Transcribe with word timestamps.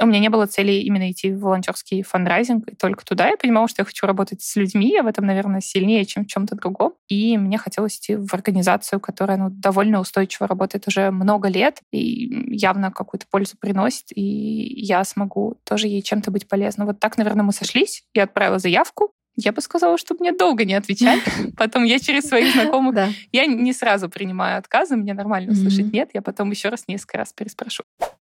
У 0.00 0.06
меня 0.06 0.18
не 0.18 0.28
было 0.28 0.46
цели 0.46 0.72
именно 0.72 1.10
идти 1.10 1.32
в 1.32 1.40
волонтерский 1.40 2.02
фандрайзинг, 2.02 2.68
и 2.68 2.74
только 2.74 3.04
туда 3.04 3.28
я 3.28 3.36
понимала, 3.36 3.66
что 3.68 3.80
я 3.80 3.86
хочу 3.86 4.06
работать 4.06 4.42
с 4.42 4.56
людьми, 4.56 4.90
я 4.90 5.02
в 5.02 5.06
этом, 5.06 5.24
наверное, 5.26 5.60
сильнее, 5.60 6.04
чем 6.04 6.24
в 6.24 6.26
чем-то 6.26 6.54
другом. 6.54 6.94
И 7.08 7.38
мне 7.38 7.56
хотелось 7.58 7.96
идти 7.96 8.16
в 8.16 8.32
организацию, 8.34 9.00
которая 9.00 9.38
ну, 9.38 9.48
довольно 9.50 10.00
устойчиво 10.00 10.46
работает 10.46 10.86
уже 10.86 11.10
много 11.10 11.48
лет 11.48 11.80
и 11.92 12.54
явно 12.54 12.90
какую-то 12.90 13.26
пользу 13.30 13.56
приносит, 13.58 14.06
и 14.14 14.22
я 14.22 15.02
смогу 15.04 15.56
тоже 15.64 15.88
ей 15.88 16.02
чем-то 16.02 16.30
быть 16.30 16.46
полезна. 16.48 16.84
Вот 16.84 17.00
так, 17.00 17.16
наверное, 17.16 17.44
мы 17.44 17.52
сошлись. 17.52 18.04
Я 18.14 18.24
отправила 18.24 18.58
заявку, 18.58 19.12
я 19.36 19.52
бы 19.52 19.60
сказала, 19.60 19.98
чтобы 19.98 20.20
мне 20.20 20.32
долго 20.32 20.64
не 20.64 20.74
отвечать. 20.74 21.20
Потом 21.56 21.84
я 21.84 21.98
через 21.98 22.24
своих 22.24 22.52
знакомых... 22.52 22.94
Да. 22.94 23.10
Я 23.32 23.46
не 23.46 23.72
сразу 23.72 24.08
принимаю 24.08 24.58
отказы, 24.58 24.96
мне 24.96 25.12
нормально 25.12 25.52
услышать 25.52 25.92
«нет», 25.92 26.10
я 26.14 26.22
потом 26.22 26.50
еще 26.50 26.70
раз 26.70 26.84
несколько 26.88 27.18
раз 27.18 27.32
переспрошу. 27.34 27.82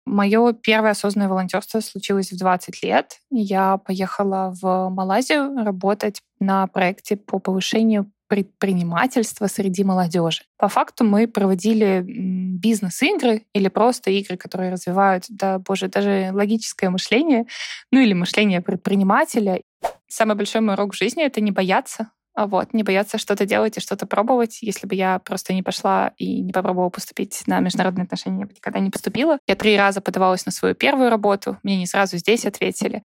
Мое 0.06 0.52
первое 0.54 0.92
осознанное 0.92 1.28
волонтерство 1.28 1.80
случилось 1.80 2.32
в 2.32 2.38
20 2.38 2.82
лет. 2.82 3.18
Я 3.30 3.76
поехала 3.78 4.54
в 4.60 4.88
Малайзию 4.88 5.64
работать 5.64 6.22
на 6.40 6.66
проекте 6.66 7.16
по 7.16 7.38
повышению 7.38 8.10
предпринимательства 8.28 9.46
среди 9.46 9.84
молодежи. 9.84 10.42
По 10.58 10.68
факту 10.68 11.04
мы 11.04 11.26
проводили 11.26 12.04
бизнес-игры 12.06 13.46
или 13.54 13.68
просто 13.68 14.10
игры, 14.10 14.36
которые 14.36 14.70
развивают, 14.70 15.24
да, 15.28 15.58
боже, 15.58 15.88
даже 15.88 16.30
логическое 16.32 16.90
мышление, 16.90 17.46
ну 17.90 18.00
или 18.00 18.12
мышление 18.12 18.60
предпринимателя. 18.60 19.62
Самый 20.08 20.36
большой 20.36 20.60
мой 20.60 20.74
урок 20.74 20.94
в 20.94 20.96
жизни— 20.96 21.24
это 21.24 21.40
не 21.40 21.50
бояться, 21.50 22.10
вот, 22.46 22.72
не 22.72 22.82
бояться 22.82 23.18
что-то 23.18 23.46
делать 23.46 23.76
и 23.76 23.80
что-то 23.80 24.06
пробовать. 24.06 24.58
Если 24.62 24.86
бы 24.86 24.94
я 24.94 25.18
просто 25.18 25.52
не 25.52 25.62
пошла 25.62 26.12
и 26.18 26.40
не 26.40 26.52
попробовала 26.52 26.90
поступить 26.90 27.42
на 27.46 27.60
международные 27.60 28.04
отношения, 28.04 28.40
я 28.40 28.46
бы 28.46 28.52
никогда 28.52 28.78
не 28.80 28.90
поступила. 28.90 29.38
Я 29.46 29.56
три 29.56 29.76
раза 29.76 30.00
подавалась 30.00 30.46
на 30.46 30.52
свою 30.52 30.74
первую 30.74 31.10
работу, 31.10 31.58
мне 31.62 31.76
не 31.76 31.86
сразу 31.86 32.16
здесь 32.18 32.46
ответили. 32.46 33.02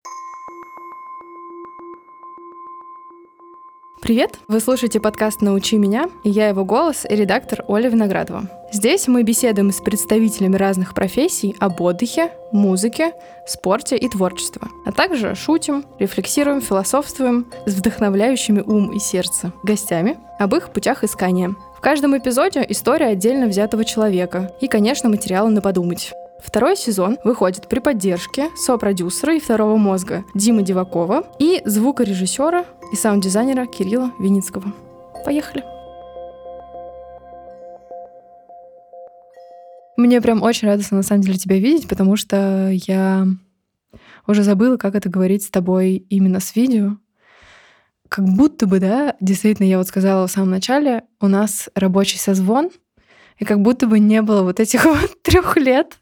Привет! 4.01 4.39
Вы 4.47 4.59
слушаете 4.59 4.99
подкаст 4.99 5.41
«Научи 5.41 5.77
меня» 5.77 6.05
и 6.23 6.29
я 6.31 6.47
его 6.47 6.65
голос 6.65 7.05
и 7.07 7.15
редактор 7.15 7.63
Оля 7.67 7.87
Виноградова. 7.87 8.49
Здесь 8.73 9.07
мы 9.07 9.21
беседуем 9.21 9.71
с 9.71 9.79
представителями 9.79 10.55
разных 10.55 10.95
профессий 10.95 11.55
об 11.59 11.79
отдыхе, 11.81 12.31
музыке, 12.51 13.13
спорте 13.45 13.95
и 13.95 14.09
творчестве, 14.09 14.63
а 14.87 14.91
также 14.91 15.35
шутим, 15.35 15.85
рефлексируем, 15.99 16.61
философствуем 16.61 17.45
с 17.67 17.75
вдохновляющими 17.75 18.61
ум 18.61 18.91
и 18.91 18.97
сердце 18.97 19.53
гостями 19.61 20.17
об 20.39 20.55
их 20.55 20.71
путях 20.71 21.03
искания. 21.03 21.55
В 21.77 21.79
каждом 21.79 22.17
эпизоде 22.17 22.65
история 22.69 23.05
отдельно 23.05 23.45
взятого 23.45 23.85
человека 23.85 24.51
и, 24.61 24.67
конечно, 24.67 25.09
материалы 25.09 25.51
на 25.51 25.61
подумать. 25.61 26.11
Второй 26.43 26.75
сезон 26.75 27.17
выходит 27.23 27.67
при 27.69 27.79
поддержке 27.79 28.49
сопродюсера 28.55 29.35
и 29.35 29.39
второго 29.39 29.77
мозга 29.77 30.25
Димы 30.33 30.63
Дивакова 30.63 31.27
и 31.39 31.61
звукорежиссера 31.65 32.65
и 32.91 32.95
саунд-дизайнера 32.95 33.67
Кирилла 33.67 34.11
Виницкого. 34.19 34.73
Поехали! 35.23 35.63
Мне 39.97 40.19
прям 40.19 40.41
очень 40.41 40.67
радостно, 40.67 40.97
на 40.97 41.03
самом 41.03 41.21
деле, 41.21 41.37
тебя 41.37 41.57
видеть, 41.57 41.87
потому 41.87 42.15
что 42.15 42.69
я 42.71 43.27
уже 44.25 44.43
забыла, 44.43 44.77
как 44.77 44.95
это 44.95 45.09
говорить 45.09 45.43
с 45.43 45.51
тобой 45.51 45.97
именно 46.09 46.39
с 46.39 46.55
видео. 46.55 46.97
Как 48.09 48.25
будто 48.25 48.65
бы, 48.65 48.79
да, 48.79 49.15
действительно, 49.21 49.67
я 49.67 49.77
вот 49.77 49.87
сказала 49.87 50.25
в 50.25 50.31
самом 50.31 50.49
начале, 50.49 51.03
у 51.19 51.27
нас 51.27 51.69
рабочий 51.75 52.17
созвон, 52.17 52.71
и 53.37 53.45
как 53.45 53.61
будто 53.61 53.87
бы 53.87 53.99
не 53.99 54.21
было 54.21 54.41
вот 54.41 54.59
этих 54.59 54.85
вот 54.85 55.21
трех 55.21 55.55
лет, 55.55 56.00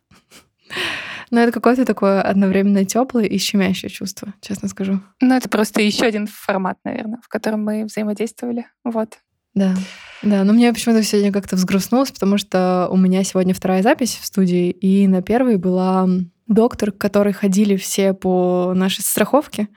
но 1.31 1.42
это 1.42 1.52
какое-то 1.52 1.86
такое 1.86 2.22
одновременно 2.22 2.86
теплое 2.86 3.25
и 3.25 3.38
щемящее 3.38 3.89
чувство, 3.89 4.34
честно 4.42 4.67
скажу. 4.67 5.02
Ну, 5.22 5.36
это 5.36 5.50
просто 5.50 5.81
еще 5.81 6.06
один 6.06 6.28
формат, 6.28 6.78
наверное, 6.84 7.20
в 7.23 7.28
котором 7.28 7.64
мы 7.64 7.86
взаимодействовали. 7.86 8.66
Вот. 8.84 9.20
Да, 9.56 9.76
да, 10.22 10.44
но 10.44 10.54
мне 10.54 10.71
почему-то 10.71 11.04
сегодня 11.04 11.32
как-то 11.32 11.55
взгрустнулось, 11.55 12.11
потому 12.11 12.38
что 12.38 12.88
у 12.92 12.98
меня 12.98 13.23
сегодня 13.23 13.54
вторая 13.54 13.82
запись 13.82 14.17
в 14.21 14.26
студии, 14.26 14.70
и 14.70 15.08
на 15.08 15.21
первой 15.21 15.58
была 15.58 16.08
доктор, 16.48 16.92
к 16.92 16.98
которой 16.98 17.33
ходили 17.33 17.76
все 17.76 18.14
по 18.14 18.73
нашей 18.76 19.02
страховке. 19.02 19.67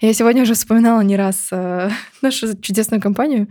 Я 0.00 0.12
сегодня 0.12 0.42
уже 0.42 0.54
вспоминала 0.54 1.00
не 1.00 1.16
раз 1.16 1.48
э, 1.50 1.90
нашу 2.22 2.56
чудесную 2.58 3.00
компанию, 3.00 3.48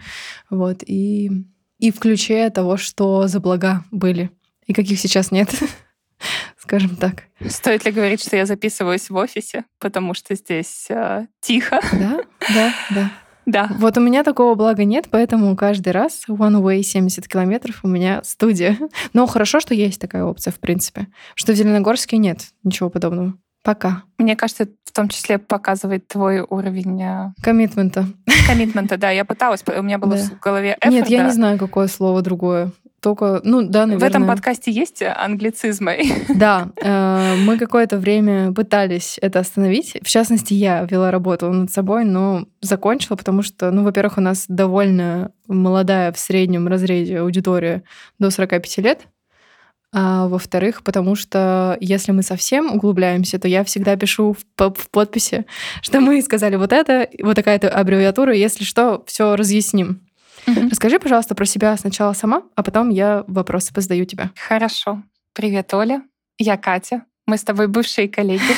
вот, 0.49 0.83
и, 0.85 1.31
и 1.79 1.91
в 1.91 1.99
ключе 1.99 2.49
того, 2.49 2.77
что 2.77 3.27
за 3.27 3.39
блага 3.39 3.83
были, 3.91 4.29
и 4.65 4.73
каких 4.73 4.99
сейчас 4.99 5.31
нет. 5.31 5.49
скажем 6.67 6.97
так. 6.97 7.23
Стоит 7.47 7.85
ли 7.85 7.91
говорить, 7.93 8.21
что 8.21 8.35
я 8.35 8.45
записываюсь 8.45 9.09
в 9.09 9.15
офисе, 9.15 9.63
потому 9.79 10.13
что 10.13 10.35
здесь 10.35 10.87
э, 10.89 11.27
тихо? 11.39 11.79
Да, 11.93 12.19
да, 12.53 12.73
да. 12.93 13.11
Да. 13.45 13.69
Вот 13.79 13.97
у 13.97 14.01
меня 14.01 14.25
такого 14.25 14.55
блага 14.55 14.83
нет, 14.83 15.07
поэтому 15.09 15.55
каждый 15.55 15.93
раз 15.93 16.23
one 16.27 16.61
way 16.61 16.81
70 16.81 17.25
километров 17.29 17.79
у 17.83 17.87
меня 17.87 18.19
студия. 18.25 18.77
Но 19.13 19.25
хорошо, 19.25 19.61
что 19.61 19.73
есть 19.73 20.01
такая 20.01 20.25
опция, 20.25 20.51
в 20.51 20.59
принципе. 20.59 21.07
Что 21.33 21.53
в 21.53 21.55
Зеленогорске 21.55 22.17
нет 22.17 22.41
ничего 22.65 22.89
подобного. 22.89 23.35
Пока. 23.63 24.03
Мне 24.17 24.35
кажется, 24.35 24.67
в 24.83 24.91
том 24.91 25.07
числе 25.07 25.37
показывает 25.37 26.09
твой 26.09 26.41
уровень... 26.41 27.01
Э, 27.01 27.33
коммитмента. 27.41 28.07
Коммитмента, 28.47 28.97
да. 28.97 29.11
Я 29.11 29.23
пыталась, 29.23 29.63
у 29.65 29.81
меня 29.81 29.97
было 29.97 30.17
да. 30.17 30.23
в 30.23 30.39
голове 30.41 30.77
effort, 30.81 30.91
Нет, 30.91 31.07
я 31.07 31.19
да. 31.19 31.25
не 31.27 31.31
знаю, 31.31 31.57
какое 31.57 31.87
слово 31.87 32.21
другое 32.21 32.73
только, 33.01 33.41
ну 33.43 33.61
да, 33.61 33.85
наверное. 33.85 33.99
В 33.99 34.03
этом 34.09 34.27
подкасте 34.27 34.71
есть 34.71 35.01
англицизмы? 35.03 35.99
Да, 36.29 36.69
э, 36.75 37.35
мы 37.43 37.57
какое-то 37.57 37.97
время 37.97 38.51
пытались 38.53 39.17
это 39.21 39.39
остановить. 39.39 39.97
В 40.01 40.07
частности, 40.07 40.53
я 40.53 40.83
вела 40.83 41.11
работу 41.11 41.51
над 41.51 41.71
собой, 41.71 42.05
но 42.05 42.47
закончила, 42.61 43.15
потому 43.15 43.41
что, 43.43 43.71
ну, 43.71 43.83
во-первых, 43.83 44.17
у 44.17 44.21
нас 44.21 44.45
довольно 44.47 45.31
молодая 45.47 46.11
в 46.11 46.19
среднем 46.19 46.67
разрезе 46.67 47.19
аудитория 47.19 47.83
до 48.19 48.29
45 48.29 48.77
лет. 48.79 49.07
А 49.93 50.27
во-вторых, 50.27 50.83
потому 50.83 51.15
что 51.15 51.77
если 51.79 52.11
мы 52.11 52.21
совсем 52.21 52.75
углубляемся, 52.75 53.39
то 53.39 53.47
я 53.47 53.63
всегда 53.63 53.95
пишу 53.95 54.33
в, 54.33 54.73
в 54.73 54.89
подписи, 54.89 55.45
что 55.81 56.01
мы 56.01 56.21
сказали 56.21 56.55
вот 56.57 56.73
это, 56.73 57.07
вот 57.21 57.35
такая-то 57.35 57.69
аббревиатура, 57.69 58.33
если 58.33 58.63
что, 58.65 59.03
все 59.07 59.35
разъясним. 59.35 60.06
Угу. 60.47 60.69
Расскажи, 60.69 60.99
пожалуйста, 60.99 61.35
про 61.35 61.45
себя 61.45 61.75
сначала 61.77 62.13
сама, 62.13 62.43
а 62.55 62.63
потом 62.63 62.89
я 62.89 63.23
вопросы 63.27 63.73
позадаю 63.73 64.05
тебе. 64.05 64.31
Хорошо. 64.47 65.03
Привет, 65.33 65.73
Оля. 65.73 66.01
Я 66.37 66.57
Катя. 66.57 67.03
Мы 67.25 67.37
с 67.37 67.43
тобой 67.43 67.67
бывшие 67.67 68.09
коллеги. 68.09 68.41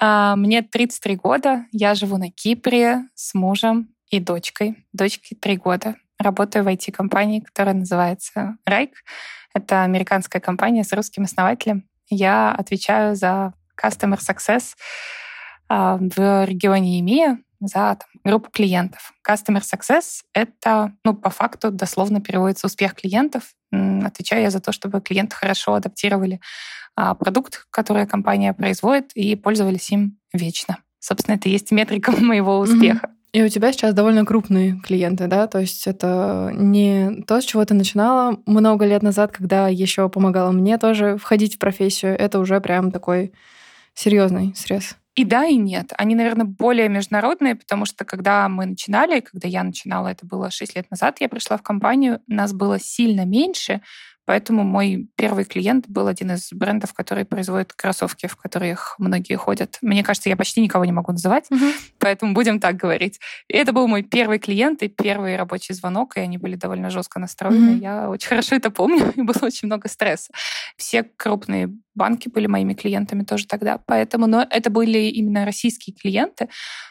А, 0.00 0.36
мне 0.36 0.62
33 0.62 1.16
года. 1.16 1.64
Я 1.72 1.96
живу 1.96 2.18
на 2.18 2.30
Кипре 2.30 3.08
с 3.16 3.34
мужем 3.34 3.88
и 4.08 4.20
дочкой. 4.20 4.76
Дочке 4.92 5.34
3 5.34 5.56
года. 5.56 5.96
Работаю 6.20 6.64
в 6.64 6.68
IT-компании, 6.68 7.40
которая 7.40 7.74
называется 7.74 8.58
Райк. 8.64 8.92
Это 9.54 9.82
американская 9.82 10.40
компания 10.40 10.84
с 10.84 10.92
русским 10.92 11.24
основателем. 11.24 11.82
Я 12.08 12.52
отвечаю 12.52 13.16
за 13.16 13.54
Customer 13.76 14.18
Success 14.18 14.76
а, 15.68 15.96
в 16.00 16.44
регионе 16.44 17.00
EMEA, 17.00 17.38
за 17.60 17.96
там, 17.96 18.08
группу 18.24 18.50
клиентов. 18.50 19.12
Customer 19.26 19.62
Success— 19.62 20.22
это, 20.34 20.92
ну, 21.04 21.14
по 21.14 21.30
факту, 21.30 21.70
дословно 21.70 22.20
переводится 22.20 22.66
успех 22.66 22.94
клиентов. 22.94 23.54
Отвечаю 23.72 24.42
я 24.42 24.50
за 24.50 24.60
то, 24.60 24.72
чтобы 24.72 25.00
клиенты 25.00 25.36
хорошо 25.36 25.74
адаптировали 25.74 26.40
а, 26.96 27.14
продукт, 27.14 27.66
который 27.70 28.06
компания 28.06 28.52
производит, 28.54 29.12
и 29.14 29.36
пользовались 29.36 29.90
им 29.90 30.18
вечно. 30.32 30.78
Собственно, 30.98 31.36
это 31.36 31.48
и 31.48 31.52
есть 31.52 31.70
метрика 31.70 32.12
моего 32.20 32.58
успеха. 32.58 33.10
И 33.32 33.42
у 33.42 33.48
тебя 33.48 33.72
сейчас 33.72 33.92
довольно 33.92 34.24
крупные 34.24 34.80
клиенты, 34.80 35.26
да? 35.26 35.46
То 35.46 35.58
есть 35.58 35.86
это 35.86 36.50
не 36.54 37.22
то, 37.26 37.40
с 37.40 37.44
чего 37.44 37.64
ты 37.64 37.74
начинала 37.74 38.38
много 38.46 38.86
лет 38.86 39.02
назад, 39.02 39.32
когда 39.32 39.68
еще 39.68 40.08
помогала 40.08 40.50
мне 40.50 40.78
тоже 40.78 41.18
входить 41.18 41.56
в 41.56 41.58
профессию. 41.58 42.18
Это 42.18 42.38
уже 42.38 42.58
прям 42.60 42.90
такой 42.90 43.32
серьезный 43.94 44.54
срез. 44.56 44.96
И 45.18 45.24
да, 45.24 45.46
и 45.46 45.56
нет. 45.56 45.92
Они, 45.98 46.14
наверное, 46.14 46.46
более 46.46 46.88
международные, 46.88 47.56
потому 47.56 47.86
что 47.86 48.04
когда 48.04 48.48
мы 48.48 48.66
начинали, 48.66 49.18
когда 49.18 49.48
я 49.48 49.64
начинала, 49.64 50.06
это 50.06 50.24
было 50.24 50.48
6 50.48 50.76
лет 50.76 50.88
назад, 50.92 51.16
я 51.18 51.28
пришла 51.28 51.56
в 51.56 51.62
компанию, 51.62 52.20
нас 52.28 52.52
было 52.52 52.78
сильно 52.78 53.24
меньше, 53.24 53.80
Поэтому 54.28 54.62
мой 54.62 55.08
первый 55.16 55.46
клиент 55.46 55.88
был 55.88 56.06
один 56.06 56.32
из 56.32 56.52
брендов, 56.52 56.92
который 56.92 57.24
производит 57.24 57.72
кроссовки, 57.72 58.26
в 58.26 58.36
которых 58.36 58.94
многие 58.98 59.36
ходят. 59.36 59.78
Мне 59.80 60.04
кажется, 60.04 60.28
я 60.28 60.36
почти 60.36 60.60
никого 60.60 60.84
не 60.84 60.92
могу 60.92 61.12
называть, 61.12 61.46
угу. 61.50 61.64
поэтому 61.98 62.34
будем 62.34 62.60
так 62.60 62.76
говорить. 62.76 63.20
И 63.48 63.56
это 63.56 63.72
был 63.72 63.88
мой 63.88 64.02
первый 64.02 64.38
клиент 64.38 64.82
и 64.82 64.88
первый 64.88 65.34
рабочий 65.36 65.72
звонок, 65.72 66.18
и 66.18 66.20
они 66.20 66.36
были 66.36 66.56
довольно 66.56 66.90
жестко 66.90 67.18
настроены. 67.18 67.76
Угу. 67.76 67.80
Я 67.80 68.10
очень 68.10 68.28
хорошо 68.28 68.54
это 68.54 68.70
помню, 68.70 69.10
и 69.16 69.22
было 69.22 69.46
очень 69.46 69.64
много 69.64 69.88
стресса. 69.88 70.30
Все 70.76 71.04
крупные 71.04 71.70
банки 71.98 72.30
были 72.30 72.46
моими 72.46 72.72
клиентами 72.72 73.24
тоже 73.24 73.46
тогда. 73.46 73.78
Поэтому, 73.86 74.26
но 74.26 74.46
это 74.48 74.70
были 74.70 74.98
именно 74.98 75.44
российские 75.44 75.94
клиенты. 75.94 76.48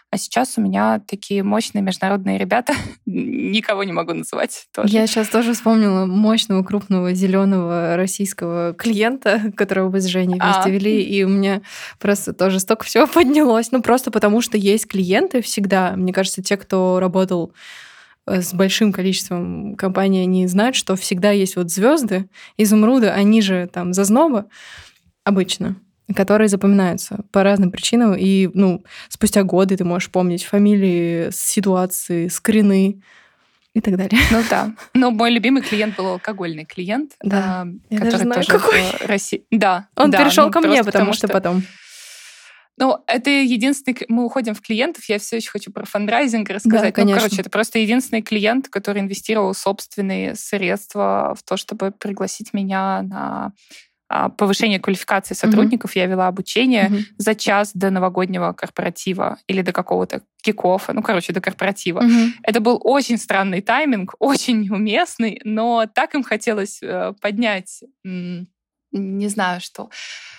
А 0.10 0.18
сейчас 0.18 0.58
у 0.58 0.62
меня 0.62 1.02
такие 1.06 1.44
мощные 1.44 1.82
международные 1.82 2.38
ребята. 2.38 2.74
Никого 3.06 3.84
не 3.84 3.92
могу 3.92 4.14
называть 4.14 4.68
тоже. 4.74 4.94
Я 4.94 5.06
сейчас 5.06 5.28
тоже 5.28 5.54
вспомнила 5.54 6.06
мощного, 6.06 6.64
крупного, 6.64 7.14
зеленого 7.14 7.98
российского 7.98 8.74
клиента, 8.74 9.52
которого 9.58 9.90
вы 9.90 10.00
с 10.00 10.06
Женей 10.06 10.40
вместе 10.40 10.62
а. 10.64 10.70
вели, 10.70 11.04
и 11.04 11.24
у 11.24 11.28
меня 11.28 11.62
просто 12.00 12.32
тоже 12.34 12.62
столько 12.62 12.86
всего 12.86 13.06
поднялось. 13.14 13.72
Ну, 13.72 13.82
просто 13.82 14.10
потому 14.10 14.40
что 14.40 14.58
есть 14.58 14.88
клиенты 14.88 15.42
всегда. 15.42 15.94
Мне 15.98 16.14
кажется, 16.14 16.42
те, 16.42 16.56
кто 16.56 17.02
работал 17.02 17.52
э, 18.26 18.42
с 18.42 18.54
большим 18.54 18.94
количеством 18.94 19.76
компаний, 19.76 20.22
они 20.22 20.48
знают, 20.48 20.78
что 20.78 20.96
всегда 20.96 21.32
есть 21.32 21.58
вот 21.58 21.70
звезды, 21.70 22.30
изумруды, 22.56 23.10
они 23.10 23.42
же 23.42 23.70
там 23.74 23.92
зазноба 23.92 24.46
обычно 25.28 25.76
которые 26.16 26.48
запоминаются 26.48 27.20
по 27.32 27.44
разным 27.44 27.70
причинам. 27.70 28.16
И, 28.18 28.50
ну, 28.54 28.84
спустя 29.10 29.44
годы 29.44 29.76
ты 29.76 29.84
можешь 29.84 30.10
помнить 30.10 30.46
фамилии, 30.46 31.30
ситуации, 31.32 32.30
скрины 32.30 33.02
и 33.74 33.82
так 33.82 33.98
далее. 33.98 34.20
Ну 34.32 34.42
да. 34.50 34.74
Но 34.94 35.12
мой 35.12 35.32
любимый 35.32 35.62
клиент 35.62 35.98
был 35.98 36.08
алкогольный 36.08 36.66
клиент, 36.66 37.12
да. 37.22 37.68
э, 37.90 37.98
который 37.98 38.20
знаю, 38.20 38.44
тоже 38.44 38.48
какой. 38.48 38.82
в 38.82 39.06
России. 39.06 39.44
Да. 39.52 39.90
Он 39.96 40.10
да, 40.10 40.24
перешел 40.24 40.46
ну, 40.46 40.52
ко 40.52 40.62
мне, 40.62 40.84
потому, 40.84 41.12
что, 41.14 41.28
что 41.28 41.34
потом. 41.34 41.64
Ну, 42.80 43.04
это 43.08 43.32
единственный... 43.32 43.98
Мы 44.08 44.24
уходим 44.24 44.54
в 44.54 44.62
клиентов, 44.62 45.04
я 45.10 45.18
все 45.18 45.38
еще 45.38 45.50
хочу 45.50 45.72
про 45.72 45.84
фандрайзинг 45.86 46.48
рассказать. 46.50 46.90
Да, 46.90 46.92
конечно. 46.92 47.16
Ну, 47.16 47.22
короче, 47.22 47.42
это 47.42 47.50
просто 47.50 47.80
единственный 47.80 48.22
клиент, 48.22 48.70
который 48.70 49.02
инвестировал 49.02 49.56
собственные 49.56 50.36
средства 50.36 51.36
в 51.36 51.44
то, 51.44 51.58
чтобы 51.58 51.92
пригласить 51.92 52.54
меня 52.54 53.02
на 53.02 53.46
а, 53.48 53.52
повышение 54.38 54.80
квалификации 54.80 55.34
сотрудников. 55.34 55.92
Mm-hmm. 55.92 56.00
Я 56.00 56.06
вела 56.06 56.28
обучение 56.28 56.90
mm-hmm. 56.90 57.04
за 57.18 57.36
час 57.36 57.72
до 57.74 57.90
новогоднего 57.90 58.54
корпоратива 58.54 59.38
или 59.48 59.62
до 59.62 59.74
какого-то 59.74 60.22
кикофа, 60.42 60.94
ну, 60.94 61.02
короче, 61.02 61.34
до 61.34 61.42
корпоратива. 61.42 62.02
Mm-hmm. 62.02 62.30
Это 62.44 62.60
был 62.62 62.80
очень 62.84 63.18
странный 63.18 63.62
тайминг, 63.62 64.16
очень 64.20 64.62
неуместный, 64.62 65.42
но 65.44 65.86
так 65.94 66.16
им 66.16 66.24
хотелось 66.24 66.80
э, 66.82 67.14
поднять 67.22 67.84
не 68.94 69.28
знаю, 69.28 69.60
что 69.60 69.90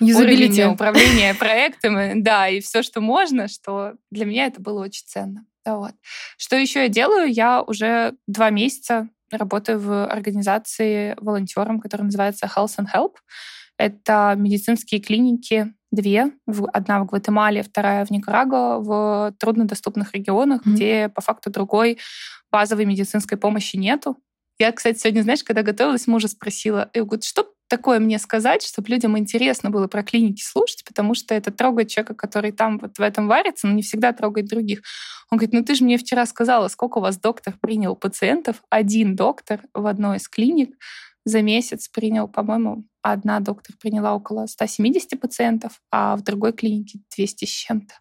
уровень 0.01 0.65
управления 0.65 1.35
проектами, 1.35 2.15
да, 2.17 2.49
и 2.49 2.61
все, 2.61 2.83
что 2.83 3.01
можно, 3.01 3.47
что 3.47 3.93
для 4.11 4.25
меня 4.25 4.47
это 4.47 4.61
было 4.61 4.83
очень 4.83 5.05
ценно. 5.07 5.45
Вот. 5.67 5.93
Что 6.39 6.57
еще 6.57 6.83
я 6.83 6.89
делаю? 6.89 7.31
Я 7.31 7.63
уже 7.63 8.15
два 8.27 8.51
месяца 8.51 9.09
работаю 9.31 9.79
в 9.79 10.07
организации 10.07 11.15
волонтером, 11.21 11.81
которая 11.81 12.07
называется 12.07 12.47
Health 12.47 12.79
and 12.79 12.87
Help. 12.95 13.17
Это 13.79 14.35
медицинские 14.37 15.01
клиники, 15.01 15.73
две. 15.91 16.33
Одна 16.73 17.01
в 17.03 17.07
Гватемале, 17.07 17.63
вторая 17.63 18.05
в 18.05 18.11
Никарагуа, 18.11 18.79
в 18.81 19.35
труднодоступных 19.39 20.15
регионах, 20.15 20.67
mm-hmm. 20.67 20.73
где 20.73 21.09
по 21.09 21.21
факту 21.21 21.51
другой 21.51 21.99
базовой 22.51 22.85
медицинской 22.85 23.39
помощи 23.39 23.77
нету. 23.77 24.17
Я, 24.59 24.73
кстати, 24.73 24.99
сегодня, 24.99 25.23
знаешь, 25.23 25.45
когда 25.45 25.63
готовилась, 25.63 26.09
мужа 26.09 26.27
спросила, 26.27 26.91
я 26.93 27.05
говорю, 27.05 27.23
что 27.23 27.49
такое 27.69 28.01
мне 28.01 28.19
сказать, 28.19 28.63
чтобы 28.63 28.89
людям 28.89 29.17
интересно 29.17 29.71
было 29.71 29.87
про 29.87 30.03
клиники 30.03 30.43
слушать, 30.43 30.83
потому 30.85 31.15
что 31.15 31.35
это 31.35 31.53
трогает 31.53 31.89
человека, 31.89 32.15
который 32.15 32.51
там 32.51 32.79
вот 32.79 32.99
в 32.99 33.03
этом 33.03 33.29
варится, 33.29 33.69
но 33.69 33.75
не 33.75 33.83
всегда 33.83 34.13
трогает 34.13 34.49
других. 34.49 34.83
Он 35.31 35.39
говорит, 35.39 35.55
ну 35.55 35.63
ты 35.63 35.75
же 35.75 35.85
мне 35.85 35.99
вчера 35.99 36.27
сказала, 36.27 36.69
сколько 36.69 36.99
у 36.99 37.01
вас 37.03 37.19
доктор 37.19 37.55
принял 37.61 37.95
пациентов. 37.95 38.63
Один 38.71 39.15
доктор 39.15 39.61
в 39.75 39.87
одной 39.87 40.17
из 40.17 40.29
клиник 40.29 40.75
за 41.25 41.43
месяц 41.43 41.89
принял, 41.89 42.27
по-моему, 42.27 42.85
одна 43.13 43.41
доктор 43.41 43.77
приняла 43.81 44.15
около 44.15 44.47
170 44.47 45.21
пациентов, 45.21 45.81
а 45.91 46.17
в 46.17 46.23
другой 46.23 46.53
клинике 46.53 47.01
200 47.17 47.45
с 47.45 47.49
чем-то 47.49 47.95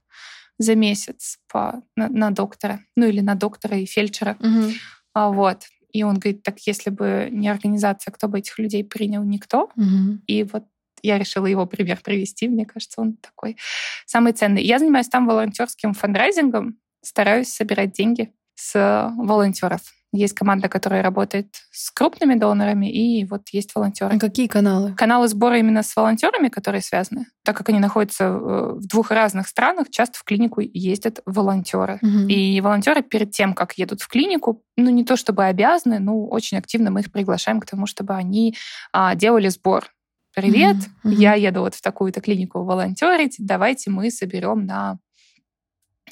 за 0.59 0.75
месяц 0.75 1.37
по, 1.47 1.83
на, 1.95 2.09
на 2.09 2.31
доктора, 2.31 2.81
ну 2.95 3.05
или 3.05 3.19
на 3.21 3.35
доктора 3.35 3.77
и 3.77 3.85
фельдшера. 3.85 4.37
Угу. 4.39 4.71
А, 5.13 5.29
вот. 5.29 5.63
И 5.91 6.03
он 6.03 6.19
говорит, 6.19 6.43
так 6.43 6.59
если 6.59 6.89
бы 6.89 7.29
не 7.31 7.49
организация, 7.49 8.11
кто 8.11 8.27
бы 8.27 8.39
этих 8.39 8.59
людей 8.59 8.83
принял? 8.83 9.23
Никто. 9.23 9.69
Угу. 9.75 10.19
И 10.27 10.43
вот 10.43 10.65
я 11.01 11.17
решила 11.17 11.45
его 11.45 11.65
пример 11.65 11.99
привести. 12.03 12.47
Мне 12.47 12.65
кажется, 12.65 13.01
он 13.01 13.13
такой 13.17 13.57
самый 14.05 14.33
ценный. 14.33 14.63
Я 14.63 14.79
занимаюсь 14.79 15.07
там 15.07 15.27
волонтерским 15.27 15.93
фандрайзингом, 15.93 16.79
стараюсь 17.03 17.49
собирать 17.49 17.93
деньги 17.93 18.33
с 18.55 18.73
волонтеров. 19.17 19.81
Есть 20.13 20.33
команда, 20.33 20.69
которая 20.69 21.03
работает 21.03 21.47
с 21.71 21.91
крупными 21.91 22.35
донорами, 22.35 22.89
и 22.89 23.25
вот 23.25 23.49
есть 23.51 23.75
волонтеры. 23.75 24.15
А 24.15 24.19
какие 24.19 24.47
каналы? 24.47 24.93
Каналы 24.95 25.27
сбора 25.27 25.59
именно 25.59 25.83
с 25.83 25.95
волонтерами, 25.95 26.47
которые 26.47 26.81
связаны. 26.81 27.25
Так 27.43 27.57
как 27.57 27.69
они 27.69 27.79
находятся 27.79 28.23
э, 28.23 28.73
в 28.75 28.87
двух 28.87 29.11
разных 29.11 29.47
странах, 29.47 29.89
часто 29.89 30.17
в 30.17 30.23
клинику 30.23 30.61
ездят 30.61 31.19
волонтеры. 31.25 31.99
Угу. 32.01 32.27
И 32.29 32.61
волонтеры 32.61 33.01
перед 33.01 33.31
тем, 33.31 33.53
как 33.53 33.77
едут 33.77 34.01
в 34.01 34.07
клинику, 34.07 34.63
ну 34.77 34.89
не 34.89 35.03
то 35.03 35.17
чтобы 35.17 35.43
обязаны, 35.43 35.99
но 35.99 36.25
очень 36.25 36.57
активно 36.57 36.89
мы 36.89 37.01
их 37.01 37.11
приглашаем 37.11 37.59
к 37.59 37.65
тому, 37.65 37.85
чтобы 37.85 38.13
они 38.13 38.55
а, 38.93 39.15
делали 39.15 39.49
сбор 39.49 39.91
привет, 40.37 40.75
mm-hmm. 40.75 41.13
я 41.15 41.33
еду 41.33 41.61
вот 41.61 41.73
в 41.73 41.81
такую-то 41.81 42.21
клинику 42.21 42.63
волонтерить, 42.63 43.37
давайте 43.39 43.89
мы 43.89 44.11
соберем 44.11 44.67
на 44.67 44.99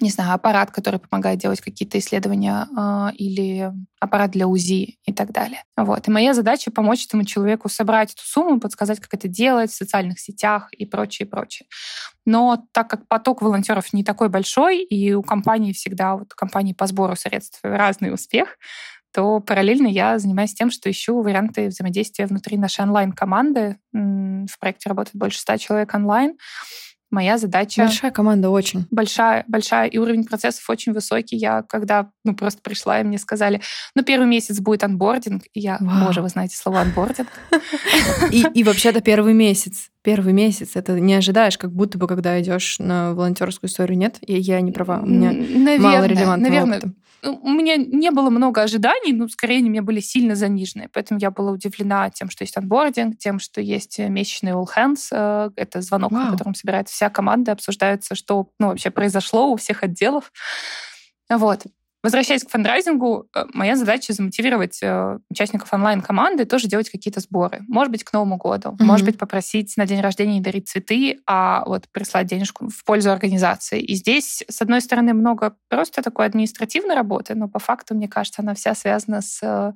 не 0.02 0.10
знаю, 0.10 0.34
аппарат, 0.34 0.72
который 0.72 1.00
помогает 1.00 1.40
делать 1.40 1.62
какие-то 1.62 1.98
исследования, 2.00 2.68
э, 2.78 3.16
или 3.16 3.72
аппарат 4.00 4.32
для 4.32 4.48
УЗИ 4.48 4.98
и 5.06 5.14
так 5.14 5.32
далее. 5.32 5.64
Вот. 5.78 6.08
И 6.08 6.12
моя 6.12 6.34
задача 6.34 6.72
помочь 6.72 7.06
этому 7.06 7.24
человеку 7.24 7.70
собрать 7.70 8.14
эту 8.14 8.24
сумму, 8.24 8.60
подсказать, 8.60 9.00
как 9.00 9.14
это 9.14 9.28
делать 9.28 9.72
в 9.72 9.76
социальных 9.76 10.20
сетях 10.20 10.70
и 10.74 10.86
прочее, 10.86 11.28
прочее. 11.28 11.68
Но 12.26 12.66
так 12.72 12.90
как 12.90 13.08
поток 13.08 13.42
волонтеров 13.42 13.94
не 13.94 14.04
такой 14.04 14.30
большой, 14.30 14.84
и 14.84 15.14
у 15.14 15.24
компании 15.24 15.74
всегда, 15.74 16.16
вот 16.16 16.34
у 16.34 16.36
компании 16.36 16.74
по 16.74 16.88
сбору 16.88 17.16
средств 17.16 17.60
разный 17.64 18.14
успех, 18.14 18.58
то 19.14 19.40
параллельно 19.40 19.88
я 19.88 20.20
занимаюсь 20.20 20.54
тем, 20.54 20.70
что 20.70 20.92
ищу 20.92 21.22
варианты 21.22 21.70
взаимодействия 21.70 22.26
внутри 22.26 22.58
нашей 22.58 22.82
онлайн-команды. 22.84 23.78
В 23.94 24.60
проекте 24.60 24.90
работает 24.90 25.16
больше 25.16 25.40
ста 25.40 25.58
человек 25.58 25.94
онлайн. 25.94 26.38
Моя 27.16 27.38
задача... 27.38 27.84
Большая 27.84 28.12
команда 28.12 28.50
очень. 28.50 28.88
Большая, 28.92 29.46
большая. 29.48 29.88
И 29.88 29.98
уровень 29.98 30.26
процессов 30.26 30.70
очень 30.70 30.92
высокий. 30.92 31.38
Я 31.38 31.62
когда 31.62 32.10
ну, 32.26 32.36
просто 32.36 32.62
пришла, 32.62 33.00
и 33.00 33.04
мне 33.06 33.18
сказали, 33.18 33.62
ну, 33.96 34.04
первый 34.04 34.28
месяц 34.28 34.60
будет 34.60 34.84
onboarding. 34.84 35.44
И 35.54 35.62
я, 35.62 35.78
Вау. 35.80 36.08
боже, 36.08 36.22
вы 36.22 36.28
знаете 36.28 36.58
слово 36.58 36.82
onboarding. 36.82 37.30
И, 38.32 38.64
вообще-то 38.66 39.00
первый 39.00 39.34
месяц. 39.34 39.92
Первый 40.02 40.34
месяц. 40.34 40.72
Это 40.74 41.00
не 41.00 41.14
ожидаешь, 41.14 41.58
как 41.58 41.72
будто 41.72 41.98
бы, 41.98 42.10
когда 42.10 42.38
идешь 42.42 42.80
на 42.80 43.14
волонтерскую 43.14 43.70
историю. 43.70 43.98
Нет? 43.98 44.18
Я, 44.28 44.60
не 44.60 44.74
права. 44.74 45.00
У 45.02 45.06
меня 45.06 45.32
мало 45.80 46.04
релевантного 46.04 46.52
наверное, 46.52 46.82
у 47.26 47.50
меня 47.50 47.76
не 47.78 48.12
было 48.12 48.30
много 48.30 48.62
ожиданий, 48.62 49.14
но 49.14 49.28
скорее 49.28 49.58
они 49.58 49.70
у 49.70 49.72
меня 49.72 49.82
были 49.82 50.00
сильно 50.00 50.36
заниженные. 50.36 50.90
Поэтому 50.92 51.20
я 51.20 51.32
была 51.32 51.52
удивлена 51.52 52.10
тем, 52.10 52.30
что 52.30 52.44
есть 52.44 52.58
onboarding, 52.58 53.18
тем, 53.18 53.40
что 53.40 53.62
есть 53.62 54.00
месячный 54.00 54.52
all 54.52 54.66
hands. 54.66 55.08
Э, 55.12 55.52
это 55.56 55.82
звонок, 55.82 56.12
wow. 56.12 56.26
на 56.26 56.32
котором 56.32 56.56
собирается 56.56 56.94
вся 56.94 57.10
команда, 57.10 57.52
обсуждается, 57.52 58.16
что 58.16 58.50
ну, 58.60 58.68
вообще 58.68 58.92
произошло 58.92 59.52
у 59.52 59.56
всех 59.58 59.84
отделов. 59.84 60.32
Вот. 61.30 61.66
Возвращаясь 62.06 62.44
к 62.44 62.52
фандрайзингу, 62.52 63.28
э, 63.34 63.46
моя 63.54 63.76
задача 63.76 64.14
замотивировать 64.14 64.78
э, 64.84 65.18
участников 65.28 65.74
онлайн-команды 65.74 66.46
тоже 66.46 66.68
делать 66.68 66.88
какие-то 66.88 67.20
сборы. 67.20 67.64
Может 67.68 67.92
быть, 67.92 68.04
к 68.04 68.14
Новому 68.14 68.38
году. 68.38 68.70
Mm-hmm. 68.70 68.84
Может 68.84 69.08
быть, 69.08 69.18
попросить 69.18 69.76
на 69.76 69.88
день 69.88 70.02
рождения 70.02 70.36
не 70.36 70.42
дарить 70.42 70.70
цветы, 70.70 71.18
а 71.26 71.64
вот 71.66 71.90
прислать 71.92 72.28
денежку 72.28 72.70
в 72.70 72.84
пользу 72.86 73.12
организации. 73.12 73.82
И 73.82 73.96
здесь, 73.96 74.44
с 74.48 74.62
одной 74.62 74.82
стороны, 74.82 75.16
много 75.16 75.56
просто 75.68 76.04
такой 76.04 76.28
административной 76.28 76.94
работы, 76.94 77.34
но 77.34 77.48
по 77.48 77.58
факту, 77.58 77.96
мне 77.96 78.08
кажется, 78.08 78.44
она 78.44 78.54
вся 78.54 78.76
связана 78.76 79.22
с 79.22 79.40
э, 79.42 79.74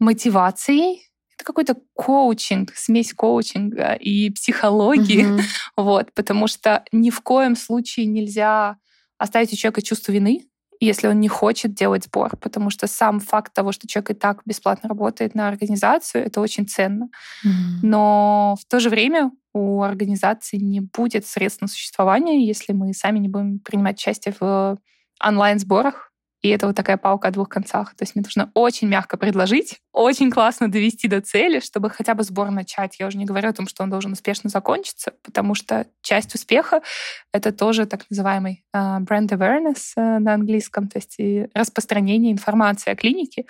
мотивацией, 0.00 1.08
это 1.36 1.44
какой-то 1.46 1.76
коучинг, 1.94 2.74
смесь 2.74 3.14
коучинга 3.14 3.94
и 3.94 4.28
психологии, 4.28 5.24
mm-hmm. 5.24 5.42
вот, 5.78 6.12
потому 6.12 6.48
что 6.48 6.84
ни 6.92 7.08
в 7.08 7.22
коем 7.22 7.56
случае 7.56 8.04
нельзя 8.04 8.76
оставить 9.16 9.54
у 9.54 9.56
человека 9.56 9.80
чувство 9.80 10.12
вины, 10.12 10.42
если 10.80 11.06
он 11.06 11.20
не 11.20 11.28
хочет 11.28 11.74
делать 11.74 12.04
сбор, 12.04 12.36
потому 12.36 12.70
что 12.70 12.86
сам 12.86 13.20
факт 13.20 13.52
того, 13.52 13.72
что 13.72 13.86
человек 13.86 14.10
и 14.10 14.14
так 14.14 14.42
бесплатно 14.44 14.88
работает 14.88 15.34
на 15.34 15.48
организацию, 15.48 16.24
это 16.24 16.40
очень 16.40 16.66
ценно. 16.66 17.08
Mm-hmm. 17.44 17.50
Но 17.82 18.56
в 18.60 18.64
то 18.66 18.80
же 18.80 18.90
время 18.90 19.30
у 19.52 19.82
организации 19.82 20.56
не 20.56 20.80
будет 20.80 21.26
средств 21.26 21.62
на 21.62 21.68
существование, 21.68 22.46
если 22.46 22.72
мы 22.72 22.92
сами 22.92 23.18
не 23.18 23.28
будем 23.28 23.60
принимать 23.60 23.98
участие 23.98 24.34
в 24.38 24.78
онлайн-сборах 25.24 26.10
И 26.44 26.48
это 26.50 26.66
вот 26.66 26.76
такая 26.76 26.98
палка 26.98 27.28
о 27.28 27.30
двух 27.30 27.48
концах. 27.48 27.94
То 27.94 28.02
есть 28.02 28.14
мне 28.14 28.22
нужно 28.22 28.50
очень 28.52 28.86
мягко 28.86 29.16
предложить, 29.16 29.80
очень 29.94 30.30
классно 30.30 30.70
довести 30.70 31.08
до 31.08 31.22
цели, 31.22 31.58
чтобы 31.58 31.88
хотя 31.88 32.12
бы 32.12 32.22
сбор 32.22 32.50
начать. 32.50 32.96
Я 33.00 33.06
уже 33.06 33.16
не 33.16 33.24
говорю 33.24 33.48
о 33.48 33.54
том, 33.54 33.66
что 33.66 33.82
он 33.82 33.88
должен 33.88 34.12
успешно 34.12 34.50
закончиться, 34.50 35.14
потому 35.22 35.54
что 35.54 35.86
часть 36.02 36.34
успеха— 36.34 36.82
это 37.32 37.50
тоже 37.50 37.86
так 37.86 38.04
называемый 38.10 38.62
uh, 38.76 39.00
brand 39.00 39.28
awareness 39.28 39.94
uh, 39.96 40.18
на 40.18 40.34
английском, 40.34 40.88
то 40.88 40.98
есть 40.98 41.14
и 41.16 41.48
распространение 41.54 42.30
информации 42.30 42.90
о 42.90 42.94
клинике. 42.94 43.46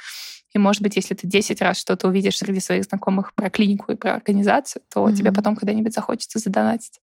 И, 0.52 0.58
может 0.60 0.80
быть, 0.80 0.94
если 0.94 1.14
ты 1.14 1.26
10 1.26 1.60
раз 1.62 1.80
что-то 1.80 2.06
увидишь 2.06 2.38
среди 2.38 2.60
своих 2.60 2.84
знакомых 2.84 3.34
про 3.34 3.50
клинику 3.50 3.90
и 3.90 3.96
про 3.96 4.14
организацию, 4.14 4.82
то 4.88 5.08
mm-hmm. 5.08 5.16
тебе 5.16 5.32
потом 5.32 5.56
когда-нибудь 5.56 5.92
захочется 5.92 6.38
задонатить. 6.38 7.00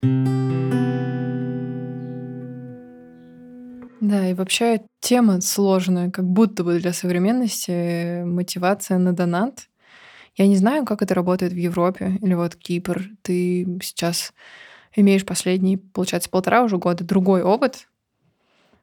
Да, 4.02 4.30
и 4.30 4.34
вообще 4.34 4.82
тема 5.02 5.42
сложная, 5.42 6.10
как 6.10 6.26
будто 6.26 6.64
бы 6.64 6.80
для 6.80 6.94
современности 6.94 8.24
мотивация 8.24 8.98
на 8.98 9.14
донат. 9.14 9.68
Я 10.36 10.48
не 10.48 10.56
знаю, 10.56 10.86
как 10.86 11.02
это 11.02 11.14
работает 11.14 11.52
в 11.52 11.58
Европе 11.58 12.18
или 12.22 12.34
вот 12.34 12.56
Кипр. 12.56 13.04
Ты 13.22 13.68
сейчас 13.82 14.34
имеешь 14.96 15.26
последний, 15.26 15.78
получается, 15.78 16.30
полтора 16.30 16.64
уже 16.64 16.78
года 16.78 17.04
другой 17.04 17.44
опыт, 17.44 17.90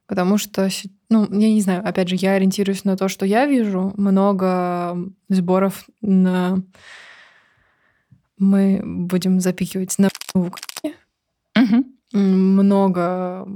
потому 0.06 0.36
что, 0.36 0.68
ну, 1.08 1.26
я 1.30 1.48
не 1.48 1.62
знаю, 1.62 1.86
опять 1.86 2.08
же, 2.08 2.16
я 2.16 2.32
ориентируюсь 2.32 2.84
на 2.84 2.96
то, 2.96 3.08
что 3.08 3.24
я 3.24 3.46
вижу. 3.46 3.94
Много 3.96 4.98
сборов 5.30 5.86
на... 6.02 6.62
Мы 8.38 8.82
будем 8.84 9.40
запихивать 9.40 9.98
на 9.98 10.10
Угу 11.56 11.95
много 12.16 13.46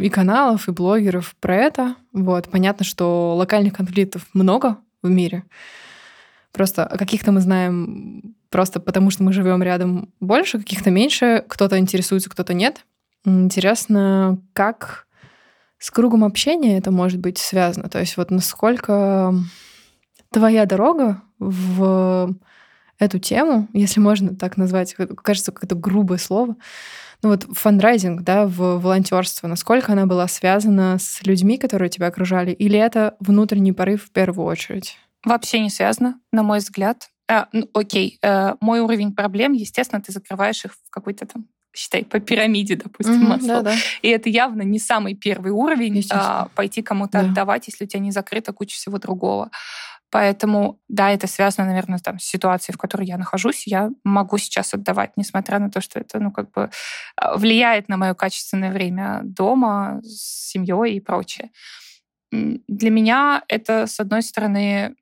и 0.00 0.08
каналов, 0.08 0.68
и 0.68 0.72
блогеров 0.72 1.34
про 1.40 1.56
это. 1.56 1.96
Вот. 2.12 2.48
Понятно, 2.50 2.84
что 2.84 3.34
локальных 3.36 3.74
конфликтов 3.74 4.26
много 4.32 4.78
в 5.02 5.10
мире. 5.10 5.44
Просто 6.52 6.94
каких-то 6.98 7.32
мы 7.32 7.40
знаем 7.40 8.34
просто 8.50 8.78
потому, 8.78 9.10
что 9.10 9.24
мы 9.24 9.32
живем 9.32 9.62
рядом 9.62 10.12
больше, 10.20 10.58
каких-то 10.58 10.90
меньше. 10.90 11.44
Кто-то 11.48 11.78
интересуется, 11.78 12.30
кто-то 12.30 12.54
нет. 12.54 12.84
Интересно, 13.24 14.38
как 14.52 15.06
с 15.78 15.90
кругом 15.90 16.24
общения 16.24 16.78
это 16.78 16.90
может 16.90 17.20
быть 17.20 17.38
связано. 17.38 17.88
То 17.88 17.98
есть 17.98 18.16
вот 18.16 18.30
насколько 18.30 19.34
твоя 20.30 20.66
дорога 20.66 21.22
в 21.38 22.34
эту 22.98 23.18
тему, 23.18 23.68
если 23.72 23.98
можно 24.00 24.36
так 24.36 24.56
назвать, 24.56 24.94
кажется, 25.22 25.50
какое-то 25.52 25.74
грубое 25.74 26.18
слово, 26.18 26.56
ну 27.22 27.30
вот 27.30 27.44
фандрайзинг, 27.52 28.22
да, 28.22 28.46
в 28.46 28.78
волонтерство, 28.78 29.46
насколько 29.46 29.92
она 29.92 30.06
была 30.06 30.28
связана 30.28 30.98
с 30.98 31.22
людьми, 31.24 31.58
которые 31.58 31.88
тебя 31.88 32.08
окружали, 32.08 32.52
или 32.52 32.78
это 32.78 33.16
внутренний 33.20 33.72
порыв 33.72 34.04
в 34.04 34.10
первую 34.10 34.46
очередь? 34.46 34.98
Вообще 35.24 35.60
не 35.60 35.70
связано, 35.70 36.20
на 36.32 36.42
мой 36.42 36.58
взгляд. 36.58 37.08
А, 37.28 37.48
ну, 37.52 37.68
окей, 37.72 38.18
э, 38.22 38.54
мой 38.60 38.80
уровень 38.80 39.14
проблем, 39.14 39.52
естественно, 39.52 40.02
ты 40.02 40.12
закрываешь 40.12 40.64
их 40.64 40.72
в 40.72 40.90
какой-то 40.90 41.26
там 41.26 41.46
считай, 41.74 42.04
по 42.04 42.20
пирамиде, 42.20 42.76
допустим, 42.76 43.32
mm-hmm. 43.32 43.46
Да, 43.46 43.62
да. 43.62 43.74
И 44.02 44.08
это 44.08 44.28
явно 44.28 44.62
не 44.62 44.78
самый 44.78 45.14
первый 45.14 45.50
уровень 45.50 46.04
а, 46.10 46.48
пойти 46.54 46.82
кому-то 46.82 47.12
да. 47.12 47.20
отдавать, 47.20 47.66
если 47.66 47.84
у 47.84 47.88
тебя 47.88 48.00
не 48.00 48.12
закрыта 48.12 48.52
куча 48.52 48.76
всего 48.76 48.98
другого. 48.98 49.50
Поэтому, 50.14 50.78
да, 50.88 51.10
это 51.10 51.26
связано, 51.26 51.66
наверное, 51.66 51.98
там, 51.98 52.20
с 52.20 52.24
ситуацией, 52.24 52.76
в 52.76 52.78
которой 52.78 53.04
я 53.04 53.18
нахожусь. 53.18 53.66
Я 53.66 53.90
могу 54.04 54.38
сейчас 54.38 54.72
отдавать, 54.72 55.10
несмотря 55.16 55.58
на 55.58 55.72
то, 55.72 55.80
что 55.80 55.98
это, 55.98 56.20
ну, 56.20 56.30
как 56.30 56.52
бы 56.52 56.70
а, 57.16 57.36
влияет 57.36 57.88
на 57.88 57.96
мое 57.96 58.14
качественное 58.14 58.70
время 58.70 59.22
дома, 59.24 59.98
с 60.04 60.50
семьей 60.50 60.94
и 60.94 61.00
прочее. 61.00 61.50
Для 62.30 62.90
меня 62.90 63.42
это, 63.48 63.88
с 63.88 63.98
одной 63.98 64.22
стороны, 64.22 64.94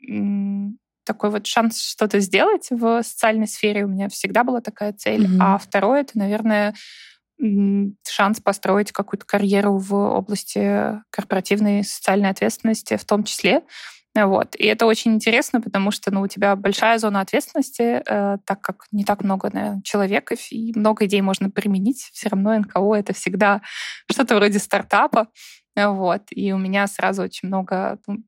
такой 1.05 1.29
вот 1.29 1.47
шанс 1.47 1.79
что-то 1.79 2.19
сделать 2.21 2.69
в 2.71 3.03
социальной 3.03 3.49
сфере. 3.49 3.85
У 3.85 3.89
меня 3.89 4.09
всегда 4.09 4.45
была 4.45 4.63
такая 4.63 4.95
цель. 4.95 5.27
Mm-hmm. 5.27 5.39
А 5.41 5.59
второе, 5.59 6.01
это, 6.01 6.17
наверное, 6.19 6.75
шанс 8.09 8.41
построить 8.41 8.93
какую-то 8.93 9.27
карьеру 9.27 9.77
в 9.77 9.93
области 9.93 11.03
корпоративной 11.11 11.85
социальной 11.85 12.31
ответственности 12.31 12.97
в 12.97 13.05
том 13.05 13.25
числе. 13.25 13.61
Вот. 14.15 14.55
И 14.57 14.67
это 14.67 14.85
очень 14.87 15.15
интересно, 15.15 15.61
потому 15.61 15.91
что 15.91 16.11
ну, 16.11 16.21
у 16.21 16.27
тебя 16.27 16.55
большая 16.55 16.99
зона 16.99 17.21
ответственности, 17.21 18.03
э, 18.07 18.39
так 18.45 18.61
как 18.61 18.87
не 18.93 19.05
так 19.05 19.25
много 19.25 19.51
наверное, 19.51 19.83
человек, 19.83 20.33
и 20.51 20.73
много 20.77 21.07
идей 21.07 21.23
можно 21.23 21.51
применить. 21.51 22.11
Все 22.13 22.29
равно 22.29 22.59
НКО— 22.59 22.95
это 22.97 23.15
всегда 23.15 23.63
что-то 24.11 24.37
вроде 24.37 24.59
стартапа. 24.59 25.29
Вот. 25.75 26.23
И 26.31 26.53
у 26.53 26.59
меня 26.59 26.87
сразу 26.87 27.23
очень 27.23 27.49
много 27.49 27.99
ну, 28.07 28.19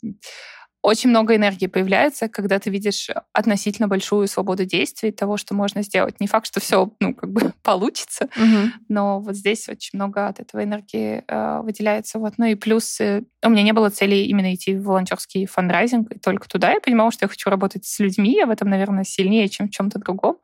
очень 0.85 1.09
много 1.09 1.35
энергии 1.35 1.67
появляется, 1.67 2.29
когда 2.29 2.59
ты 2.59 2.69
видишь 2.69 3.09
относительно 3.33 3.88
большую 3.88 4.29
свободу 4.29 4.67
действий 4.67 5.12
того, 5.12 5.38
что 5.38 5.55
можно 5.55 5.83
сделать. 5.83 6.21
Не 6.21 6.26
факт, 6.26 6.47
что 6.47 6.61
все, 6.61 6.91
ну, 7.00 7.14
как 7.14 7.33
бы 7.33 7.55
получится, 7.62 8.29
угу. 8.37 8.71
но 8.88 9.19
вот 9.21 9.35
здесь 9.35 9.67
очень 9.71 9.93
много 9.95 10.29
от 10.29 10.41
этого 10.41 10.62
энергии 10.62 11.25
э, 11.26 11.61
выделяется. 11.62 12.19
Вот. 12.19 12.35
Ну 12.37 12.45
и 12.45 12.55
плюс 12.55 13.00
э, 13.00 13.23
у 13.43 13.49
меня 13.49 13.62
не 13.62 13.73
было 13.73 13.88
цели 13.88 14.17
именно 14.17 14.55
идти 14.55 14.75
в 14.75 14.85
волонтерский 14.85 15.47
фандрайзинг, 15.47 16.12
и 16.12 16.19
только 16.19 16.49
туда 16.49 16.73
я 16.73 16.81
понимала, 16.81 17.11
что 17.11 17.25
я 17.25 17.29
хочу 17.29 17.49
работать 17.49 17.87
с 17.87 17.99
людьми, 17.99 18.35
я 18.35 18.45
в 18.45 18.50
этом, 18.50 18.69
наверное, 18.69 19.05
сильнее, 19.05 19.49
чем 19.49 19.69
в 19.69 19.71
чем-то 19.71 19.99
другом 19.99 20.37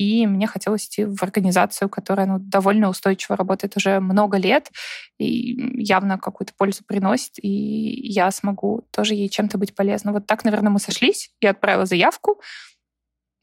и 0.00 0.26
мне 0.26 0.46
хотелось 0.46 0.86
идти 0.86 1.04
в 1.04 1.22
организацию, 1.22 1.90
которая 1.90 2.26
ну, 2.26 2.38
довольно 2.38 2.88
устойчиво 2.88 3.36
работает 3.36 3.76
уже 3.76 4.00
много 4.00 4.38
лет 4.38 4.70
и 5.18 5.82
явно 5.82 6.16
какую-то 6.16 6.54
пользу 6.56 6.84
приносит, 6.86 7.32
и 7.42 7.48
я 7.48 8.30
смогу 8.30 8.86
тоже 8.92 9.12
ей 9.12 9.28
чем-то 9.28 9.58
быть 9.58 9.74
полезна. 9.74 10.12
Вот 10.12 10.26
так, 10.26 10.42
наверное, 10.44 10.70
мы 10.70 10.78
сошлись. 10.78 11.30
Я 11.42 11.50
отправила 11.50 11.84
заявку, 11.84 12.40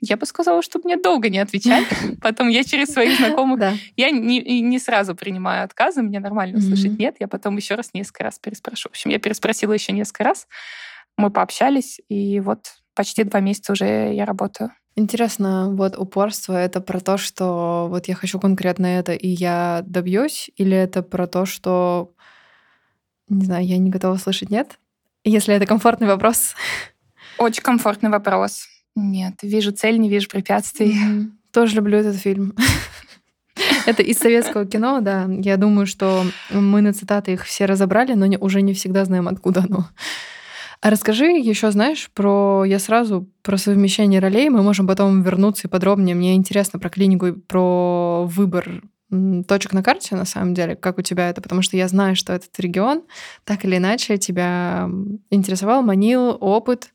я 0.02 0.18
бы 0.18 0.26
сказала, 0.26 0.64
что 0.64 0.80
мне 0.84 0.98
долго 0.98 1.30
не 1.30 1.38
отвечали. 1.38 1.86
Потом 2.22 2.48
я 2.48 2.64
через 2.64 2.88
своих 2.88 3.18
знакомых... 3.20 3.60
Да. 3.60 3.74
Я 3.96 4.10
не, 4.10 4.62
не 4.62 4.80
сразу 4.80 5.14
принимаю 5.14 5.64
отказы, 5.64 6.02
мне 6.02 6.20
нормально 6.20 6.58
услышать 6.58 6.94
mm-hmm. 6.94 7.00
нет. 7.00 7.16
Я 7.20 7.28
потом 7.28 7.56
еще 7.56 7.76
раз 7.76 7.92
несколько 7.94 8.24
раз 8.24 8.40
переспрошу. 8.40 8.90
В 8.90 8.94
общем, 8.94 9.12
я 9.12 9.20
переспросила 9.20 9.74
еще 9.74 9.92
несколько 9.92 10.24
раз. 10.24 10.48
Мы 11.18 11.30
пообщались, 11.30 12.02
и 12.10 12.40
вот 12.40 12.78
почти 12.96 13.24
два 13.24 13.42
месяца 13.42 13.74
уже 13.74 14.14
я 14.16 14.26
работаю. 14.26 14.72
Интересно, 15.00 15.70
вот 15.70 15.96
упорство— 15.96 16.54
это 16.58 16.82
про 16.82 17.00
то, 17.00 17.18
что 17.18 17.88
вот 17.88 18.08
я 18.08 18.16
хочу 18.16 18.40
конкретно 18.40 18.88
это, 18.88 19.14
и 19.14 19.28
я 19.28 19.84
добьюсь, 19.86 20.50
или 20.58 20.76
это 20.76 21.04
про 21.04 21.28
то, 21.28 21.46
что, 21.46 22.14
не 23.30 23.46
знаю, 23.46 23.64
я 23.64 23.78
не 23.78 23.92
готова 23.92 24.18
слышать 24.18 24.50
«нет»? 24.50 24.80
Если 25.24 25.54
это 25.54 25.68
комфортный 25.68 26.08
вопрос. 26.08 26.56
Очень 27.38 27.62
комфортный 27.62 28.10
вопрос. 28.10 28.68
Нет, 28.96 29.36
вижу 29.44 29.72
цель, 29.72 30.00
не 30.00 30.10
вижу 30.10 30.30
препятствий. 30.30 30.96
Mm-hmm. 30.96 31.32
Тоже 31.52 31.76
люблю 31.76 32.00
этот 32.00 32.16
фильм. 32.16 32.56
Это 33.86 34.02
из 34.02 34.18
советского 34.18 34.66
кино, 34.66 35.00
да. 35.02 35.28
Я 35.30 35.58
думаю, 35.58 35.86
что 35.86 36.26
мы 36.50 36.82
на 36.82 36.92
цитаты 36.92 37.34
их 37.34 37.46
все 37.46 37.66
разобрали, 37.66 38.14
но 38.14 38.26
уже 38.40 38.64
не 38.64 38.74
всегда 38.74 39.06
знаем, 39.06 39.28
откуда 39.28 39.62
оно. 39.62 39.88
А 40.88 40.90
расскажи 40.90 41.26
еще, 41.26 41.70
знаешь, 41.72 42.10
про 42.14 42.64
я 42.64 42.80
сразу 42.80 43.28
про 43.42 43.58
совмещение 43.58 44.22
ролей. 44.22 44.50
Мы 44.50 44.64
можем 44.64 44.88
потом 44.88 45.22
вернуться 45.22 45.68
и 45.68 45.70
подробнее. 45.70 46.16
Мне 46.16 46.36
интересно 46.36 46.80
про 46.80 46.88
клинику 46.88 47.26
и 47.26 47.32
про 47.34 48.24
выбор 48.24 48.84
точек 49.50 49.74
на 49.74 49.84
карте, 49.84 50.16
на 50.16 50.24
самом 50.24 50.54
деле, 50.54 50.78
как 50.78 50.98
у 50.98 51.02
тебя 51.02 51.30
это, 51.30 51.42
потому 51.42 51.62
что 51.62 51.76
я 51.76 51.90
знаю, 51.90 52.16
что 52.16 52.32
этот 52.32 52.58
регион 52.58 53.04
так 53.44 53.66
или 53.66 53.76
иначе 53.76 54.18
тебя 54.18 54.90
интересовал, 55.30 55.82
манил, 55.82 56.38
опыт. 56.40 56.94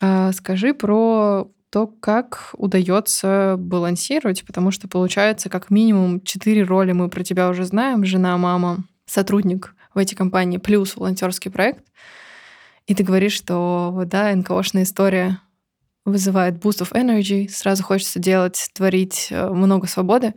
А, 0.00 0.32
скажи 0.32 0.72
про 0.72 1.50
то, 1.68 1.86
как 1.86 2.54
удается 2.56 3.56
балансировать, 3.58 4.46
потому 4.46 4.70
что 4.70 4.88
получается 4.88 5.50
как 5.50 5.68
минимум 5.68 6.22
четыре 6.22 6.62
роли 6.62 6.92
мы 6.92 7.10
про 7.10 7.22
тебя 7.22 7.50
уже 7.50 7.66
знаем, 7.66 8.06
жена, 8.06 8.38
мама, 8.38 8.78
сотрудник 9.04 9.74
в 9.92 9.98
этой 9.98 10.14
компании, 10.14 10.56
плюс 10.56 10.96
волонтерский 10.96 11.50
проект. 11.50 11.84
И 12.86 12.94
ты 12.94 13.02
говоришь, 13.02 13.32
что 13.32 14.02
да, 14.06 14.34
НКОшная 14.34 14.82
история 14.82 15.40
вызывает 16.04 16.56
boost 16.56 16.82
of 16.82 16.92
energy, 16.92 17.48
сразу 17.48 17.82
хочется 17.82 18.18
делать, 18.18 18.70
творить 18.74 19.28
э, 19.30 19.48
много 19.48 19.86
свободы. 19.86 20.34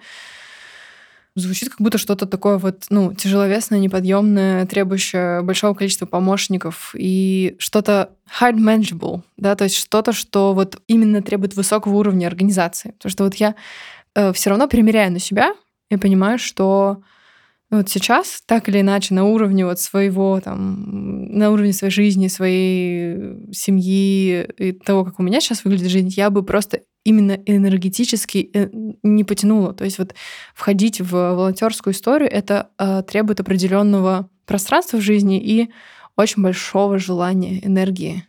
Звучит 1.36 1.70
как 1.70 1.82
будто 1.82 1.98
что-то 1.98 2.26
такое 2.26 2.58
вот, 2.58 2.86
ну, 2.90 3.14
тяжеловесное, 3.14 3.80
неподъемное, 3.80 4.66
требующее 4.66 5.44
большого 5.44 5.76
количества 5.76 6.06
помощников 6.08 6.96
и 6.98 7.56
что-то 7.60 8.12
hard 8.40 8.56
manageable, 8.56 9.22
да, 9.36 9.56
то 9.56 9.66
есть 9.66 9.76
что-то, 9.76 10.14
что 10.14 10.54
вот 10.54 10.82
именно 10.88 11.22
требует 11.22 11.56
высокого 11.56 11.96
уровня 11.96 12.28
организации. 12.28 12.92
Потому 12.92 13.12
что 13.12 13.24
вот 13.26 13.36
я 13.36 13.56
э, 14.16 14.32
все 14.34 14.50
равно 14.50 14.68
примеряю 14.68 15.12
на 15.12 15.20
себя 15.20 15.54
и 15.90 15.98
понимаю, 15.98 16.40
что 16.40 17.04
вот 17.70 17.90
сейчас, 17.90 18.42
так 18.46 18.70
или 18.70 18.80
иначе, 18.80 19.14
на 19.14 19.26
уровне 19.26 19.66
вот 19.66 19.80
своего, 19.80 20.40
там, 20.40 21.38
на 21.38 21.52
уровне 21.52 21.74
своей 21.74 21.92
жизни, 21.92 22.28
своей 22.28 23.52
семьи 23.52 24.48
и 24.58 24.72
того, 24.72 25.04
как 25.04 25.20
у 25.20 25.24
меня 25.24 25.42
сейчас 25.42 25.66
выглядит 25.66 25.90
жизнь, 25.90 26.08
я 26.10 26.30
бы 26.30 26.44
просто 26.44 26.82
именно 27.04 27.34
энергетически 27.46 28.50
э, 28.54 28.70
не 29.04 29.24
потянула. 29.24 29.74
То 29.74 29.84
есть 29.84 29.98
вот 29.98 30.16
входить 30.54 31.02
в 31.02 31.12
волонтерскую 31.12 31.94
историю, 31.94 32.30
это 32.32 32.70
э, 32.78 33.04
требует 33.04 33.40
определенного 33.40 34.30
пространства 34.46 34.98
в 34.98 35.02
жизни 35.02 35.42
и 35.42 35.70
очень 36.16 36.44
большого 36.44 36.98
желания, 37.00 37.66
энергии. 37.66 38.26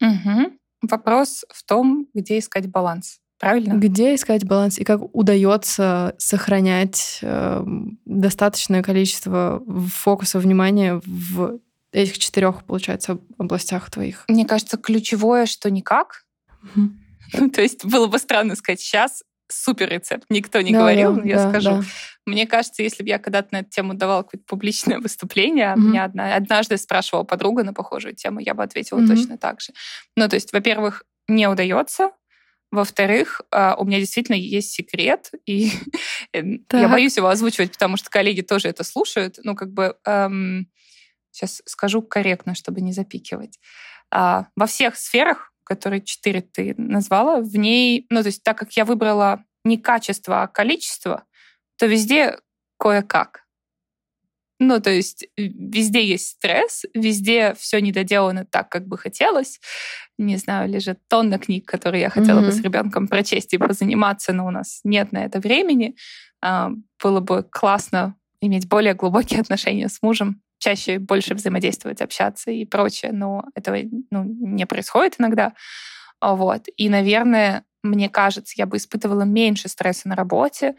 Угу. 0.00 0.52
Вопрос 0.82 1.44
в 1.52 1.62
том, 1.64 2.06
где 2.14 2.38
искать 2.38 2.68
баланс. 2.68 3.20
Правильно? 3.38 3.74
Где 3.74 4.14
искать 4.14 4.44
баланс 4.44 4.78
и 4.78 4.84
как 4.84 5.00
удается 5.14 6.14
сохранять 6.18 7.20
э, 7.22 7.64
достаточное 8.04 8.82
количество 8.82 9.62
фокуса 9.92 10.40
внимания 10.40 11.00
в 11.04 11.60
этих 11.92 12.18
четырех, 12.18 12.64
получается, 12.64 13.18
областях 13.38 13.90
твоих? 13.90 14.24
Мне 14.28 14.44
кажется, 14.44 14.76
ключевое, 14.76 15.46
что 15.46 15.70
никак. 15.70 16.24
Угу. 16.62 17.50
То 17.50 17.62
есть 17.62 17.84
было 17.84 18.06
бы 18.06 18.18
странно 18.18 18.56
сказать 18.56 18.80
сейчас 18.80 19.22
супер 19.50 19.88
рецепт. 19.88 20.24
Никто 20.28 20.60
не 20.60 20.72
да, 20.72 20.80
говорил, 20.80 21.14
да, 21.14 21.20
но 21.20 21.26
я 21.26 21.36
да, 21.36 21.50
скажу. 21.50 21.70
Да. 21.70 21.82
Мне 22.26 22.46
кажется, 22.46 22.82
если 22.82 23.02
бы 23.02 23.08
я 23.08 23.18
когда-то 23.18 23.48
на 23.52 23.60
эту 23.60 23.70
тему 23.70 23.94
давала 23.94 24.22
какое-то 24.22 24.44
публичное 24.46 24.98
выступление, 25.00 25.68
mm-hmm. 25.68 25.80
меня 25.80 26.04
одна, 26.04 26.34
однажды 26.34 26.76
спрашивала 26.76 27.24
подруга 27.24 27.64
на 27.64 27.72
похожую 27.72 28.14
тему, 28.14 28.40
я 28.40 28.54
бы 28.54 28.62
ответила 28.62 29.00
mm-hmm. 29.00 29.08
точно 29.08 29.38
так 29.38 29.60
же. 29.60 29.72
Ну, 30.16 30.28
то 30.28 30.34
есть, 30.34 30.52
во-первых, 30.52 31.04
не 31.28 31.46
удается. 31.48 32.10
Во-вторых, 32.70 33.40
а, 33.50 33.76
у 33.76 33.84
меня 33.84 33.98
действительно 33.98 34.36
есть 34.36 34.72
секрет, 34.72 35.30
и 35.46 35.70
я 36.32 36.88
боюсь 36.88 37.16
его 37.16 37.28
озвучивать, 37.28 37.72
потому 37.72 37.96
что 37.96 38.10
коллеги 38.10 38.42
тоже 38.42 38.68
это 38.68 38.84
слушают. 38.84 39.38
Ну, 39.42 39.54
как 39.54 39.72
бы 39.72 39.96
эм, 40.04 40.70
сейчас 41.30 41.62
скажу 41.64 42.02
корректно, 42.02 42.54
чтобы 42.54 42.80
не 42.80 42.92
запикивать. 42.92 43.58
А, 44.10 44.48
во 44.54 44.66
всех 44.66 44.96
сферах, 44.96 45.52
которые 45.64 46.02
четыре 46.02 46.42
ты 46.42 46.74
назвала, 46.76 47.40
в 47.40 47.56
ней, 47.56 48.06
ну, 48.10 48.22
то 48.22 48.28
есть 48.28 48.42
так 48.42 48.58
как 48.58 48.72
я 48.72 48.84
выбрала 48.84 49.44
не 49.64 49.78
качество, 49.78 50.42
а 50.42 50.46
количество, 50.46 51.24
то 51.76 51.86
везде 51.86 52.38
кое-как. 52.78 53.44
Ну, 54.60 54.80
то 54.80 54.90
есть 54.90 55.22
э, 55.22 55.28
везде 55.36 56.04
есть 56.04 56.30
стресс, 56.30 56.84
везде 56.94 57.54
все 57.54 57.80
недоделано 57.80 58.44
так, 58.44 58.68
как 58.68 58.86
бы 58.86 58.98
хотелось. 58.98 59.60
Не 60.18 60.36
знаю, 60.36 60.68
лежит 60.68 60.98
тонна 61.08 61.38
книг, 61.38 61.66
которые 61.66 62.02
я 62.02 62.10
хотела 62.10 62.40
mm-hmm. 62.40 62.46
бы 62.46 62.52
с 62.52 62.60
ребенком 62.60 63.08
прочесть 63.08 63.54
и 63.54 63.58
позаниматься, 63.58 64.32
но 64.32 64.46
у 64.46 64.50
нас 64.50 64.80
нет 64.82 65.12
на 65.12 65.24
это 65.24 65.38
времени. 65.38 65.96
А, 66.42 66.72
было 67.02 67.20
бы 67.20 67.44
классно 67.48 68.16
иметь 68.40 68.68
более 68.68 68.94
глубокие 68.94 69.40
отношения 69.40 69.88
с 69.88 70.02
мужем, 70.02 70.42
чаще 70.58 70.98
больше 70.98 71.34
взаимодействовать, 71.34 72.00
общаться 72.00 72.50
и 72.50 72.64
прочее, 72.64 73.12
но 73.12 73.44
этого 73.54 73.76
ну, 74.10 74.24
не 74.24 74.66
происходит 74.66 75.16
иногда. 75.18 75.52
Вот. 76.20 76.66
И, 76.76 76.88
наверное, 76.88 77.64
мне 77.82 78.08
кажется, 78.08 78.54
я 78.56 78.66
бы 78.66 78.76
испытывала 78.76 79.22
меньше 79.22 79.68
стресса 79.68 80.08
на 80.08 80.16
работе, 80.16 80.74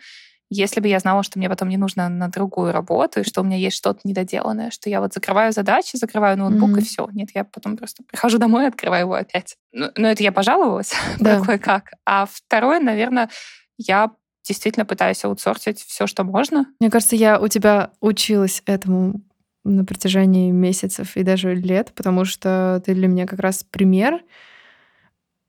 если 0.49 0.79
бы 0.79 0.87
я 0.87 0.99
знала, 0.99 1.23
что 1.23 1.37
мне 1.37 1.49
потом 1.49 1.69
не 1.69 1.77
нужно 1.77 2.09
на 2.09 2.27
другую 2.27 2.71
работу, 2.71 3.19
и 3.19 3.23
что 3.23 3.41
у 3.41 3.43
меня 3.43 3.57
есть 3.57 3.77
что-то 3.77 3.99
недоделанное, 4.03 4.71
что 4.71 4.89
я 4.89 4.99
вот 4.99 5.13
закрываю 5.13 5.51
задачи, 5.51 5.95
закрываю 5.95 6.37
ноутбук, 6.37 6.71
mm-hmm. 6.71 6.81
и 6.81 6.83
все. 6.83 7.07
Нет, 7.13 7.29
я 7.35 7.43
потом 7.43 7.77
просто 7.77 8.03
прихожу 8.03 8.39
домой 8.39 8.65
и 8.65 8.67
открываю 8.67 9.01
его 9.01 9.13
опять. 9.13 9.55
Ну, 9.71 9.91
ну 9.95 10.07
это 10.07 10.23
я 10.23 10.31
пожаловалась 10.31 10.93
да. 11.19 11.39
кое-как. 11.41 11.91
А 12.05 12.25
второе, 12.25 12.79
наверное, 12.79 13.29
я 13.77 14.11
действительно 14.43 14.85
пытаюсь 14.85 15.23
аутсорсить 15.23 15.81
все, 15.81 16.07
что 16.07 16.23
можно. 16.23 16.65
Мне 16.79 16.89
кажется, 16.89 17.15
я 17.15 17.39
у 17.39 17.47
тебя 17.47 17.91
училась 18.01 18.63
этому 18.65 19.21
на 19.63 19.85
протяжении 19.85 20.51
месяцев 20.51 21.15
и 21.15 21.23
даже 21.23 21.53
лет, 21.53 21.91
потому 21.93 22.25
что 22.25 22.81
ты 22.85 22.95
для 22.95 23.07
меня 23.07 23.27
как 23.27 23.39
раз 23.39 23.63
пример 23.63 24.21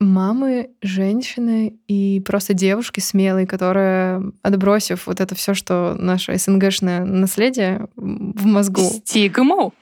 мамы, 0.01 0.71
женщины 0.81 1.79
и 1.87 2.21
просто 2.25 2.53
девушки 2.53 2.99
смелой, 2.99 3.45
которая, 3.45 4.23
отбросив 4.41 5.05
вот 5.07 5.21
это 5.21 5.35
все, 5.35 5.53
что 5.53 5.95
наше 5.97 6.35
СНГшное 6.37 7.05
наследие 7.05 7.87
в 7.95 8.45
мозгу. 8.45 8.81
Стигму. 8.81 9.73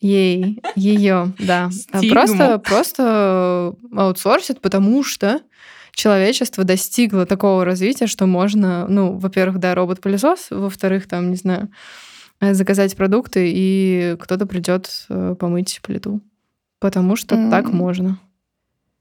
Ей, 0.00 0.60
ее, 0.76 1.32
да. 1.38 1.70
А 1.92 1.98
Стигму. 1.98 2.12
Просто, 2.12 2.58
просто 2.58 3.74
аутсорсит, 3.96 4.60
потому 4.60 5.02
что 5.02 5.40
человечество 5.92 6.62
достигло 6.64 7.24
такого 7.24 7.64
развития, 7.64 8.06
что 8.06 8.26
можно, 8.26 8.86
ну, 8.86 9.16
во-первых, 9.16 9.58
да, 9.60 9.74
робот-пылесос, 9.74 10.48
во-вторых, 10.50 11.08
там, 11.08 11.30
не 11.30 11.36
знаю, 11.36 11.70
заказать 12.40 12.94
продукты, 12.96 13.50
и 13.50 14.16
кто-то 14.20 14.44
придет 14.44 15.06
э, 15.08 15.34
помыть 15.38 15.80
плиту. 15.82 16.20
Потому 16.80 17.16
что 17.16 17.36
mm. 17.36 17.50
так 17.50 17.72
можно. 17.72 18.18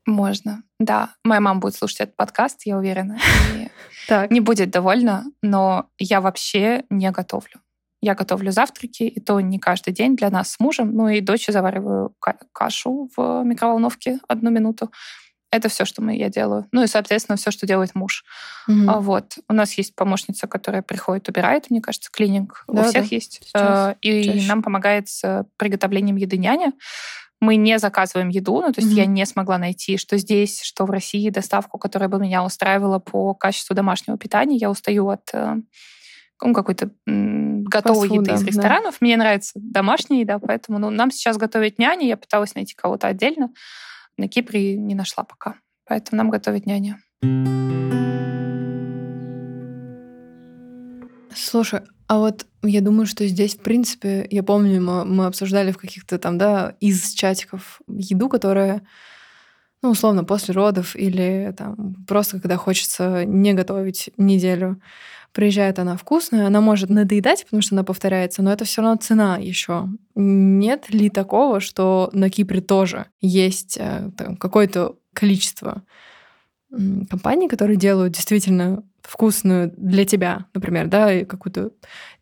Можно, 0.05 0.63
да. 0.79 1.15
Моя 1.24 1.39
мама 1.39 1.60
будет 1.60 1.75
слушать 1.75 2.01
этот 2.01 2.15
подкаст, 2.15 2.63
я 2.65 2.77
уверена. 2.77 3.17
так. 4.07 4.31
Не 4.31 4.41
будет 4.41 4.69
довольна, 4.69 5.25
но 5.41 5.88
я 5.98 6.19
вообще 6.19 6.83
не 6.89 7.10
готовлю. 7.12 7.62
Я 8.01 8.15
готовлю 8.15 8.51
завтраки, 8.51 9.03
и 9.03 9.19
то 9.22 9.39
не 9.39 9.60
каждый 9.60 9.93
день 9.93 10.17
для 10.17 10.29
нас 10.29 10.51
с 10.51 10.60
мужем. 10.60 10.93
Ну 10.93 11.07
и 11.07 11.22
дочь 11.22 11.48
завариваю 11.48 12.13
кашу 12.51 13.10
в 13.15 13.43
микроволновке 13.43 14.19
одну 14.27 14.50
минуту. 14.50 14.91
Это 15.53 15.69
все, 15.69 15.86
что 15.86 16.01
мы, 16.01 16.17
я 16.17 16.29
делаю. 16.29 16.67
Ну 16.72 16.81
и, 16.81 16.88
соответственно, 16.88 17.38
все, 17.38 17.51
что 17.51 17.67
делает 17.67 17.93
муж. 17.93 18.25
Угу. 18.67 19.01
Вот. 19.01 19.38
У 19.48 19.53
нас 19.53 19.74
есть 19.75 19.95
помощница, 19.95 20.48
которая 20.48 20.81
приходит, 20.81 21.29
убирает, 21.29 21.69
мне 21.69 21.79
кажется, 21.79 22.10
клининг. 22.12 22.65
Да, 22.67 22.81
У 22.81 22.83
всех 22.86 23.07
да. 23.07 23.15
есть. 23.15 23.39
Сейчас, 23.43 23.95
и 24.01 24.24
чаще. 24.24 24.48
нам 24.48 24.63
помогает 24.63 25.10
с 25.10 25.45
приготовлением 25.57 26.15
еды 26.15 26.38
няня 26.38 26.74
мы 27.44 27.58
не 27.58 27.77
заказываем 27.77 28.29
еду, 28.29 28.62
ну, 28.62 28.72
то 28.72 28.82
есть 28.82 28.94
mm-hmm. 28.94 29.01
я 29.01 29.06
не 29.06 29.25
смогла 29.25 29.58
найти, 29.58 29.98
что 29.98 30.18
здесь, 30.18 30.62
что 30.62 30.86
в 30.86 30.90
России 30.90 31.29
доставку, 31.29 31.77
которая 31.77 32.10
бы 32.10 32.18
меня 32.20 32.44
устраивала 32.44 33.00
по 33.00 33.34
качеству 33.34 33.75
домашнего 33.75 34.18
питания. 34.18 34.56
Я 34.56 34.72
устаю 34.72 35.10
от 35.10 35.29
э, 35.34 35.58
ну, 36.42 36.53
какой-то 36.53 36.92
готовой 37.06 38.08
Фастфуда, 38.08 38.32
еды 38.32 38.42
из 38.42 38.48
ресторанов. 38.48 38.94
Да. 38.94 38.98
Мне 39.01 39.18
нравится 39.18 39.51
домашняя 39.56 40.22
еда, 40.22 40.40
поэтому 40.40 40.79
ну, 40.79 40.90
нам 40.90 41.12
сейчас 41.12 41.38
готовить 41.38 41.79
няня. 41.79 42.08
Я 42.08 42.18
пыталась 42.18 42.56
найти 42.56 42.74
кого-то 42.75 43.08
отдельно. 43.08 43.51
На 44.18 44.27
Кипре 44.27 44.75
не 44.77 44.96
нашла 44.96 45.24
пока. 45.24 45.56
Поэтому 45.86 46.18
нам 46.18 46.29
готовить 46.29 46.66
няня. 46.66 47.00
Слушай, 51.53 51.81
а 52.07 52.18
вот 52.18 52.48
я 52.63 52.81
думаю, 52.81 53.05
что 53.05 53.27
здесь, 53.27 53.53
в 53.53 53.59
принципе, 53.59 54.25
я 54.31 54.42
помню, 54.42 54.81
мы, 54.81 55.05
мы 55.05 55.27
обсуждали 55.27 55.72
в 55.72 55.77
каких-то 55.77 56.18
там, 56.18 56.39
да, 56.39 56.75
из 56.79 57.13
чатиков 57.13 57.79
еду, 57.87 58.27
которая, 58.27 58.81
ну, 59.83 59.92
условно, 59.92 60.24
после 60.24 60.55
родов 60.55 60.96
или 60.96 61.53
там 61.55 61.94
просто 62.07 62.39
когда 62.39 62.57
хочется 62.57 63.24
не 63.25 63.53
готовить 63.53 64.09
неделю, 64.18 64.81
приезжает 65.31 65.77
она 65.77 65.96
вкусная, 65.96 66.48
она 66.48 66.59
может 66.59 66.89
надоедать, 66.89 67.44
потому 67.44 67.61
что 67.61 67.75
она 67.75 67.83
повторяется, 67.83 68.42
но 68.42 68.51
это 68.51 68.66
все 68.66 68.81
равно 68.81 68.98
цена 68.98 69.37
еще. 69.37 69.89
Нет 70.16 70.89
ли 70.89 71.11
такого, 71.11 71.59
что 71.59 72.09
на 72.13 72.31
Кипре 72.31 72.61
тоже 72.61 73.05
есть 73.22 73.77
э, 73.79 74.09
какое-то 74.39 74.96
количество 75.13 75.83
компаний, 77.09 77.48
которые 77.48 77.77
делают 77.77 78.14
действительно 78.14 78.83
вкусную 79.01 79.74
для 79.77 80.05
тебя, 80.05 80.46
например, 80.53 80.88
да, 80.88 81.25
какую-то 81.25 81.72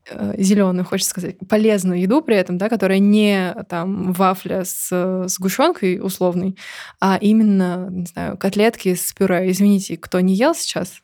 э, 0.10 0.34
зеленую, 0.38 0.84
хочется 0.84 1.12
сказать, 1.12 1.38
полезную 1.48 2.02
еду 2.02 2.22
при 2.22 2.36
этом, 2.36 2.58
да, 2.58 2.70
которая 2.70 3.00
не 3.00 3.56
там 3.70 4.14
вафля 4.14 4.64
с 4.66 5.26
сгущенкой 5.28 6.00
условной, 6.02 6.58
а 7.00 7.18
именно, 7.22 7.88
не 7.90 8.06
знаю, 8.06 8.38
котлетки 8.38 8.96
с 8.96 9.14
пюре. 9.14 9.50
Извините, 9.52 9.98
кто 9.98 10.20
не 10.20 10.34
ел 10.34 10.56
сейчас? 10.56 11.02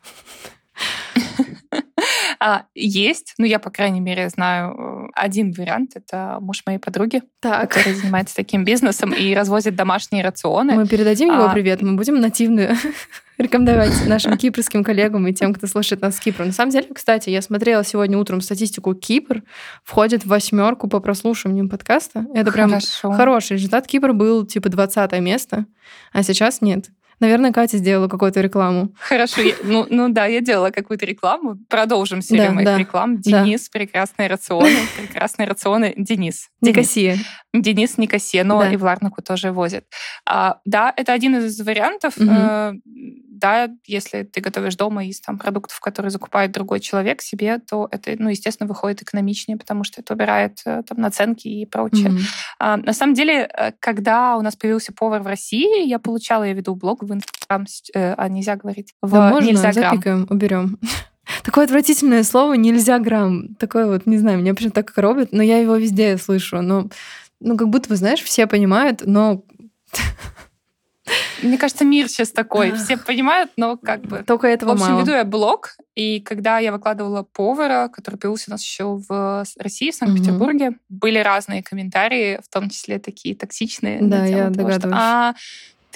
А, 2.39 2.65
есть, 2.75 3.33
ну 3.37 3.45
я, 3.45 3.59
по 3.59 3.69
крайней 3.69 3.99
мере, 3.99 4.29
знаю 4.29 4.75
э, 4.77 5.07
один 5.13 5.51
вариант. 5.51 5.91
Это 5.95 6.37
муж 6.41 6.63
моей 6.65 6.77
подруги, 6.79 7.23
так. 7.39 7.71
который 7.71 7.93
занимается 7.93 8.35
таким 8.35 8.63
бизнесом 8.63 9.13
и 9.13 9.33
развозит 9.33 9.75
домашние 9.75 10.23
рационы. 10.23 10.75
Мы 10.75 10.87
передадим 10.87 11.29
его 11.29 11.45
а, 11.45 11.53
привет, 11.53 11.81
мы 11.81 11.95
будем 11.95 12.19
нативно 12.19 12.75
рекомендовать 13.37 14.07
нашим 14.07 14.37
кипрским 14.37 14.83
коллегам 14.83 15.27
и 15.27 15.33
тем, 15.33 15.53
кто 15.53 15.67
слушает 15.67 16.01
нас 16.01 16.17
с 16.17 16.19
Кипра. 16.19 16.45
На 16.45 16.51
самом 16.51 16.71
деле, 16.71 16.87
кстати, 16.93 17.29
я 17.29 17.41
смотрела 17.41 17.83
сегодня 17.83 18.17
утром 18.17 18.41
статистику 18.41 18.93
Кипр, 18.93 19.43
входит 19.83 20.23
в 20.23 20.27
восьмерку 20.27 20.87
по 20.87 20.99
прослушиваниям 20.99 21.69
подкаста. 21.69 22.25
Это 22.33 22.51
прям 22.51 22.69
Хорошо. 22.69 23.11
хороший 23.11 23.53
результат. 23.53 23.87
Кипр 23.87 24.13
был 24.13 24.45
типа 24.45 24.69
20 24.69 25.19
место, 25.19 25.65
а 26.11 26.23
сейчас 26.23 26.61
нет. 26.61 26.89
Наверное, 27.19 27.51
Катя 27.51 27.77
сделала 27.77 28.07
какую-то 28.07 28.41
рекламу. 28.41 28.93
Хорошо, 28.99 29.41
я, 29.41 29.53
ну, 29.63 29.87
ну 29.89 30.09
да, 30.09 30.25
я 30.25 30.41
делала 30.41 30.69
какую-то 30.69 31.05
рекламу. 31.05 31.57
Продолжим 31.67 32.21
серию 32.21 32.47
да, 32.47 32.53
моих 32.53 32.65
да, 32.65 32.77
реклам. 32.77 33.19
Денис, 33.19 33.69
да. 33.69 33.69
прекрасные 33.79 34.27
рационы. 34.29 34.77
Прекрасные 34.97 35.47
рационы. 35.47 35.93
Денис. 35.97 36.49
Никосия. 36.61 37.17
Денис 37.53 37.97
Никосия, 37.97 38.43
но 38.43 38.61
да. 38.61 38.71
и 38.71 38.77
в 38.77 38.83
Ларнаку 38.83 39.21
тоже 39.21 39.51
возит. 39.51 39.85
А, 40.25 40.59
да, 40.65 40.93
это 40.95 41.13
один 41.13 41.37
из 41.37 41.59
вариантов. 41.59 42.17
Угу 42.17 42.81
да, 43.37 43.69
если 43.85 44.23
ты 44.23 44.41
готовишь 44.41 44.75
дома 44.75 45.05
из 45.05 45.21
там, 45.21 45.37
продуктов, 45.37 45.79
которые 45.79 46.09
закупает 46.09 46.51
другой 46.51 46.79
человек 46.79 47.21
себе, 47.21 47.59
то 47.59 47.87
это, 47.91 48.15
ну, 48.17 48.29
естественно, 48.29 48.67
выходит 48.67 49.01
экономичнее, 49.01 49.57
потому 49.57 49.83
что 49.83 50.01
это 50.01 50.13
убирает 50.13 50.59
э, 50.65 50.83
там, 50.87 50.99
наценки 50.99 51.47
и 51.47 51.65
прочее. 51.65 52.09
Mm-hmm. 52.09 52.25
А, 52.59 52.77
на 52.77 52.93
самом 52.93 53.13
деле, 53.13 53.49
э, 53.51 53.71
когда 53.79 54.37
у 54.37 54.41
нас 54.41 54.55
появился 54.55 54.91
повар 54.93 55.21
в 55.21 55.27
России, 55.27 55.87
я 55.87 55.99
получала, 55.99 56.43
я 56.43 56.53
веду 56.53 56.75
блог 56.75 57.03
в 57.03 57.13
Инстаграм, 57.13 57.65
э, 57.93 58.13
а 58.17 58.29
нельзя 58.29 58.55
говорить, 58.55 58.93
в 59.01 59.11
да 59.11 59.29
можно, 59.29 59.47
нельзя 59.47 59.71
запикаем, 59.71 60.27
уберем. 60.29 60.79
Такое 61.43 61.65
отвратительное 61.65 62.23
слово 62.23 62.53
«нельзя 62.53 62.99
грамм». 62.99 63.55
Такое 63.55 63.85
вот, 63.85 64.05
не 64.05 64.17
знаю, 64.17 64.39
меня 64.39 64.53
почему-то 64.53 64.75
так 64.75 64.93
коробит, 64.93 65.31
но 65.31 65.43
я 65.43 65.59
его 65.59 65.75
везде 65.75 66.17
слышу. 66.17 66.61
Но 66.61 66.89
ну, 67.39 67.57
как 67.57 67.69
будто, 67.69 67.89
вы 67.89 67.97
знаешь, 67.97 68.21
все 68.21 68.47
понимают, 68.47 69.01
но 69.05 69.43
мне 71.41 71.57
кажется, 71.57 71.85
мир 71.85 72.07
сейчас 72.07 72.31
такой. 72.31 72.73
Все 72.73 72.97
понимают, 72.97 73.51
но 73.57 73.77
как 73.77 74.01
бы... 74.01 74.23
Только 74.25 74.47
этого 74.47 74.71
В 74.71 74.73
общем, 74.73 74.93
мало. 74.93 75.01
веду 75.01 75.11
я 75.11 75.23
блог, 75.23 75.75
и 75.95 76.19
когда 76.19 76.59
я 76.59 76.71
выкладывала 76.71 77.23
повара, 77.23 77.89
который 77.89 78.17
появился 78.17 78.45
у 78.49 78.51
нас 78.51 78.61
еще 78.61 79.01
в 79.07 79.45
России, 79.57 79.91
в 79.91 79.95
Санкт-Петербурге, 79.95 80.69
угу. 80.69 80.77
были 80.89 81.19
разные 81.19 81.63
комментарии, 81.63 82.39
в 82.43 82.53
том 82.53 82.69
числе 82.69 82.99
такие 82.99 83.35
токсичные. 83.35 83.99
Да, 84.01 84.25
я 84.25 84.45
того, 84.45 84.55
догадываюсь. 84.55 84.79
Что, 84.79 84.89
а, 84.93 85.35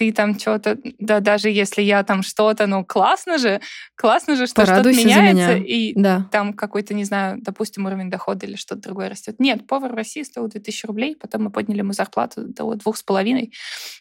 ты 0.01 0.11
там 0.11 0.39
что-то, 0.39 0.79
да, 0.97 1.19
даже 1.19 1.51
если 1.51 1.83
я 1.83 2.01
там 2.03 2.23
что-то, 2.23 2.65
ну, 2.65 2.83
классно 2.83 3.37
же, 3.37 3.61
классно 3.93 4.35
же, 4.35 4.47
что 4.47 4.65
что-то 4.65 4.89
меняется, 4.89 5.57
и 5.57 5.93
да. 5.93 6.27
там 6.31 6.53
какой-то, 6.53 6.95
не 6.95 7.03
знаю, 7.03 7.37
допустим, 7.39 7.85
уровень 7.85 8.09
дохода 8.09 8.47
или 8.47 8.55
что-то 8.55 8.81
другое 8.81 9.09
растет. 9.09 9.35
Нет, 9.37 9.67
повар 9.67 9.91
в 9.91 9.95
России 9.95 10.23
стоил 10.23 10.47
2000 10.47 10.87
рублей, 10.87 11.15
потом 11.15 11.43
мы 11.43 11.51
подняли 11.51 11.79
ему 11.81 11.93
зарплату 11.93 12.47
до 12.47 12.73
двух 12.73 12.97
с 12.97 13.03
половиной. 13.03 13.53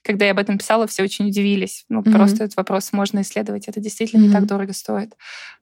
Когда 0.03 0.25
я 0.25 0.31
об 0.31 0.39
этом 0.39 0.57
писала, 0.57 0.87
все 0.87 1.03
очень 1.03 1.29
удивились. 1.29 1.85
Ну, 1.91 2.01
mm-hmm. 2.01 2.13
просто 2.13 2.45
этот 2.45 2.57
вопрос 2.57 2.95
можно 2.95 3.21
исследовать. 3.21 3.69
Это 3.69 3.79
действительно 3.79 4.23
mm-hmm. 4.23 4.29
не 4.29 4.33
так 4.33 4.47
дорого 4.47 4.73
стоит. 4.73 5.13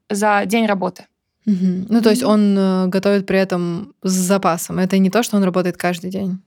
За 0.08 0.44
день 0.46 0.66
работы. 0.66 1.06
Mm-hmm. 1.48 1.86
Ну, 1.88 2.00
то 2.00 2.10
есть 2.10 2.22
он 2.22 2.56
э, 2.56 2.86
готовит 2.86 3.26
при 3.26 3.40
этом 3.40 3.92
с 4.04 4.12
запасом. 4.12 4.78
Это 4.78 4.98
не 4.98 5.10
то, 5.10 5.24
что 5.24 5.36
он 5.36 5.42
работает 5.42 5.76
каждый 5.76 6.10
день. 6.10 6.38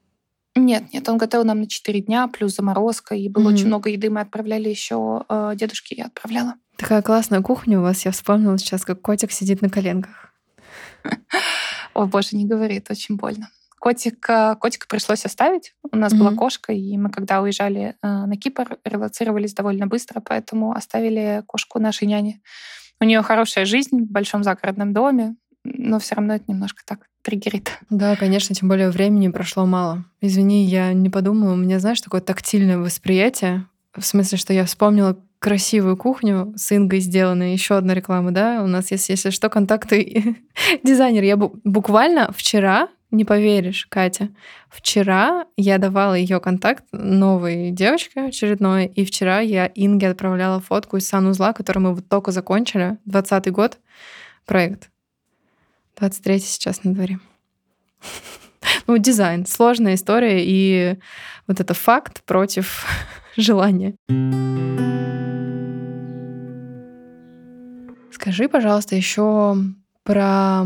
Нет, 0.56 0.94
нет, 0.94 1.08
он 1.08 1.18
готовил 1.18 1.46
нам 1.46 1.62
на 1.62 1.68
4 1.68 2.02
дня, 2.02 2.28
плюс 2.28 2.56
заморозка, 2.56 3.16
и 3.16 3.30
было 3.30 3.50
mm-hmm. 3.50 3.54
очень 3.54 3.68
много 3.68 3.90
еды. 3.90 4.10
Мы 4.10 4.20
отправляли 4.20 4.68
еще 4.68 5.24
э, 5.30 5.54
дедушке, 5.56 5.96
я 5.96 6.06
отправляла. 6.06 6.56
Такая 6.76 7.02
классная 7.02 7.42
кухня 7.42 7.80
у 7.80 7.84
вас. 7.84 8.04
Я 8.04 8.12
вспомнила 8.12 8.58
сейчас, 8.58 8.84
как 8.84 9.02
котик 9.02 9.32
сидит 9.32 9.62
на 9.62 9.70
коленках. 9.70 10.34
О, 11.94 12.06
боже, 12.06 12.36
не 12.36 12.46
говори, 12.46 12.78
это 12.78 12.94
очень 12.94 13.16
больно. 13.16 13.50
Котик, 13.80 14.30
э, 14.30 14.56
котика 14.60 14.88
пришлось 14.88 15.26
оставить. 15.26 15.74
У 15.90 15.96
нас 15.96 16.14
mm-hmm. 16.14 16.18
была 16.18 16.36
кошка, 16.36 16.74
и 16.74 16.98
мы, 16.98 17.10
когда 17.12 17.42
уезжали 17.42 17.96
э, 18.02 18.08
на 18.08 18.36
Кипр, 18.36 18.78
релацировались 18.84 19.54
довольно 19.54 19.88
быстро, 19.88 20.20
поэтому 20.20 20.74
оставили 20.74 21.44
кошку 21.48 21.80
нашей 21.80 22.08
няне. 22.08 22.42
У 23.00 23.06
нее 23.06 23.22
хорошая 23.22 23.66
жизнь 23.66 24.04
в 24.04 24.12
большом 24.12 24.44
загородном 24.44 24.94
доме, 24.94 25.36
но 25.78 26.00
все 26.00 26.16
равно 26.16 26.36
это 26.36 26.46
немножко 26.48 26.82
так 26.86 27.08
триггерит. 27.22 27.80
Да, 27.90 28.16
конечно, 28.16 28.56
тем 28.56 28.68
более 28.68 28.90
времени 28.90 29.28
прошло 29.28 29.66
мало. 29.66 30.06
Извини, 30.22 30.66
я 30.66 30.94
не 30.94 31.10
подумала. 31.10 31.54
У 31.54 31.58
меня, 31.58 31.80
знаешь, 31.80 32.02
такое 32.02 32.22
тактильное 32.22 32.78
восприятие. 32.78 33.66
В 33.96 34.06
смысле, 34.06 34.38
что 34.38 34.54
я 34.54 34.66
вспомнила 34.66 35.18
красивую 35.42 35.98
кухню 35.98 36.54
с 36.56 36.72
Ингой 36.72 37.00
сделанной. 37.00 37.54
Еще 37.54 37.76
одна 37.76 37.96
реклама, 37.96 38.32
да? 38.32 38.62
У 38.64 38.68
нас 38.68 38.92
есть, 38.92 39.10
если 39.10 39.32
что, 39.32 39.50
контакты 39.50 40.38
дизайнер. 40.84 41.24
Я 41.24 41.36
буквально 41.36 42.32
вчера, 42.32 42.90
не 43.10 43.26
поверишь, 43.26 43.88
Катя, 43.90 44.30
вчера 44.70 45.46
я 45.58 45.80
давала 45.80 46.14
ее 46.14 46.40
контакт 46.40 46.86
новой 46.92 47.72
девочке 47.72 48.22
очередной, 48.22 48.86
и 48.86 49.04
вчера 49.04 49.40
я 49.40 49.70
Инге 49.74 50.10
отправляла 50.10 50.60
фотку 50.60 50.98
из 50.98 51.08
санузла, 51.08 51.54
который 51.54 51.80
мы 51.80 51.96
вот 51.96 52.08
только 52.08 52.32
закончили, 52.32 53.00
20 53.06 53.52
год, 53.52 53.80
проект. 54.46 54.91
23 56.02 56.40
сейчас 56.40 56.84
на 56.84 56.94
дворе. 56.94 57.20
Ну, 58.88 58.98
дизайн. 58.98 59.46
Сложная 59.46 59.96
история, 59.96 60.44
и 60.44 60.98
вот 61.48 61.60
это 61.60 61.74
факт 61.74 62.24
против 62.24 62.86
желания. 63.38 63.96
Скажи, 68.12 68.50
пожалуйста, 68.50 68.96
еще 68.96 69.56
про 70.04 70.64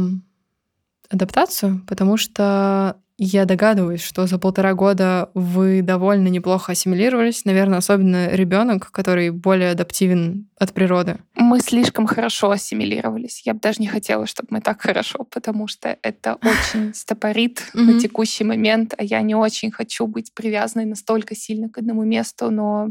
адаптацию, 1.10 1.82
потому 1.88 2.18
что 2.18 2.98
я 3.18 3.46
догадываюсь, 3.46 4.02
что 4.02 4.28
за 4.28 4.38
полтора 4.38 4.74
года 4.74 5.30
вы 5.34 5.82
довольно 5.82 6.28
неплохо 6.28 6.74
ассимилировались. 6.74 7.46
Наверное, 7.46 7.78
особенно 7.78 8.28
ребенок, 8.28 8.92
который 8.92 9.30
более 9.30 9.72
адаптивен 9.72 10.50
от 10.60 10.74
природы. 10.74 11.20
Мы 11.36 11.60
слишком 11.62 12.08
хорошо 12.08 12.52
ассимилировались. 12.52 13.42
Я 13.46 13.54
бы 13.54 13.62
даже 13.62 13.80
не 13.80 13.88
хотела, 13.88 14.26
чтобы 14.26 14.50
мы 14.52 14.62
так 14.62 14.82
хорошо, 14.82 15.26
потому 15.32 15.68
что 15.68 15.98
это 16.02 16.36
очень 16.42 16.94
стопорит 16.94 17.64
на 17.74 18.00
текущий 18.00 18.44
момент, 18.44 18.94
а 18.98 19.04
я 19.04 19.22
не 19.22 19.36
очень 19.36 19.72
хочу 19.72 20.08
быть 20.08 20.34
привязанной 20.34 20.86
настолько 20.86 21.36
сильно 21.36 21.70
к 21.70 21.78
одному 21.78 22.04
месту, 22.04 22.52
но 22.52 22.90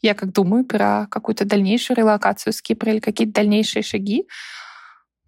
я 0.00 0.14
как 0.14 0.32
думаю 0.32 0.64
про 0.64 1.06
какую-то 1.08 1.44
дальнейшую 1.44 1.96
релокацию 1.96 2.52
с 2.52 2.60
Кипра 2.60 2.90
или 2.90 2.98
какие-то 2.98 3.34
дальнейшие 3.34 3.84
шаги, 3.84 4.26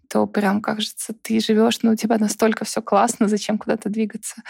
то 0.07 0.25
прям 0.27 0.61
кажется, 0.61 1.13
ты 1.13 1.39
живешь, 1.39 1.79
ну 1.81 1.91
у 1.91 1.95
тебя 1.95 2.17
настолько 2.17 2.65
все 2.65 2.81
классно, 2.81 3.27
зачем 3.27 3.57
куда-то 3.57 3.89
двигаться. 3.89 4.41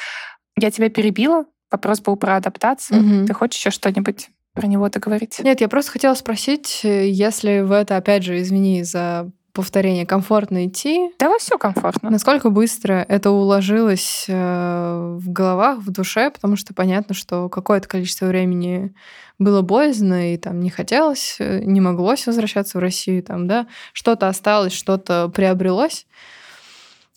Я 0.58 0.72
тебя 0.72 0.90
перебила, 0.90 1.46
вопрос 1.72 2.02
был 2.02 2.16
про 2.16 2.38
адаптацию. 2.38 3.00
Угу. 3.00 3.28
Ты 3.28 3.34
хочешь 3.34 3.60
еще 3.60 3.72
что-нибудь 3.72 4.30
про 4.54 4.68
него 4.68 4.90
договорить? 4.90 5.40
Нет, 5.40 5.62
я 5.62 5.68
просто 5.68 5.92
хотела 5.92 6.14
спросить, 6.14 6.82
э, 6.84 7.10
если 7.10 7.60
в 7.60 7.72
это, 7.72 7.98
опять 7.98 8.24
же, 8.24 8.42
извини 8.42 8.84
за 8.84 9.32
повторение, 9.56 10.06
комфортно 10.06 10.68
идти. 10.68 11.12
Да, 11.18 11.30
во 11.30 11.40
все 11.40 11.58
комфортно. 11.58 12.10
Насколько 12.12 12.50
быстро 12.50 13.06
это 13.08 13.32
уложилось 13.32 14.26
э, 14.28 15.18
в 15.18 15.32
головах, 15.32 15.80
в 15.80 15.90
душе, 15.92 16.30
потому 16.30 16.58
что 16.58 16.74
понятно, 16.74 17.16
что 17.16 17.50
какое-то 17.50 17.88
количество 17.88 18.28
времени 18.28 18.94
было 19.40 19.62
боязно, 19.62 20.34
и 20.34 20.38
там 20.38 20.60
не 20.60 20.70
хотелось, 20.70 21.38
э, 21.40 21.62
не 21.64 21.82
моглось 21.82 22.28
возвращаться 22.28 22.78
в 22.78 22.82
Россию, 22.82 23.24
там, 23.24 23.48
да, 23.48 23.68
что-то 23.94 24.28
осталось, 24.28 24.74
что-то 24.74 25.30
приобрелось. 25.30 26.06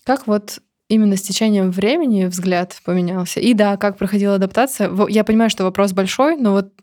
Как 0.05 0.25
вот 0.25 0.59
именно 0.89 1.15
с 1.15 1.21
течением 1.21 1.71
времени 1.71 2.25
взгляд 2.25 2.81
поменялся. 2.83 3.39
И 3.39 3.53
да, 3.53 3.77
как 3.77 3.97
проходила 3.97 4.35
адаптация. 4.35 4.91
Я 5.07 5.23
понимаю, 5.23 5.49
что 5.49 5.63
вопрос 5.63 5.93
большой, 5.93 6.35
но 6.35 6.51
вот 6.51 6.73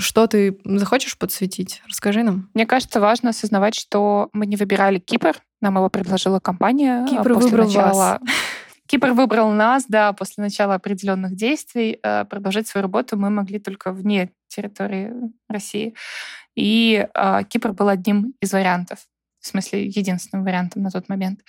что 0.00 0.26
ты 0.26 0.58
захочешь 0.64 1.18
подсветить? 1.18 1.82
Расскажи 1.88 2.22
нам. 2.22 2.48
Мне 2.54 2.64
кажется, 2.64 3.00
важно 3.00 3.30
осознавать, 3.30 3.74
что 3.74 4.30
мы 4.32 4.46
не 4.46 4.56
выбирали 4.56 5.00
Кипр, 5.00 5.36
нам 5.60 5.76
его 5.76 5.90
предложила 5.90 6.40
компания. 6.40 7.04
А, 7.04 7.08
Кипр 7.08 7.34
после 7.34 7.50
выбрал 7.50 7.66
начала... 7.66 7.92
вас. 7.92 8.20
Кипр 8.86 9.10
выбрал 9.12 9.50
нас, 9.50 9.84
да, 9.88 10.12
после 10.12 10.44
начала 10.44 10.74
определенных 10.74 11.34
действий. 11.34 11.98
Э, 12.02 12.24
продолжать 12.26 12.68
свою 12.68 12.82
работу 12.82 13.16
мы 13.16 13.30
могли 13.30 13.58
только 13.58 13.92
вне 13.92 14.30
территории 14.46 15.12
России. 15.48 15.94
И 16.54 17.08
э, 17.12 17.40
Кипр 17.48 17.72
был 17.72 17.88
одним 17.88 18.34
из 18.40 18.52
вариантов 18.52 18.98
в 19.44 19.48
смысле 19.48 19.86
единственным 19.86 20.42
вариантом 20.44 20.82
на 20.82 20.90
тот 20.90 21.08
момент. 21.08 21.40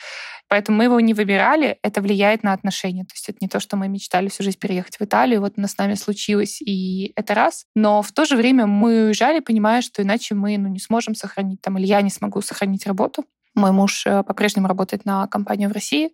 Поэтому 0.50 0.78
мы 0.78 0.84
его 0.84 1.00
не 1.00 1.14
выбирали, 1.14 1.80
это 1.82 2.02
влияет 2.02 2.44
на 2.44 2.52
отношения. 2.52 3.04
То 3.04 3.14
есть 3.14 3.30
это 3.30 3.38
не 3.40 3.48
то, 3.48 3.62
что 3.62 3.78
мы 3.78 3.88
мечтали 3.88 4.28
всю 4.28 4.44
жизнь 4.44 4.60
переехать 4.60 4.98
в 5.00 5.02
Италию, 5.02 5.40
вот 5.40 5.54
оно 5.58 5.68
с 5.68 5.78
нами 5.78 5.94
случилось, 5.94 6.62
и 6.62 7.14
это 7.16 7.34
раз. 7.34 7.66
Но 7.74 8.02
в 8.02 8.12
то 8.12 8.26
же 8.26 8.36
время 8.36 8.66
мы 8.66 9.06
уезжали, 9.06 9.40
понимая, 9.40 9.82
что 9.82 10.02
иначе 10.02 10.36
мы 10.36 10.58
ну, 10.58 10.68
не 10.68 10.80
сможем 10.80 11.16
сохранить, 11.16 11.62
там, 11.62 11.78
или 11.78 11.86
я 11.86 12.02
не 12.02 12.10
смогу 12.10 12.42
сохранить 12.42 12.86
работу. 12.86 13.24
Мой 13.56 13.72
муж 13.72 14.06
э, 14.06 14.24
по-прежнему 14.24 14.68
работает 14.68 15.06
на 15.06 15.28
компанию 15.28 15.70
в 15.70 15.72
России 15.72 16.12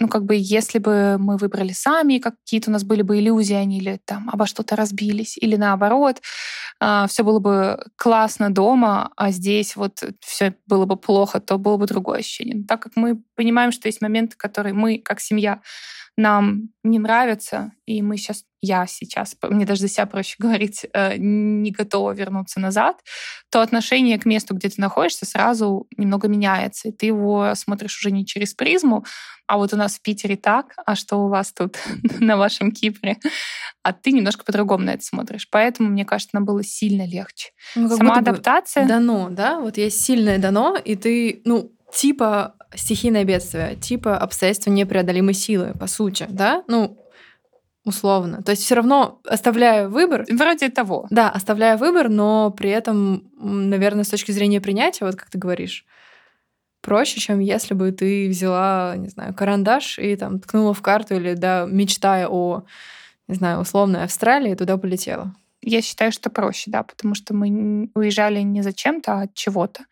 ну, 0.00 0.08
как 0.08 0.24
бы, 0.24 0.34
если 0.36 0.78
бы 0.78 1.16
мы 1.18 1.36
выбрали 1.36 1.72
сами, 1.72 2.18
какие-то 2.18 2.70
у 2.70 2.72
нас 2.72 2.82
были 2.82 3.02
бы 3.02 3.18
иллюзии, 3.18 3.54
они 3.54 3.78
или 3.78 4.00
там 4.04 4.28
обо 4.30 4.46
что-то 4.46 4.74
разбились, 4.76 5.36
или 5.38 5.56
наоборот, 5.56 6.20
а, 6.80 7.06
все 7.06 7.22
было 7.22 7.38
бы 7.38 7.78
классно 7.96 8.52
дома, 8.52 9.12
а 9.16 9.30
здесь 9.30 9.76
вот 9.76 10.02
все 10.20 10.56
было 10.66 10.84
бы 10.86 10.96
плохо, 10.96 11.40
то 11.40 11.58
было 11.58 11.76
бы 11.76 11.86
другое 11.86 12.20
ощущение. 12.20 12.56
Но 12.56 12.64
так 12.66 12.82
как 12.82 12.96
мы 12.96 13.22
понимаем, 13.36 13.70
что 13.72 13.88
есть 13.88 14.00
моменты, 14.00 14.36
которые 14.36 14.74
мы, 14.74 14.98
как 14.98 15.20
семья, 15.20 15.60
нам 16.16 16.70
не 16.82 16.98
нравятся, 16.98 17.72
и 17.86 18.02
мы 18.02 18.16
сейчас 18.16 18.44
я 18.64 18.86
сейчас, 18.86 19.36
мне 19.42 19.66
даже 19.66 19.82
за 19.82 19.88
себя 19.88 20.06
проще 20.06 20.36
говорить, 20.38 20.86
э, 20.92 21.16
не 21.18 21.70
готова 21.70 22.12
вернуться 22.12 22.60
назад, 22.60 22.96
то 23.50 23.60
отношение 23.60 24.18
к 24.18 24.24
месту, 24.24 24.54
где 24.54 24.68
ты 24.68 24.80
находишься, 24.80 25.26
сразу 25.26 25.86
немного 25.96 26.28
меняется. 26.28 26.88
И 26.88 26.92
ты 26.92 27.06
его 27.06 27.54
смотришь 27.54 27.98
уже 27.98 28.10
не 28.10 28.24
через 28.24 28.54
призму, 28.54 29.04
а 29.46 29.58
вот 29.58 29.74
у 29.74 29.76
нас 29.76 29.96
в 29.96 30.02
Питере 30.02 30.36
так, 30.36 30.72
а 30.86 30.94
что 30.94 31.16
у 31.18 31.28
вас 31.28 31.52
тут 31.52 31.76
на 32.20 32.36
вашем 32.36 32.72
Кипре? 32.72 33.18
А 33.82 33.92
ты 33.92 34.12
немножко 34.12 34.44
по-другому 34.44 34.84
на 34.84 34.90
это 34.94 35.04
смотришь. 35.04 35.46
Поэтому, 35.50 35.90
мне 35.90 36.06
кажется, 36.06 36.34
нам 36.34 36.46
было 36.46 36.64
сильно 36.64 37.06
легче. 37.06 37.50
Ну, 37.74 37.94
Сама 37.94 38.16
адаптация... 38.16 38.86
Дано, 38.86 39.28
да? 39.30 39.60
Вот 39.60 39.76
есть 39.76 40.00
сильное 40.00 40.38
дано, 40.38 40.76
и 40.76 40.96
ты, 40.96 41.42
ну, 41.44 41.72
типа 41.94 42.54
стихийное 42.74 43.24
бедствие, 43.24 43.76
типа 43.76 44.18
обстоятельства 44.18 44.70
непреодолимой 44.70 45.34
силы, 45.34 45.74
по 45.78 45.86
сути, 45.86 46.26
да? 46.28 46.64
Ну, 46.68 46.98
условно. 47.84 48.42
То 48.42 48.50
есть 48.50 48.64
все 48.64 48.74
равно 48.74 49.20
оставляя 49.26 49.88
выбор. 49.88 50.24
Вроде 50.30 50.68
того. 50.70 51.06
Да, 51.10 51.30
оставляя 51.30 51.76
выбор, 51.76 52.08
но 52.08 52.50
при 52.50 52.70
этом, 52.70 53.30
наверное, 53.38 54.04
с 54.04 54.08
точки 54.08 54.32
зрения 54.32 54.60
принятия, 54.60 55.04
вот 55.04 55.16
как 55.16 55.30
ты 55.30 55.38
говоришь, 55.38 55.84
проще, 56.80 57.20
чем 57.20 57.38
если 57.38 57.74
бы 57.74 57.92
ты 57.92 58.28
взяла, 58.28 58.94
не 58.96 59.08
знаю, 59.08 59.34
карандаш 59.34 59.98
и 59.98 60.16
там 60.16 60.40
ткнула 60.40 60.74
в 60.74 60.82
карту 60.82 61.14
или, 61.14 61.34
да, 61.34 61.66
мечтая 61.68 62.28
о, 62.28 62.64
не 63.28 63.34
знаю, 63.36 63.60
условной 63.60 64.04
Австралии, 64.04 64.54
туда 64.54 64.76
полетела. 64.76 65.34
Я 65.62 65.80
считаю, 65.80 66.12
что 66.12 66.28
проще, 66.28 66.70
да, 66.70 66.82
потому 66.82 67.14
что 67.14 67.32
мы 67.34 67.90
уезжали 67.94 68.40
не 68.40 68.60
за 68.60 68.74
чем-то, 68.74 69.12
а 69.12 69.22
от 69.22 69.34
чего-то. 69.34 69.84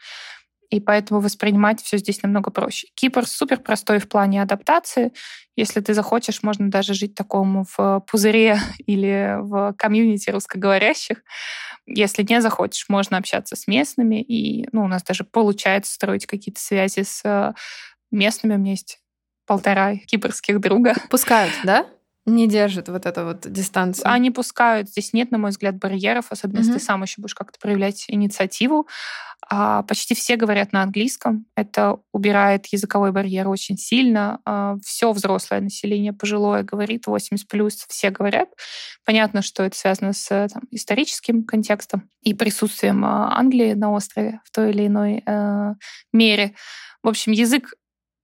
И 0.76 0.80
поэтому 0.80 1.20
воспринимать 1.20 1.82
все 1.82 1.98
здесь 1.98 2.22
намного 2.22 2.50
проще. 2.50 2.88
Кипр 2.94 3.26
супер 3.26 3.60
простой 3.60 3.98
в 3.98 4.08
плане 4.08 4.40
адаптации. 4.40 5.12
Если 5.54 5.80
ты 5.80 5.92
захочешь, 5.92 6.42
можно 6.42 6.70
даже 6.70 6.94
жить 6.94 7.14
такому 7.14 7.66
в 7.76 8.04
пузыре 8.10 8.58
или 8.86 9.36
в 9.40 9.74
комьюнити 9.76 10.30
русскоговорящих. 10.30 11.22
Если 11.86 12.22
не 12.22 12.40
захочешь, 12.40 12.88
можно 12.88 13.18
общаться 13.18 13.54
с 13.54 13.66
местными, 13.66 14.22
и 14.22 14.68
ну, 14.72 14.84
у 14.84 14.88
нас 14.88 15.02
даже 15.02 15.24
получается 15.24 15.92
строить 15.92 16.26
какие-то 16.26 16.60
связи 16.60 17.02
с 17.02 17.20
э, 17.24 17.52
местными. 18.10 18.54
У 18.54 18.58
меня 18.58 18.70
есть 18.72 19.00
полтора 19.46 19.96
кипрских 19.96 20.60
друга. 20.60 20.94
Пускают, 21.10 21.52
да? 21.64 21.86
Не 22.24 22.46
держит 22.46 22.88
вот 22.88 23.04
эту 23.04 23.24
вот 23.24 23.50
дистанцию. 23.50 24.08
Они 24.08 24.30
пускают. 24.30 24.88
Здесь 24.88 25.12
нет, 25.12 25.32
на 25.32 25.38
мой 25.38 25.50
взгляд, 25.50 25.76
барьеров, 25.76 26.26
особенно 26.30 26.58
mm-hmm. 26.58 26.60
если 26.60 26.72
ты 26.74 26.78
сам 26.78 27.02
еще 27.02 27.20
будешь 27.20 27.34
как-то 27.34 27.58
проявлять 27.58 28.04
инициативу. 28.06 28.86
А 29.50 29.82
почти 29.82 30.14
все 30.14 30.36
говорят 30.36 30.72
на 30.72 30.82
английском. 30.82 31.46
Это 31.56 31.98
убирает 32.12 32.66
языковой 32.66 33.10
барьер 33.10 33.48
очень 33.48 33.76
сильно. 33.76 34.40
А 34.44 34.76
все 34.84 35.10
взрослое 35.12 35.60
население, 35.60 36.12
пожилое, 36.12 36.62
говорит 36.62 37.08
80 37.08 37.48
плюс, 37.48 37.84
все 37.88 38.10
говорят. 38.10 38.48
Понятно, 39.04 39.42
что 39.42 39.64
это 39.64 39.76
связано 39.76 40.12
с 40.12 40.28
там, 40.28 40.62
историческим 40.70 41.42
контекстом 41.42 42.08
и 42.20 42.34
присутствием 42.34 43.04
а, 43.04 43.36
Англии 43.36 43.72
на 43.72 43.90
острове 43.90 44.40
в 44.44 44.52
той 44.52 44.70
или 44.70 44.86
иной 44.86 45.24
э, 45.26 45.74
мере. 46.12 46.54
В 47.02 47.08
общем, 47.08 47.32
язык 47.32 47.74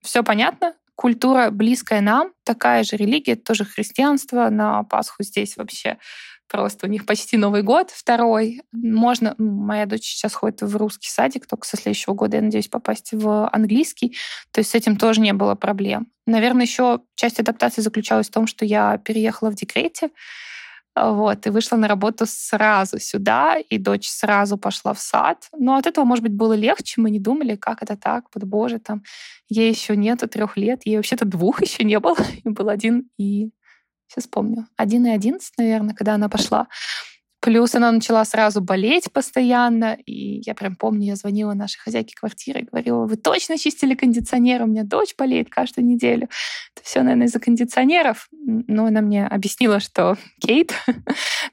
все 0.01 0.23
понятно, 0.23 0.73
культура 0.99 1.49
близкая 1.49 2.01
нам, 2.01 2.33
такая 2.43 2.83
же 2.83 2.97
религия, 2.97 3.37
тоже 3.37 3.63
христианство. 3.63 4.49
На 4.49 4.83
Пасху 4.83 5.23
здесь 5.23 5.55
вообще 5.55 5.97
просто 6.49 6.87
у 6.87 6.89
них 6.89 7.05
почти 7.05 7.37
Новый 7.37 7.61
год 7.63 7.89
второй. 7.89 8.63
Можно, 8.73 9.33
моя 9.37 9.85
дочь 9.85 10.03
сейчас 10.03 10.33
ходит 10.33 10.61
в 10.61 10.75
русский 10.75 11.09
садик, 11.09 11.47
только 11.47 11.65
со 11.65 11.77
следующего 11.77 12.15
года 12.15 12.35
я 12.35 12.43
надеюсь 12.43 12.67
попасть 12.67 13.13
в 13.13 13.47
английский. 13.47 14.17
То 14.51 14.59
есть 14.59 14.71
с 14.71 14.75
этим 14.75 14.97
тоже 14.97 15.21
не 15.21 15.31
было 15.31 15.55
проблем. 15.55 16.07
Наверное, 16.25 16.65
еще 16.65 16.99
часть 17.15 17.39
адаптации 17.39 17.81
заключалась 17.81 18.27
в 18.27 18.33
том, 18.33 18.45
что 18.45 18.65
я 18.65 18.97
переехала 18.97 19.51
в 19.51 19.55
декрете, 19.55 20.09
вот, 21.01 21.45
и 21.47 21.49
вышла 21.49 21.77
на 21.77 21.87
работу 21.87 22.25
сразу 22.27 22.99
сюда, 22.99 23.57
и 23.57 23.77
дочь 23.77 24.09
сразу 24.09 24.57
пошла 24.57 24.93
в 24.93 24.99
сад. 24.99 25.49
Но 25.57 25.75
от 25.75 25.87
этого, 25.87 26.05
может 26.05 26.23
быть, 26.23 26.33
было 26.33 26.53
легче. 26.53 27.01
Мы 27.01 27.11
не 27.11 27.19
думали, 27.19 27.55
как 27.55 27.83
это 27.83 27.95
так, 27.95 28.25
вот, 28.33 28.43
боже, 28.43 28.79
там, 28.79 29.03
ей 29.49 29.69
еще 29.69 29.95
нету 29.95 30.27
трех 30.27 30.57
лет, 30.57 30.81
ей 30.85 30.97
вообще-то 30.97 31.25
двух 31.25 31.61
еще 31.67 31.83
не 31.83 31.99
было. 31.99 32.17
И 32.43 32.49
был 32.49 32.69
один 32.69 33.09
и 33.17 33.51
сейчас 34.07 34.27
помню, 34.27 34.67
один 34.75 35.05
и 35.05 35.11
одиннадцать, 35.11 35.53
наверное, 35.57 35.93
когда 35.93 36.15
она 36.15 36.29
пошла. 36.29 36.67
Плюс 37.41 37.73
она 37.75 37.91
начала 37.91 38.25
сразу 38.25 38.61
болеть 38.61 39.11
постоянно. 39.13 39.97
И 40.05 40.41
я 40.45 40.53
прям 40.53 40.75
помню, 40.75 41.07
я 41.07 41.15
звонила 41.15 41.53
нашей 41.53 41.79
хозяйке 41.79 42.15
квартиры 42.15 42.61
и 42.61 42.65
говорила, 42.65 43.05
вы 43.05 43.15
точно 43.15 43.57
чистили 43.57 43.95
кондиционер? 43.95 44.63
У 44.63 44.67
меня 44.67 44.83
дочь 44.83 45.15
болеет 45.17 45.49
каждую 45.49 45.85
неделю. 45.85 46.27
Это 46.75 46.83
все, 46.83 47.01
наверное, 47.01 47.27
из-за 47.27 47.39
кондиционеров. 47.39 48.27
Но 48.31 48.85
она 48.85 49.01
мне 49.01 49.25
объяснила, 49.25 49.79
что 49.79 50.17
Кейт, 50.41 50.73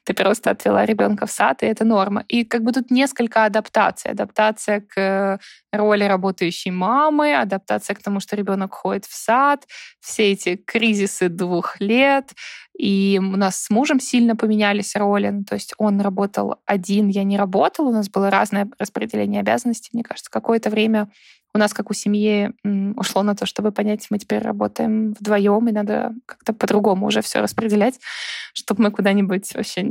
ты 0.06 0.14
просто 0.14 0.50
отвела 0.50 0.86
ребенка 0.86 1.26
в 1.26 1.30
сад, 1.32 1.64
и 1.64 1.66
это 1.66 1.84
норма. 1.84 2.24
И 2.28 2.44
как 2.44 2.62
бы 2.62 2.72
тут 2.72 2.92
несколько 2.92 3.44
адаптаций. 3.44 4.12
Адаптация 4.12 4.80
к 4.80 5.40
роли 5.72 6.04
работающей 6.04 6.70
мамы, 6.70 7.34
адаптация 7.34 7.96
к 7.96 8.02
тому, 8.02 8.20
что 8.20 8.36
ребенок 8.36 8.72
ходит 8.72 9.04
в 9.04 9.12
сад, 9.12 9.66
все 9.98 10.30
эти 10.30 10.54
кризисы 10.54 11.28
двух 11.28 11.80
лет, 11.80 12.34
и 12.78 13.20
у 13.20 13.36
нас 13.36 13.64
с 13.64 13.68
мужем 13.68 13.98
сильно 13.98 14.36
поменялись 14.36 14.94
роли. 14.94 15.28
Ну, 15.30 15.42
то 15.42 15.54
есть 15.54 15.74
он 15.76 16.00
работал 16.00 16.60
один, 16.66 17.08
я 17.08 17.24
не 17.24 17.36
работала. 17.36 17.88
У 17.88 17.92
нас 17.92 18.08
было 18.08 18.30
разное 18.30 18.68
распределение 18.78 19.40
обязанностей. 19.40 19.90
Мне 19.92 20.04
кажется, 20.04 20.30
какое-то 20.30 20.70
время 20.70 21.10
у 21.56 21.58
нас, 21.58 21.74
как 21.74 21.90
у 21.90 21.94
семьи, 21.94 22.52
ушло 22.96 23.22
на 23.22 23.34
то, 23.34 23.46
чтобы 23.46 23.72
понять, 23.72 24.06
мы 24.10 24.18
теперь 24.18 24.42
работаем 24.42 25.14
вдвоем, 25.18 25.68
и 25.68 25.72
надо 25.72 26.12
как-то 26.26 26.52
по-другому 26.52 27.06
уже 27.06 27.22
все 27.22 27.40
распределять, 27.40 27.98
чтобы 28.52 28.84
мы 28.84 28.90
куда-нибудь 28.90 29.54
вообще 29.54 29.82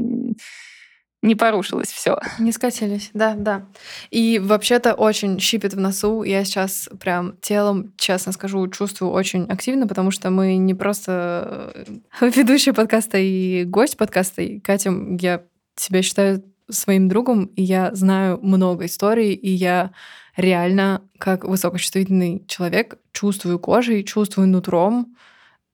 не 1.22 1.36
порушилось 1.36 1.92
все. 1.92 2.20
Не 2.38 2.52
скатились, 2.52 3.10
да, 3.14 3.34
да. 3.34 3.66
И 4.12 4.40
вообще-то 4.40 4.94
очень 4.94 5.40
щипет 5.40 5.74
в 5.74 5.80
носу. 5.80 6.22
Я 6.22 6.44
сейчас 6.46 6.88
прям 7.00 7.38
телом, 7.42 7.94
честно 7.98 8.32
скажу, 8.32 8.68
чувствую 8.68 9.12
очень 9.12 9.46
активно, 9.46 9.88
потому 9.88 10.12
что 10.12 10.30
мы 10.30 10.58
не 10.58 10.76
просто 10.76 11.74
э, 12.22 12.30
ведущий 12.36 12.74
подкаста 12.74 13.18
и 13.18 13.64
гость 13.64 13.98
подкаста. 13.98 14.44
И 14.44 14.60
Катя, 14.60 14.94
я 15.20 15.42
себя 15.76 16.04
считаю 16.04 16.44
своим 16.70 17.08
другом, 17.08 17.46
и 17.56 17.64
я 17.64 17.94
знаю 17.94 18.40
много 18.42 18.86
историй, 18.86 19.34
и 19.34 19.50
я 19.50 19.92
реально, 20.36 21.02
как 21.18 21.46
высокочувствительный 21.46 22.44
человек, 22.48 22.98
чувствую 23.12 23.60
кожей, 23.60 24.04
чувствую 24.04 24.48
нутром. 24.48 25.16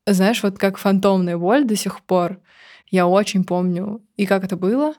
Знаешь, 0.05 0.43
вот 0.43 0.57
как 0.57 0.77
фантомная 0.77 1.37
боль 1.37 1.65
до 1.65 1.75
сих 1.75 2.01
пор. 2.01 2.39
Я 2.89 3.07
очень 3.07 3.43
помню, 3.43 4.01
и 4.17 4.25
как 4.25 4.43
это 4.43 4.57
было, 4.57 4.95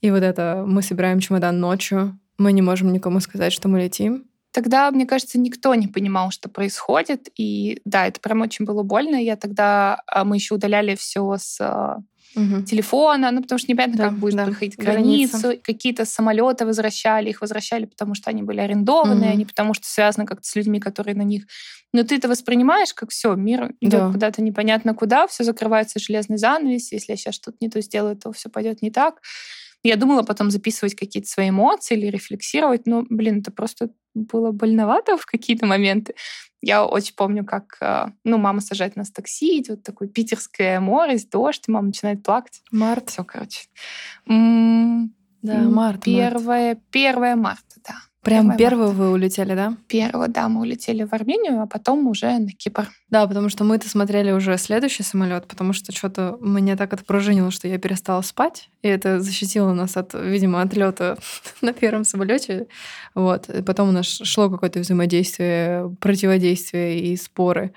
и 0.00 0.10
вот 0.10 0.22
это 0.22 0.64
мы 0.66 0.82
собираем 0.82 1.20
чемодан 1.20 1.58
ночью, 1.60 2.18
мы 2.38 2.52
не 2.52 2.62
можем 2.62 2.92
никому 2.92 3.20
сказать, 3.20 3.52
что 3.52 3.68
мы 3.68 3.80
летим. 3.80 4.24
Тогда, 4.52 4.90
мне 4.90 5.06
кажется, 5.06 5.38
никто 5.38 5.74
не 5.74 5.86
понимал, 5.86 6.30
что 6.30 6.48
происходит. 6.48 7.28
И 7.36 7.80
да, 7.84 8.06
это 8.06 8.20
прям 8.20 8.40
очень 8.40 8.64
было 8.64 8.82
больно. 8.82 9.16
Я 9.16 9.36
тогда, 9.36 10.00
а, 10.06 10.24
мы 10.24 10.36
еще 10.36 10.54
удаляли 10.54 10.94
все 10.94 11.36
с 11.38 11.98
угу. 12.36 12.62
телефона, 12.62 13.30
ну, 13.30 13.42
потому 13.42 13.58
что 13.58 13.70
непонятно, 13.70 13.96
да, 13.96 14.08
как 14.10 14.18
будешь 14.18 14.34
да. 14.34 14.44
проходить 14.44 14.76
границу. 14.76 15.38
Граница. 15.38 15.62
Какие-то 15.62 16.04
самолеты 16.04 16.66
возвращали, 16.66 17.30
их 17.30 17.40
возвращали, 17.40 17.86
потому 17.86 18.14
что 18.14 18.30
они 18.30 18.42
были 18.42 18.60
арендованные, 18.60 19.30
угу. 19.30 19.34
а 19.34 19.38
не 19.38 19.44
потому 19.44 19.74
что 19.74 19.86
связаны 19.86 20.26
как-то 20.26 20.46
с 20.46 20.54
людьми, 20.54 20.78
которые 20.78 21.14
на 21.14 21.22
них. 21.22 21.46
Но 21.92 22.02
ты 22.02 22.16
это 22.16 22.28
воспринимаешь 22.28 22.92
как 22.94 23.10
все, 23.10 23.34
мир 23.34 23.72
идет 23.80 24.00
да. 24.00 24.12
куда-то 24.12 24.42
непонятно 24.42 24.94
куда, 24.94 25.26
все 25.26 25.44
закрывается 25.44 25.98
железный 25.98 26.36
занавес. 26.36 26.92
Если 26.92 27.12
я 27.12 27.16
сейчас 27.16 27.34
что-то 27.34 27.56
не 27.60 27.70
то 27.70 27.80
сделаю, 27.80 28.16
то 28.16 28.32
все 28.32 28.50
пойдет 28.50 28.82
не 28.82 28.90
так. 28.90 29.20
Я 29.82 29.96
думала 29.96 30.22
потом 30.22 30.50
записывать 30.50 30.94
какие-то 30.94 31.28
свои 31.28 31.50
эмоции 31.50 31.96
или 31.96 32.06
рефлексировать, 32.06 32.86
но, 32.86 33.04
блин, 33.08 33.40
это 33.40 33.52
просто 33.52 33.90
было 34.16 34.50
больновато 34.50 35.16
в 35.16 35.26
какие-то 35.26 35.66
моменты. 35.66 36.14
Я 36.62 36.84
очень 36.84 37.14
помню, 37.14 37.44
как, 37.44 37.76
э, 37.80 38.06
ну, 38.24 38.38
мама 38.38 38.60
сажает 38.60 38.96
нас 38.96 39.10
в 39.10 39.12
такси, 39.12 39.60
идет 39.60 39.82
такое 39.82 40.08
питерское 40.08 40.80
море, 40.80 41.18
дождь, 41.30 41.64
и 41.68 41.70
мама 41.70 41.88
начинает 41.88 42.22
плакать. 42.22 42.62
Март. 42.72 43.10
Все, 43.10 43.24
короче. 43.24 43.68
Да, 44.26 45.58
март. 45.62 46.02
Первое, 46.02 46.68
март. 46.68 46.80
первое 46.90 47.36
марта, 47.36 47.76
да. 47.86 47.94
Прям 48.26 48.56
первого 48.56 48.90
вы 48.90 49.10
улетели, 49.10 49.54
да? 49.54 49.76
Первого, 49.88 50.28
да, 50.28 50.48
мы 50.48 50.60
улетели 50.60 51.04
в 51.04 51.12
Армению, 51.12 51.62
а 51.62 51.66
потом 51.66 52.06
уже 52.08 52.38
на 52.38 52.50
Кипр. 52.50 52.88
Да, 53.08 53.26
потому 53.26 53.48
что 53.48 53.64
мы-то 53.64 53.88
смотрели 53.88 54.32
уже 54.32 54.58
следующий 54.58 55.02
самолет, 55.02 55.46
потому 55.46 55.72
что 55.72 55.92
что-то 55.92 56.36
меня 56.40 56.76
так 56.76 56.92
отпружинило, 56.92 57.50
что 57.50 57.68
я 57.68 57.78
перестала 57.78 58.22
спать, 58.22 58.68
и 58.82 58.88
это 58.88 59.20
защитило 59.20 59.72
нас 59.72 59.96
от, 59.96 60.14
видимо, 60.14 60.60
отлета 60.60 61.16
на 61.60 61.72
первом 61.72 62.04
самолете. 62.04 62.66
Вот. 63.14 63.48
И 63.48 63.62
потом 63.62 63.90
у 63.90 63.92
нас 63.92 64.06
шло 64.06 64.50
какое-то 64.50 64.80
взаимодействие, 64.80 65.94
противодействие 66.00 67.00
и 67.00 67.16
споры. 67.16 67.72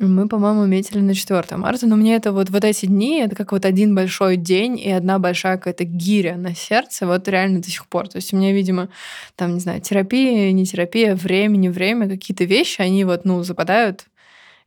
Мы, 0.00 0.28
по-моему, 0.28 0.64
метили 0.66 1.00
на 1.00 1.12
4 1.12 1.56
марта, 1.56 1.86
но 1.88 1.96
мне 1.96 2.14
это 2.14 2.30
вот, 2.30 2.50
вот 2.50 2.64
эти 2.64 2.86
дни, 2.86 3.20
это 3.20 3.34
как 3.34 3.50
вот 3.50 3.64
один 3.64 3.96
большой 3.96 4.36
день 4.36 4.78
и 4.78 4.90
одна 4.90 5.18
большая 5.18 5.56
какая-то 5.56 5.82
гиря 5.82 6.36
на 6.36 6.54
сердце, 6.54 7.04
вот 7.04 7.26
реально 7.26 7.60
до 7.60 7.68
сих 7.68 7.86
пор. 7.88 8.06
То 8.08 8.16
есть 8.16 8.32
у 8.32 8.36
меня, 8.36 8.52
видимо, 8.52 8.90
там, 9.34 9.54
не 9.54 9.60
знаю, 9.60 9.80
терапия, 9.80 10.52
не 10.52 10.64
терапия, 10.66 11.16
время, 11.16 11.56
не 11.56 11.68
время, 11.68 12.08
какие-то 12.08 12.44
вещи, 12.44 12.80
они 12.80 13.04
вот, 13.04 13.24
ну, 13.24 13.42
западают, 13.42 14.06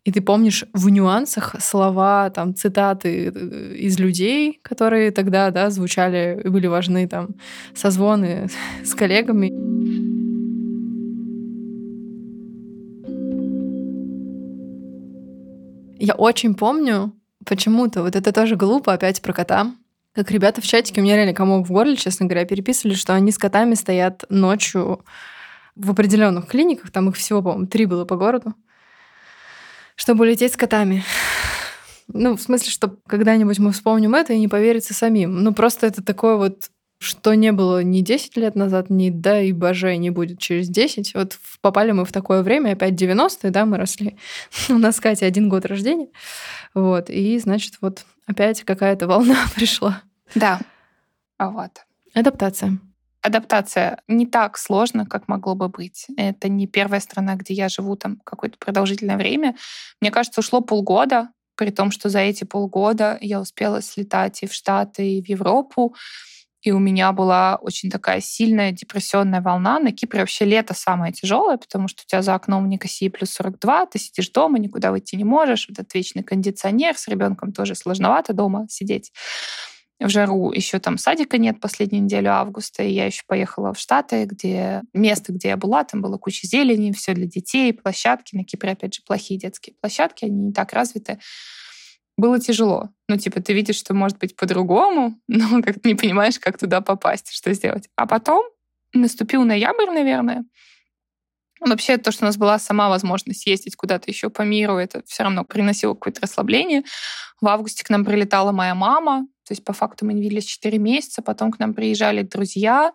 и 0.03 0.11
ты 0.11 0.19
помнишь 0.21 0.65
в 0.73 0.89
нюансах 0.89 1.55
слова, 1.59 2.29
там, 2.31 2.55
цитаты 2.55 3.31
э, 3.33 3.75
из 3.75 3.99
людей, 3.99 4.59
которые 4.63 5.11
тогда, 5.11 5.51
да, 5.51 5.69
звучали 5.69 6.41
и 6.43 6.49
были 6.49 6.67
важны, 6.67 7.07
там, 7.07 7.29
созвоны 7.75 8.49
с 8.83 8.95
коллегами. 8.95 10.20
Я 16.01 16.15
очень 16.15 16.55
помню 16.55 17.13
почему-то, 17.45 18.01
вот 18.01 18.15
это 18.15 18.31
тоже 18.31 18.55
глупо, 18.55 18.91
опять 18.91 19.21
про 19.21 19.33
кота, 19.33 19.71
как 20.15 20.31
ребята 20.31 20.59
в 20.59 20.65
чатике, 20.65 20.99
у 20.99 21.03
меня 21.03 21.15
реально 21.15 21.35
комок 21.35 21.67
в 21.67 21.71
горле, 21.71 21.95
честно 21.95 22.25
говоря, 22.25 22.43
переписывали, 22.43 22.95
что 22.95 23.13
они 23.13 23.31
с 23.31 23.37
котами 23.37 23.75
стоят 23.75 24.25
ночью 24.29 25.05
в 25.75 25.91
определенных 25.91 26.47
клиниках, 26.47 26.89
там 26.89 27.09
их 27.09 27.17
всего, 27.17 27.43
по-моему, 27.43 27.67
три 27.67 27.85
было 27.85 28.03
по 28.05 28.15
городу, 28.15 28.55
чтобы 29.95 30.23
улететь 30.23 30.53
с 30.53 30.57
котами. 30.57 31.03
Ну, 32.07 32.35
в 32.35 32.41
смысле, 32.41 32.71
что 32.71 32.97
когда-нибудь 33.05 33.59
мы 33.59 33.71
вспомним 33.71 34.15
это 34.15 34.33
и 34.33 34.39
не 34.39 34.47
поверится 34.47 34.95
самим. 34.95 35.43
Ну, 35.43 35.53
просто 35.53 35.85
это 35.85 36.03
такое 36.03 36.35
вот 36.35 36.71
что 37.01 37.33
не 37.33 37.51
было 37.51 37.81
ни 37.81 38.01
10 38.01 38.37
лет 38.37 38.55
назад, 38.55 38.91
ни 38.91 39.09
да 39.09 39.41
и 39.41 39.53
боже 39.53 39.97
не 39.97 40.11
будет 40.11 40.37
через 40.37 40.69
10. 40.69 41.15
Вот 41.15 41.39
попали 41.59 41.91
мы 41.93 42.05
в 42.05 42.11
такое 42.11 42.43
время, 42.43 42.73
опять 42.73 42.93
90-е, 42.93 43.49
да, 43.49 43.65
мы 43.65 43.77
росли. 43.77 44.17
У 44.69 44.77
нас, 44.77 44.99
Катя, 44.99 45.25
один 45.25 45.49
год 45.49 45.65
рождения. 45.65 46.09
Вот, 46.75 47.09
и, 47.09 47.39
значит, 47.39 47.79
вот 47.81 48.05
опять 48.27 48.61
какая-то 48.61 49.07
волна 49.07 49.35
пришла. 49.55 50.03
Да, 50.35 50.59
а 51.39 51.49
вот. 51.49 51.71
Адаптация. 52.13 52.77
адаптация 53.23 53.99
не 54.07 54.27
так 54.27 54.59
сложно, 54.59 55.07
как 55.07 55.27
могло 55.27 55.55
бы 55.55 55.69
быть. 55.69 56.05
Это 56.17 56.49
не 56.49 56.67
первая 56.67 56.99
страна, 56.99 57.33
где 57.33 57.55
я 57.55 57.67
живу 57.67 57.95
там 57.95 58.21
какое-то 58.23 58.59
продолжительное 58.59 59.17
время. 59.17 59.55
Мне 60.01 60.11
кажется, 60.11 60.41
ушло 60.41 60.61
полгода, 60.61 61.29
при 61.55 61.71
том, 61.71 61.89
что 61.89 62.09
за 62.09 62.19
эти 62.19 62.43
полгода 62.43 63.17
я 63.21 63.41
успела 63.41 63.81
слетать 63.81 64.43
и 64.43 64.47
в 64.47 64.53
Штаты, 64.53 65.17
и 65.17 65.23
в 65.23 65.27
Европу. 65.27 65.95
И 66.61 66.71
у 66.71 66.79
меня 66.79 67.11
была 67.11 67.55
очень 67.55 67.89
такая 67.89 68.21
сильная 68.21 68.71
депрессионная 68.71 69.41
волна. 69.41 69.79
На 69.79 69.91
Кипре 69.91 70.19
вообще 70.19 70.45
лето 70.45 70.73
самое 70.73 71.11
тяжелое, 71.11 71.57
потому 71.57 71.87
что 71.87 72.03
у 72.03 72.07
тебя 72.07 72.21
за 72.21 72.35
окном 72.35 72.65
в 72.65 72.67
Никосии 72.67 73.09
плюс 73.09 73.31
42, 73.31 73.87
ты 73.87 73.99
сидишь 73.99 74.29
дома, 74.29 74.59
никуда 74.59 74.91
выйти 74.91 75.15
не 75.15 75.23
можешь. 75.23 75.67
Вот 75.67 75.79
этот 75.79 75.93
вечный 75.95 76.23
кондиционер, 76.23 76.97
с 76.97 77.07
ребенком 77.07 77.51
тоже 77.51 77.73
сложновато 77.75 78.33
дома 78.33 78.67
сидеть 78.69 79.11
в 79.99 80.09
жару. 80.09 80.51
Еще 80.51 80.79
там 80.79 80.97
садика 80.97 81.37
нет 81.37 81.59
последнюю 81.59 82.03
неделю 82.03 82.31
августа, 82.31 82.83
и 82.83 82.91
я 82.91 83.05
еще 83.05 83.21
поехала 83.27 83.73
в 83.73 83.79
Штаты, 83.79 84.25
где 84.25 84.81
место, 84.93 85.31
где 85.31 85.49
я 85.49 85.57
была, 85.57 85.83
там 85.83 86.01
было 86.01 86.17
куча 86.17 86.47
зелени, 86.47 86.91
все 86.91 87.13
для 87.13 87.27
детей, 87.27 87.73
площадки. 87.73 88.35
На 88.35 88.43
Кипре, 88.43 88.71
опять 88.71 88.95
же, 88.95 89.01
плохие 89.05 89.39
детские 89.39 89.75
площадки, 89.79 90.25
они 90.25 90.47
не 90.47 90.53
так 90.53 90.73
развиты 90.73 91.19
было 92.17 92.39
тяжело. 92.39 92.89
Ну, 93.07 93.17
типа, 93.17 93.41
ты 93.41 93.53
видишь, 93.53 93.77
что 93.77 93.93
может 93.93 94.17
быть 94.17 94.35
по-другому, 94.35 95.19
но 95.27 95.61
как 95.61 95.83
не 95.85 95.95
понимаешь, 95.95 96.39
как 96.39 96.57
туда 96.57 96.81
попасть, 96.81 97.31
что 97.31 97.53
сделать. 97.53 97.89
А 97.95 98.05
потом 98.05 98.43
наступил 98.93 99.43
ноябрь, 99.43 99.89
наверное. 99.91 100.43
Вообще, 101.61 101.97
то, 101.97 102.11
что 102.11 102.25
у 102.25 102.27
нас 102.27 102.37
была 102.37 102.57
сама 102.57 102.89
возможность 102.89 103.45
ездить 103.45 103.75
куда-то 103.75 104.09
еще 104.09 104.31
по 104.31 104.41
миру, 104.41 104.77
это 104.77 105.03
все 105.05 105.23
равно 105.23 105.45
приносило 105.45 105.93
какое-то 105.93 106.21
расслабление. 106.21 106.83
В 107.39 107.47
августе 107.47 107.83
к 107.83 107.89
нам 107.91 108.03
прилетала 108.03 108.51
моя 108.51 108.73
мама, 108.73 109.27
то 109.47 109.51
есть 109.51 109.63
по 109.63 109.71
факту 109.71 110.05
мы 110.05 110.13
не 110.13 110.21
виделись 110.23 110.45
4 110.45 110.79
месяца, 110.79 111.21
потом 111.21 111.51
к 111.51 111.59
нам 111.59 111.75
приезжали 111.75 112.23
друзья, 112.23 112.93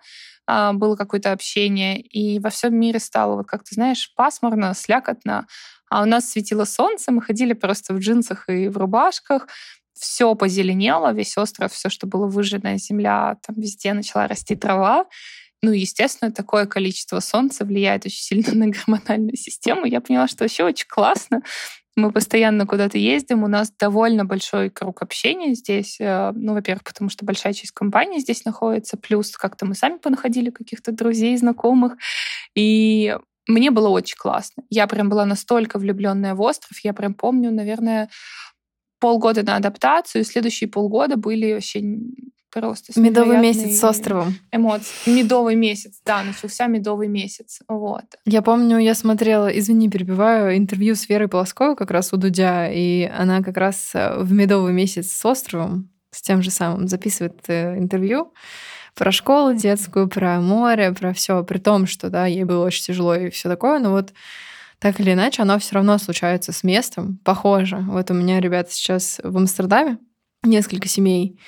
а, 0.48 0.72
было 0.72 0.96
какое-то 0.96 1.30
общение, 1.32 2.00
и 2.00 2.40
во 2.40 2.50
всем 2.50 2.74
мире 2.78 2.98
стало, 2.98 3.36
вот 3.36 3.46
как 3.46 3.62
ты 3.62 3.74
знаешь, 3.74 4.12
пасмурно, 4.16 4.74
слякотно, 4.74 5.46
а 5.90 6.02
у 6.02 6.06
нас 6.06 6.30
светило 6.30 6.64
солнце, 6.64 7.12
мы 7.12 7.22
ходили 7.22 7.52
просто 7.52 7.94
в 7.94 7.98
джинсах 7.98 8.48
и 8.48 8.68
в 8.68 8.76
рубашках, 8.76 9.48
все 9.98 10.34
позеленело, 10.34 11.12
весь 11.12 11.36
остров, 11.38 11.72
все, 11.72 11.88
что 11.88 12.06
было 12.06 12.26
выжженная 12.26 12.78
земля, 12.78 13.38
там 13.46 13.56
везде 13.56 13.92
начала 13.92 14.28
расти 14.28 14.54
трава. 14.54 15.06
Ну, 15.62 15.72
естественно, 15.72 16.30
такое 16.30 16.66
количество 16.66 17.20
солнца 17.20 17.64
влияет 17.64 18.04
очень 18.04 18.22
сильно 18.22 18.54
на 18.66 18.66
гормональную 18.68 19.36
систему. 19.36 19.86
Я 19.86 20.00
поняла, 20.00 20.28
что 20.28 20.44
вообще 20.44 20.64
очень 20.64 20.86
классно. 20.88 21.42
Мы 21.96 22.12
постоянно 22.12 22.66
куда-то 22.66 22.98
ездим, 22.98 23.42
у 23.42 23.48
нас 23.48 23.72
довольно 23.72 24.26
большой 24.26 24.68
круг 24.68 25.00
общения 25.00 25.54
здесь. 25.54 25.98
Э, 25.98 26.30
ну, 26.34 26.52
во-первых, 26.52 26.84
потому 26.84 27.08
что 27.08 27.24
большая 27.24 27.54
часть 27.54 27.72
компании 27.72 28.18
здесь 28.18 28.44
находится, 28.44 28.98
плюс 28.98 29.34
как-то 29.34 29.64
мы 29.64 29.74
сами 29.74 29.96
понаходили 29.96 30.50
каких-то 30.50 30.92
друзей, 30.92 31.34
знакомых. 31.38 31.94
И 32.54 33.16
мне 33.46 33.70
было 33.70 33.88
очень 33.88 34.16
классно. 34.16 34.62
Я 34.70 34.86
прям 34.86 35.08
была 35.08 35.24
настолько 35.24 35.78
влюбленная 35.78 36.34
в 36.34 36.40
остров. 36.40 36.78
Я 36.82 36.92
прям 36.92 37.14
помню, 37.14 37.50
наверное, 37.50 38.08
полгода 38.98 39.42
на 39.42 39.56
адаптацию, 39.56 40.22
и 40.22 40.24
следующие 40.24 40.68
полгода 40.68 41.16
были 41.16 41.54
вообще 41.54 41.82
просто 42.50 42.98
Медовый 42.98 43.38
месяц 43.38 43.78
с 43.78 43.84
островом. 43.84 44.34
Эмоции. 44.50 45.10
Медовый 45.10 45.56
месяц, 45.56 46.00
да, 46.06 46.22
начался 46.22 46.66
медовый 46.66 47.06
месяц. 47.06 47.60
Вот. 47.68 48.04
Я 48.24 48.40
помню, 48.40 48.78
я 48.78 48.94
смотрела, 48.94 49.48
извини, 49.48 49.90
перебиваю, 49.90 50.56
интервью 50.56 50.94
с 50.94 51.06
Верой 51.08 51.28
Полосковой 51.28 51.76
как 51.76 51.90
раз 51.90 52.14
у 52.14 52.16
Дудя, 52.16 52.70
и 52.70 53.04
она 53.04 53.42
как 53.42 53.58
раз 53.58 53.90
э, 53.94 54.18
в 54.18 54.32
медовый 54.32 54.72
месяц 54.72 55.12
с 55.12 55.24
островом, 55.26 55.90
с 56.10 56.22
тем 56.22 56.42
же 56.42 56.50
самым, 56.50 56.88
записывает 56.88 57.38
э, 57.48 57.76
интервью 57.76 58.32
про 58.96 59.12
школу 59.12 59.54
детскую, 59.54 60.08
про 60.08 60.40
море, 60.40 60.92
про 60.92 61.12
все, 61.12 61.44
при 61.44 61.58
том, 61.58 61.86
что 61.86 62.10
да, 62.10 62.26
ей 62.26 62.44
было 62.44 62.64
очень 62.64 62.84
тяжело 62.84 63.14
и 63.14 63.30
все 63.30 63.48
такое, 63.48 63.78
но 63.78 63.90
вот 63.90 64.12
так 64.78 65.00
или 65.00 65.12
иначе, 65.12 65.42
оно 65.42 65.58
все 65.58 65.76
равно 65.76 65.98
случается 65.98 66.52
с 66.52 66.64
местом, 66.64 67.18
похоже. 67.24 67.78
Вот 67.88 68.10
у 68.10 68.14
меня 68.14 68.40
ребята 68.40 68.72
сейчас 68.72 69.20
в 69.22 69.36
Амстердаме, 69.36 69.98
несколько 70.42 70.88
семей, 70.88 71.38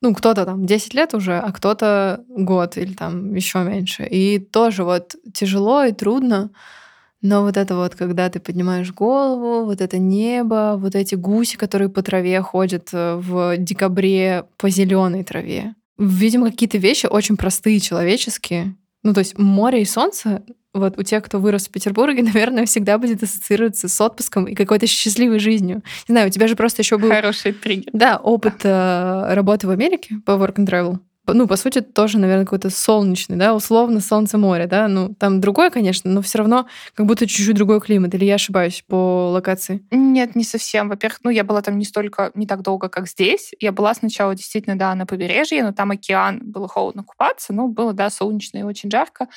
ну, 0.00 0.14
кто-то 0.14 0.44
там 0.44 0.66
10 0.66 0.94
лет 0.94 1.14
уже, 1.14 1.38
а 1.38 1.50
кто-то 1.52 2.24
год 2.28 2.76
или 2.76 2.92
там 2.92 3.34
еще 3.34 3.60
меньше. 3.60 4.04
И 4.04 4.38
тоже 4.38 4.84
вот 4.84 5.14
тяжело 5.32 5.84
и 5.84 5.92
трудно, 5.92 6.50
но 7.22 7.42
вот 7.42 7.56
это 7.56 7.74
вот, 7.74 7.94
когда 7.94 8.28
ты 8.28 8.38
поднимаешь 8.38 8.92
голову, 8.92 9.64
вот 9.64 9.80
это 9.80 9.96
небо, 9.98 10.74
вот 10.76 10.94
эти 10.94 11.14
гуси, 11.14 11.56
которые 11.56 11.88
по 11.88 12.02
траве 12.02 12.42
ходят 12.42 12.90
э, 12.92 13.14
в 13.14 13.56
декабре 13.56 14.44
по 14.58 14.68
зеленой 14.68 15.24
траве. 15.24 15.74
Видимо, 15.98 16.50
какие-то 16.50 16.78
вещи 16.78 17.06
очень 17.06 17.36
простые, 17.36 17.80
человеческие. 17.80 18.76
Ну, 19.02 19.12
то 19.12 19.20
есть 19.20 19.38
море 19.38 19.82
и 19.82 19.84
солнце 19.84 20.42
вот 20.74 20.98
у 20.98 21.02
тех, 21.04 21.22
кто 21.22 21.38
вырос 21.38 21.68
в 21.68 21.70
Петербурге, 21.70 22.22
наверное, 22.24 22.66
всегда 22.66 22.98
будет 22.98 23.22
ассоциироваться 23.22 23.88
с 23.88 24.00
отпуском 24.00 24.46
и 24.46 24.54
какой-то 24.54 24.86
счастливой 24.86 25.38
жизнью. 25.38 25.82
Не 26.08 26.14
знаю, 26.14 26.28
у 26.28 26.30
тебя 26.30 26.48
же 26.48 26.56
просто 26.56 26.82
еще 26.82 26.98
был... 26.98 27.08
Хороший 27.08 27.52
триггер. 27.52 27.90
Да, 27.92 28.16
опыт 28.16 28.54
да. 28.62 29.28
Э, 29.30 29.34
работы 29.34 29.66
в 29.66 29.70
Америке 29.70 30.16
по 30.26 30.32
work 30.32 30.56
and 30.56 30.66
travel 30.66 30.98
ну, 31.26 31.46
по 31.46 31.56
сути, 31.56 31.80
тоже, 31.80 32.18
наверное, 32.18 32.44
какой-то 32.44 32.70
солнечный, 32.70 33.36
да, 33.36 33.54
условно 33.54 34.00
солнце 34.00 34.38
море, 34.38 34.66
да, 34.66 34.88
ну, 34.88 35.14
там 35.14 35.40
другое, 35.40 35.70
конечно, 35.70 36.10
но 36.10 36.22
все 36.22 36.38
равно 36.38 36.66
как 36.94 37.06
будто 37.06 37.26
чуть-чуть 37.26 37.54
другой 37.56 37.80
климат, 37.80 38.14
или 38.14 38.24
я 38.24 38.34
ошибаюсь 38.34 38.84
по 38.86 39.30
локации? 39.30 39.84
Нет, 39.90 40.36
не 40.36 40.44
совсем. 40.44 40.88
Во-первых, 40.88 41.20
ну, 41.24 41.30
я 41.30 41.44
была 41.44 41.62
там 41.62 41.78
не 41.78 41.84
столько, 41.84 42.30
не 42.34 42.46
так 42.46 42.62
долго, 42.62 42.88
как 42.88 43.08
здесь. 43.08 43.52
Я 43.60 43.72
была 43.72 43.94
сначала 43.94 44.34
действительно, 44.34 44.76
да, 44.76 44.94
на 44.94 45.06
побережье, 45.06 45.62
но 45.64 45.72
там 45.72 45.90
океан, 45.90 46.40
было 46.42 46.68
холодно 46.68 47.02
купаться, 47.04 47.52
но 47.52 47.68
было, 47.68 47.92
да, 47.92 48.10
солнечно 48.10 48.58
и 48.58 48.62
очень 48.62 48.90
жарко. 48.90 49.28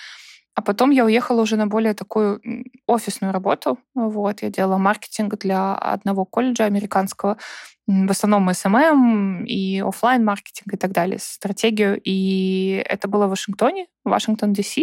А 0.58 0.62
потом 0.64 0.90
я 0.90 1.06
уехала 1.06 1.44
уже 1.44 1.56
на 1.56 1.68
более 1.68 1.94
такую 1.94 2.42
офисную 2.88 3.32
работу. 3.32 3.78
Вот, 3.94 4.42
я 4.42 4.50
делала 4.50 4.80
маркетинг 4.80 5.38
для 5.38 5.76
одного 5.76 6.26
колледжа 6.26 6.66
американского 6.66 7.38
в 7.86 8.10
основном 8.10 8.50
SMM 8.50 9.46
и 9.46 9.80
офлайн 9.80 10.26
маркетинг 10.26 10.74
и 10.74 10.78
так 10.78 10.94
далее, 10.94 11.20
стратегию. 11.22 12.02
И 12.04 12.84
это 12.90 13.08
было 13.08 13.28
в 13.28 13.30
Вашингтоне, 13.30 13.86
Вашингтон, 14.04 14.54
Д.С. 14.54 14.78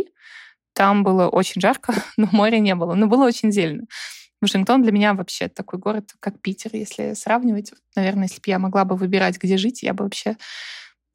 Там 0.75 1.03
было 1.03 1.27
очень 1.27 1.61
жарко, 1.61 1.93
но 2.17 2.29
моря 2.31 2.61
не 2.61 2.77
было, 2.77 2.95
но 2.95 3.09
было 3.09 3.25
очень 3.25 3.51
зелено. 3.51 3.87
Вашингтон 4.41 4.81
для 4.81 4.93
меня 4.93 5.15
вообще 5.15 5.49
такой 5.49 5.81
город, 5.81 6.13
как 6.21 6.41
Питер, 6.41 6.71
если 6.73 7.15
сравнивать. 7.15 7.73
Наверное, 7.97 8.25
если 8.25 8.37
бы 8.37 8.45
я 8.47 8.61
могла 8.61 8.85
бы 8.85 8.95
выбирать, 8.95 9.43
где 9.43 9.57
жить, 9.57 9.83
я 9.83 9.93
бы 9.93 10.05
вообще 10.05 10.37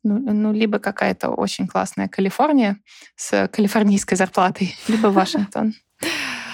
ну, 0.03 0.19
ну, 0.19 0.53
либо 0.53 0.79
какая-то 0.79 1.29
очень 1.29 1.67
классная 1.67 2.07
Калифорния 2.07 2.77
с 3.15 3.47
калифорнийской 3.47 4.17
зарплатой, 4.17 4.75
либо 4.88 5.07
Вашингтон. 5.07 5.73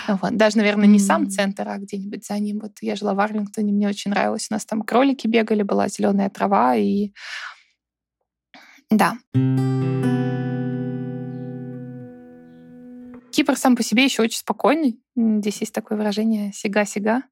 Вот. 0.08 0.36
Даже, 0.36 0.58
наверное, 0.58 0.88
не 0.88 0.99
сам 0.99 1.29
центр, 1.29 1.67
а 1.67 1.77
где-нибудь 1.77 2.25
за 2.25 2.38
ним. 2.39 2.60
Вот 2.60 2.73
я 2.81 2.95
жила 2.95 3.13
в 3.13 3.19
Арлингтоне, 3.19 3.71
мне 3.71 3.88
очень 3.88 4.12
нравилось. 4.12 4.47
У 4.49 4.53
нас 4.53 4.65
там 4.65 4.81
кролики 4.81 5.27
бегали, 5.27 5.63
была 5.63 5.88
зеленая 5.88 6.29
трава 6.29 6.75
и 6.75 7.12
да. 8.89 9.17
Кипр 13.31 13.58
сам 13.58 13.75
по 13.75 13.84
себе 13.84 14.05
еще 14.05 14.21
очень 14.21 14.39
спокойный. 14.39 14.99
Здесь 15.15 15.60
есть 15.60 15.73
такое 15.73 15.97
выражение 15.97 16.53
«сига-сига». 16.53 17.23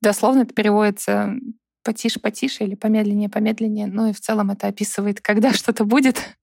Дословно 0.00 0.42
это 0.42 0.54
переводится 0.54 1.34
потише-потише 1.82 2.64
или 2.64 2.74
помедленнее-помедленнее. 2.74 3.86
Ну 3.86 4.08
и 4.08 4.12
в 4.12 4.20
целом 4.20 4.50
это 4.50 4.68
описывает, 4.68 5.20
когда 5.20 5.52
что-то 5.54 5.84
будет. 5.84 6.36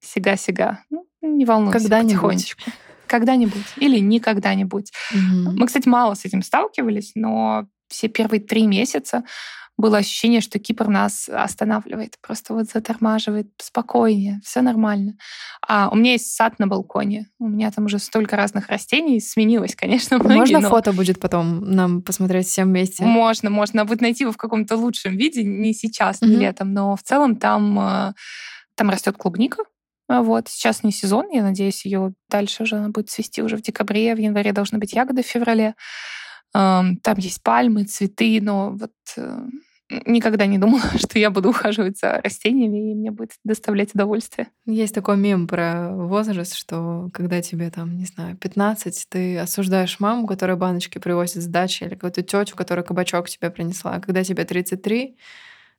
Сига-сига. 0.00 0.80
Ну, 0.90 1.06
не 1.22 1.44
волнуйся, 1.44 1.78
Когда-нибудь. 1.78 2.12
потихонечку 2.14 2.62
когда-нибудь 3.06 3.66
или 3.76 3.98
никогда-нибудь. 3.98 4.92
Угу. 5.12 5.52
Мы, 5.52 5.66
кстати, 5.66 5.88
мало 5.88 6.14
с 6.14 6.24
этим 6.24 6.42
сталкивались, 6.42 7.12
но 7.14 7.66
все 7.88 8.08
первые 8.08 8.40
три 8.40 8.66
месяца 8.66 9.24
было 9.76 9.98
ощущение, 9.98 10.40
что 10.40 10.58
Кипр 10.58 10.88
нас 10.88 11.28
останавливает, 11.28 12.16
просто 12.20 12.54
вот 12.54 12.70
затормаживает, 12.70 13.48
спокойнее, 13.60 14.40
все 14.44 14.60
нормально. 14.60 15.14
А 15.66 15.88
у 15.90 15.96
меня 15.96 16.12
есть 16.12 16.32
сад 16.34 16.58
на 16.58 16.66
балконе, 16.66 17.28
у 17.38 17.48
меня 17.48 17.70
там 17.70 17.86
уже 17.86 17.98
столько 17.98 18.36
разных 18.36 18.68
растений, 18.68 19.20
сменилось, 19.20 19.74
конечно, 19.74 20.18
многие, 20.18 20.38
Можно 20.38 20.60
но... 20.60 20.70
фото 20.70 20.92
будет 20.92 21.20
потом 21.20 21.60
нам 21.60 22.02
посмотреть 22.02 22.46
всем 22.46 22.68
вместе? 22.68 23.04
Можно, 23.04 23.50
можно. 23.50 23.84
Будет 23.84 24.00
найти 24.00 24.24
его 24.24 24.32
в 24.32 24.36
каком-то 24.36 24.76
лучшем 24.76 25.16
виде, 25.16 25.42
не 25.42 25.74
сейчас, 25.74 26.20
не 26.20 26.28
mm 26.28 26.44
летом, 26.44 26.72
но 26.72 26.94
в 26.94 27.02
целом 27.02 27.36
там, 27.36 27.78
э, 27.78 28.12
там 28.74 28.90
растет 28.90 29.16
клубника, 29.16 29.64
а 30.08 30.22
вот, 30.22 30.48
сейчас 30.48 30.82
не 30.82 30.92
сезон, 30.92 31.30
я 31.30 31.42
надеюсь, 31.42 31.86
ее 31.86 32.12
дальше 32.28 32.64
уже 32.64 32.76
она 32.76 32.90
будет 32.90 33.08
цвести 33.08 33.42
уже 33.42 33.56
в 33.56 33.62
декабре, 33.62 34.14
в 34.14 34.18
январе 34.18 34.52
должны 34.52 34.78
быть 34.78 34.92
ягоды 34.92 35.22
в 35.22 35.26
феврале. 35.26 35.74
Там 36.54 37.18
есть 37.18 37.42
пальмы, 37.42 37.82
цветы, 37.84 38.38
но 38.40 38.70
вот 38.70 38.92
э, 39.16 39.46
никогда 40.06 40.46
не 40.46 40.58
думала, 40.58 40.82
что 40.98 41.18
я 41.18 41.30
буду 41.30 41.50
ухаживать 41.50 41.98
за 41.98 42.20
растениями, 42.22 42.92
и 42.92 42.94
мне 42.94 43.10
будет 43.10 43.32
доставлять 43.42 43.94
удовольствие. 43.94 44.48
Есть 44.64 44.94
такой 44.94 45.16
мем 45.16 45.48
про 45.48 45.90
возраст, 45.90 46.54
что 46.54 47.10
когда 47.12 47.42
тебе 47.42 47.70
там, 47.70 47.96
не 47.96 48.06
знаю, 48.06 48.36
15, 48.36 49.06
ты 49.08 49.38
осуждаешь 49.38 49.98
маму, 49.98 50.26
которая 50.28 50.56
баночки 50.56 50.98
привозит 50.98 51.42
с 51.42 51.46
дачи, 51.46 51.84
или 51.84 51.94
какую-то 51.94 52.22
тетю, 52.22 52.56
которая 52.56 52.84
кабачок 52.84 53.28
тебе 53.28 53.50
принесла. 53.50 53.94
А 53.94 54.00
когда 54.00 54.22
тебе 54.22 54.44
33, 54.44 55.16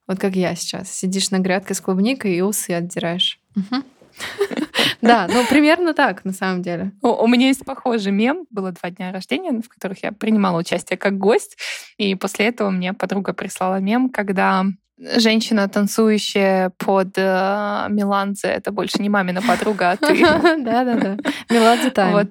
вот 0.07 0.19
как 0.19 0.35
я 0.35 0.55
сейчас, 0.55 0.91
сидишь 0.91 1.31
на 1.31 1.39
грядке 1.39 1.73
с 1.73 1.81
клубникой 1.81 2.35
и 2.35 2.41
усы 2.41 2.71
отдираешь. 2.71 3.39
Угу. 3.55 3.83
Да, 5.01 5.28
ну 5.32 5.45
примерно 5.47 5.93
так, 5.93 6.25
на 6.25 6.34
самом 6.34 6.63
деле. 6.63 6.91
У 7.01 7.28
меня 7.28 7.47
есть 7.47 7.63
похожий 7.63 8.11
мем. 8.11 8.45
Было 8.49 8.72
два 8.72 8.89
дня 8.89 9.11
рождения, 9.11 9.51
в 9.51 9.70
которых 9.70 10.01
я 10.03 10.11
принимала 10.11 10.59
участие 10.59 10.97
как 10.97 11.18
гость. 11.18 11.57
И 11.97 12.16
после 12.16 12.47
этого 12.47 12.72
мне 12.72 12.93
подруга 12.93 13.34
прислала 13.34 13.80
мем, 13.80 14.09
когда 14.09 14.66
женщина, 14.97 15.68
танцующая 15.68 16.72
под 16.78 17.18
э, 17.18 17.88
Меладзе, 17.89 18.47
это 18.47 18.72
больше 18.72 19.01
не 19.01 19.09
мамина 19.09 19.41
подруга, 19.41 19.91
а 19.91 19.97
ты. 19.97 20.16
Да-да-да. 20.63 21.18
Меладзе 21.49 21.91
Тайм. 21.91 22.30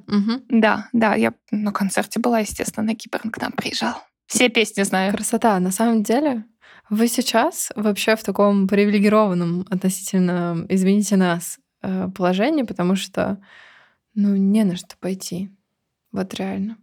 Да, 0.48 0.88
да, 0.92 1.14
я 1.14 1.32
на 1.50 1.72
концерте 1.72 2.20
была, 2.20 2.40
естественно, 2.40 2.86
на 2.86 2.94
Кипр, 2.94 3.20
к 3.30 3.40
нам 3.40 3.52
приезжал. 3.52 4.02
Все 4.26 4.48
песни 4.48 4.82
знаю. 4.82 5.12
Красота. 5.12 5.58
На 5.60 5.70
самом 5.70 6.02
деле, 6.02 6.44
вы 6.88 7.08
сейчас 7.08 7.70
вообще 7.76 8.16
в 8.16 8.22
таком 8.22 8.66
привилегированном 8.66 9.66
относительно, 9.70 10.64
извините 10.68 11.16
нас, 11.16 11.58
э, 11.84 12.08
положении, 12.14 12.62
потому 12.62 12.96
что, 12.96 13.40
ну, 14.14 14.34
не 14.36 14.64
на 14.64 14.76
что 14.76 14.96
пойти. 14.98 15.50
Вот 16.12 16.34
реально. 16.34 16.76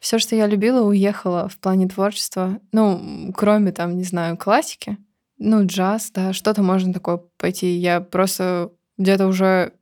Все, 0.00 0.18
что 0.18 0.36
я 0.36 0.46
любила, 0.46 0.86
уехало 0.86 1.48
в 1.48 1.58
плане 1.58 1.88
творчества. 1.88 2.60
Ну, 2.72 3.32
кроме 3.34 3.72
там, 3.72 3.96
не 3.96 4.04
знаю, 4.04 4.36
классики. 4.36 4.98
Ну, 5.38 5.66
джаз, 5.66 6.10
да, 6.12 6.32
что-то 6.32 6.62
можно 6.62 6.92
такое 6.92 7.20
пойти. 7.36 7.76
Я 7.76 8.00
просто 8.00 8.70
где-то 8.98 9.26
уже 9.26 9.72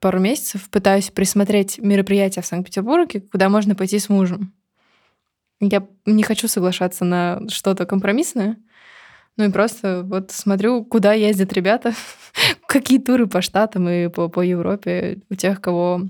пару 0.00 0.18
месяцев 0.18 0.70
пытаюсь 0.70 1.10
присмотреть 1.10 1.78
мероприятия 1.78 2.40
в 2.40 2.46
Санкт-Петербурге, 2.46 3.20
куда 3.20 3.48
можно 3.48 3.74
пойти 3.74 3.98
с 3.98 4.08
мужем. 4.08 4.54
Я 5.60 5.86
не 6.06 6.22
хочу 6.22 6.48
соглашаться 6.48 7.04
на 7.04 7.42
что-то 7.48 7.84
компромиссное. 7.84 8.56
Ну 9.36 9.44
и 9.44 9.52
просто 9.52 10.02
вот 10.04 10.30
смотрю, 10.30 10.84
куда 10.84 11.12
ездят 11.12 11.52
ребята, 11.52 11.94
какие 12.70 13.00
туры 13.00 13.26
по 13.26 13.42
штатам 13.42 13.88
и 13.88 14.08
по, 14.08 14.28
по 14.28 14.40
Европе 14.40 15.18
у 15.28 15.34
тех, 15.34 15.60
кого 15.60 16.02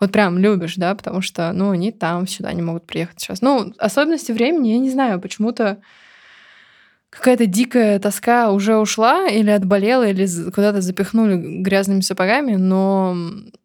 вот 0.00 0.12
прям 0.12 0.38
любишь, 0.38 0.76
да, 0.76 0.94
потому 0.94 1.20
что, 1.20 1.52
ну, 1.52 1.70
они 1.70 1.92
там 1.92 2.26
сюда 2.26 2.52
не 2.52 2.62
могут 2.62 2.86
приехать 2.86 3.20
сейчас. 3.20 3.42
Ну, 3.42 3.74
особенности 3.78 4.32
времени, 4.32 4.68
я 4.68 4.78
не 4.78 4.90
знаю, 4.90 5.20
почему-то 5.20 5.78
какая-то 7.10 7.46
дикая 7.46 7.98
тоска 7.98 8.50
уже 8.50 8.78
ушла 8.78 9.28
или 9.28 9.50
отболела, 9.50 10.08
или 10.08 10.26
куда-то 10.50 10.80
запихнули 10.80 11.62
грязными 11.62 12.00
сапогами, 12.00 12.54
но 12.54 13.14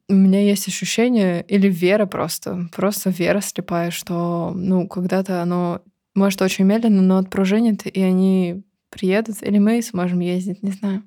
у 0.09 0.13
меня 0.13 0.41
есть 0.41 0.67
ощущение, 0.67 1.45
или 1.47 1.69
вера 1.69 2.05
просто, 2.05 2.67
просто 2.75 3.11
вера 3.11 3.39
слепая, 3.39 3.91
что, 3.91 4.51
ну, 4.53 4.87
когда-то 4.87 5.41
оно 5.41 5.81
может 6.15 6.41
очень 6.41 6.65
медленно, 6.65 7.01
но 7.01 7.17
отпружинит, 7.17 7.85
и 7.85 8.01
они 8.01 8.63
приедут, 8.89 9.37
или 9.41 9.59
мы 9.59 9.81
сможем 9.81 10.19
ездить, 10.19 10.63
не 10.63 10.71
знаю. 10.71 11.03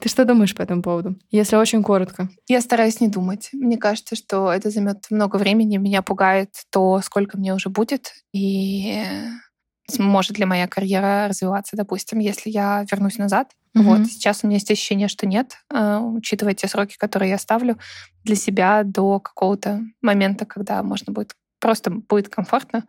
Ты 0.00 0.08
что 0.08 0.24
думаешь 0.24 0.54
по 0.54 0.62
этому 0.62 0.82
поводу, 0.82 1.16
если 1.30 1.56
очень 1.56 1.82
коротко? 1.82 2.28
Я 2.48 2.60
стараюсь 2.60 3.00
не 3.00 3.08
думать. 3.08 3.50
Мне 3.52 3.76
кажется, 3.76 4.16
что 4.16 4.52
это 4.52 4.70
займет 4.70 5.06
много 5.10 5.36
времени. 5.36 5.76
Меня 5.76 6.02
пугает 6.02 6.50
то, 6.70 7.00
сколько 7.02 7.38
мне 7.38 7.54
уже 7.54 7.68
будет, 7.68 8.12
и 8.32 9.04
сможет 9.88 10.38
ли 10.38 10.44
моя 10.44 10.66
карьера 10.66 11.26
развиваться, 11.28 11.76
допустим, 11.76 12.18
если 12.18 12.50
я 12.50 12.84
вернусь 12.90 13.18
назад. 13.18 13.50
Mm-hmm. 13.76 13.82
Вот 13.82 14.06
сейчас 14.06 14.40
у 14.42 14.46
меня 14.46 14.56
есть 14.56 14.70
ощущение, 14.70 15.08
что 15.08 15.26
нет, 15.26 15.58
э, 15.72 15.98
учитывая 15.98 16.54
те 16.54 16.68
сроки, 16.68 16.96
которые 16.96 17.30
я 17.30 17.38
ставлю 17.38 17.78
для 18.22 18.36
себя 18.36 18.82
до 18.84 19.20
какого-то 19.20 19.82
момента, 20.00 20.46
когда 20.46 20.82
можно 20.82 21.12
будет 21.12 21.34
просто 21.60 21.90
будет 21.90 22.28
комфортно. 22.28 22.84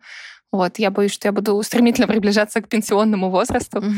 Вот, 0.52 0.78
я 0.78 0.90
боюсь, 0.90 1.12
что 1.12 1.28
я 1.28 1.32
буду 1.32 1.60
стремительно 1.62 2.06
приближаться 2.06 2.62
к 2.62 2.68
пенсионному 2.68 3.30
возрасту, 3.30 3.78
угу. 3.78 3.90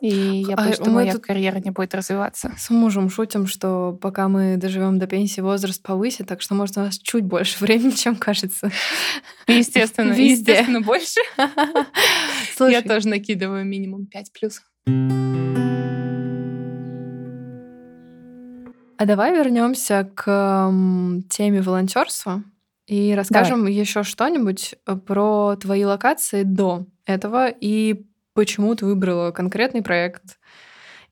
и 0.00 0.44
я 0.46 0.54
боюсь, 0.54 0.78
а 0.78 0.82
что 0.82 0.90
моя 0.90 1.12
тут 1.12 1.22
карьера 1.22 1.58
не 1.58 1.70
будет 1.70 1.94
развиваться. 1.94 2.52
С 2.56 2.70
мужем 2.70 3.08
шутим, 3.08 3.46
что 3.46 3.92
пока 4.00 4.28
мы 4.28 4.56
доживем 4.56 4.98
до 4.98 5.06
пенсии, 5.06 5.40
возраст 5.40 5.82
повысит, 5.82 6.28
так 6.28 6.42
что, 6.42 6.54
может, 6.54 6.76
у 6.76 6.80
нас 6.80 6.98
чуть 6.98 7.24
больше 7.24 7.58
времени, 7.64 7.90
чем 7.90 8.14
кажется. 8.14 8.70
Естественно, 9.46 10.12
Везде. 10.12 10.52
естественно, 10.52 10.80
больше. 10.82 11.20
Слушай. 12.56 12.72
Я 12.72 12.82
тоже 12.82 13.08
накидываю 13.08 13.64
минимум 13.64 14.06
5 14.06 14.32
плюс. 14.32 14.60
А 18.98 19.04
давай 19.04 19.34
вернемся 19.34 20.08
к 20.14 20.72
теме 21.28 21.62
волонтерства. 21.62 22.42
И 22.86 23.14
расскажем 23.14 23.58
Давай. 23.58 23.72
еще 23.72 24.02
что-нибудь 24.02 24.74
э, 24.86 24.96
про 24.96 25.56
твои 25.56 25.84
локации 25.84 26.44
до 26.44 26.86
этого 27.04 27.48
и 27.48 28.06
почему 28.32 28.74
ты 28.74 28.86
выбрала 28.86 29.32
конкретный 29.32 29.82
проект. 29.82 30.38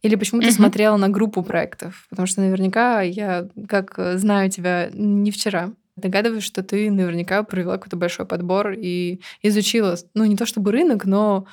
Или 0.03 0.17
почему 0.17 0.41
ты 0.41 0.49
угу. 0.49 0.55
смотрела 0.55 0.97
на 0.97 1.09
группу 1.09 1.43
проектов? 1.43 2.07
Потому 2.11 2.27
что 2.27 2.43
наверняка 2.43 3.01
я, 3.01 3.49
как 3.69 3.99
э, 3.99 4.19
знаю 4.19 4.51
тебя 4.51 4.91
не 4.93 5.31
вчера, 5.31 5.73
догадываюсь, 5.97 6.45
что 6.45 6.63
ты 6.63 6.91
наверняка 6.91 7.43
провела 7.43 7.77
какой-то 7.79 7.97
большой 7.97 8.27
подбор 8.27 8.73
и 8.73 9.21
изучила, 9.43 9.97
ну, 10.15 10.25
не 10.25 10.37
то 10.37 10.47
чтобы 10.47 10.73
рынок, 10.73 11.07
но 11.07 11.47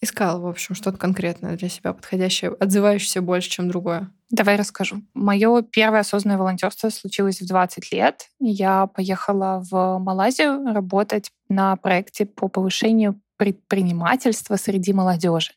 искала, 0.00 0.40
в 0.40 0.46
общем, 0.46 0.74
что-то 0.74 0.98
конкретное 0.98 1.56
для 1.56 1.68
себя 1.68 1.92
подходящее, 1.92 2.50
отзывающееся 2.50 3.22
больше, 3.22 3.50
чем 3.50 3.68
другое. 3.68 4.10
Давай 4.32 4.56
расскажу. 4.56 5.02
Мое 5.12 5.60
первое 5.60 6.00
осознанное 6.00 6.38
волонтерство 6.38 6.88
случилось 6.88 7.42
в 7.42 7.46
20 7.46 7.92
лет. 7.92 8.28
Я 8.40 8.86
поехала 8.86 9.62
в 9.70 9.98
Малайзию 9.98 10.72
работать 10.72 11.30
на 11.50 11.76
проекте 11.76 12.24
по 12.24 12.48
повышению 12.48 13.20
предпринимательства 13.36 14.56
среди 14.56 14.94
молодежи. 14.94 15.52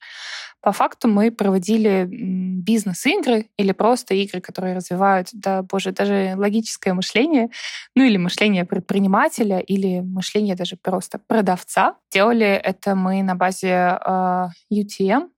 По 0.60 0.74
факту 0.74 1.08
мы 1.08 1.32
проводили 1.32 2.06
бизнес-игры 2.06 3.50
или 3.58 3.72
просто 3.72 4.14
игры, 4.14 4.42
которые 4.42 4.76
развивают, 4.76 5.30
да, 5.32 5.62
боже, 5.62 5.94
даже 5.94 6.34
логическое 6.36 6.94
мышление, 6.94 7.52
ну 7.96 8.04
или 8.04 8.18
мышление 8.18 8.66
предпринимателя, 8.66 9.60
или 9.60 10.02
мышление 10.02 10.56
даже 10.56 10.76
просто 10.76 11.22
продавца. 11.28 11.96
Делали 12.12 12.48
это 12.48 12.96
мы 12.96 13.24
на 13.24 13.36
базе 13.36 14.00
э, 14.06 14.48
UTM, 14.74 15.30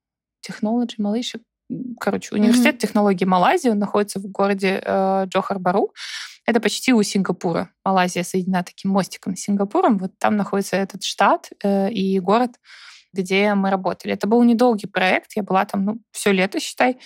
Technology 0.48 0.96
Malaysia, 1.00 1.40
короче, 2.00 2.36
университет 2.36 2.76
mm-hmm. 2.76 2.80
технологий 2.80 3.26
Малайзии, 3.26 3.70
он 3.70 3.80
находится 3.80 4.20
в 4.20 4.28
городе 4.28 4.82
э, 4.84 5.26
Джохар-Бару. 5.28 5.94
Это 6.46 6.60
почти 6.60 6.94
у 6.94 7.04
Сингапура. 7.04 7.70
Малайзия 7.84 8.24
соединена 8.24 8.64
таким 8.64 8.92
мостиком 8.92 9.36
с 9.36 9.42
Сингапуром. 9.42 9.98
Вот 9.98 10.12
там 10.18 10.38
находится 10.38 10.78
этот 10.78 11.04
штат 11.04 11.50
э, 11.64 11.92
и 11.92 12.20
город 12.20 12.52
где 13.14 13.54
мы 13.54 13.70
работали. 13.70 14.14
Это 14.14 14.28
был 14.28 14.44
недолгий 14.44 14.88
проект, 14.88 15.32
я 15.36 15.44
была 15.44 15.66
там, 15.66 15.86
ну, 15.86 16.00
все 16.12 16.32
лето, 16.32 16.60
считай. 16.60 16.98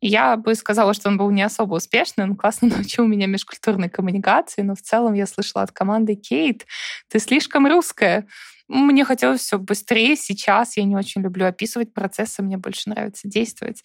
я 0.00 0.36
бы 0.36 0.54
сказала, 0.54 0.94
что 0.94 1.08
он 1.08 1.16
был 1.16 1.30
не 1.30 1.42
особо 1.42 1.74
успешный, 1.74 2.24
он 2.24 2.36
классно 2.36 2.68
научил 2.76 3.06
меня 3.06 3.26
межкультурной 3.26 3.88
коммуникации, 3.88 4.62
но 4.62 4.74
в 4.74 4.82
целом 4.82 5.14
я 5.14 5.26
слышала 5.26 5.62
от 5.62 5.72
команды 5.72 6.14
«Кейт, 6.14 6.66
ты 7.08 7.18
слишком 7.18 7.66
русская». 7.66 8.26
Мне 8.68 9.04
хотелось 9.04 9.42
все 9.42 9.58
быстрее. 9.58 10.16
Сейчас 10.16 10.76
я 10.76 10.84
не 10.84 10.96
очень 10.96 11.22
люблю 11.22 11.46
описывать 11.46 11.94
процессы, 11.94 12.42
мне 12.42 12.56
больше 12.56 12.90
нравится 12.90 13.28
действовать. 13.28 13.82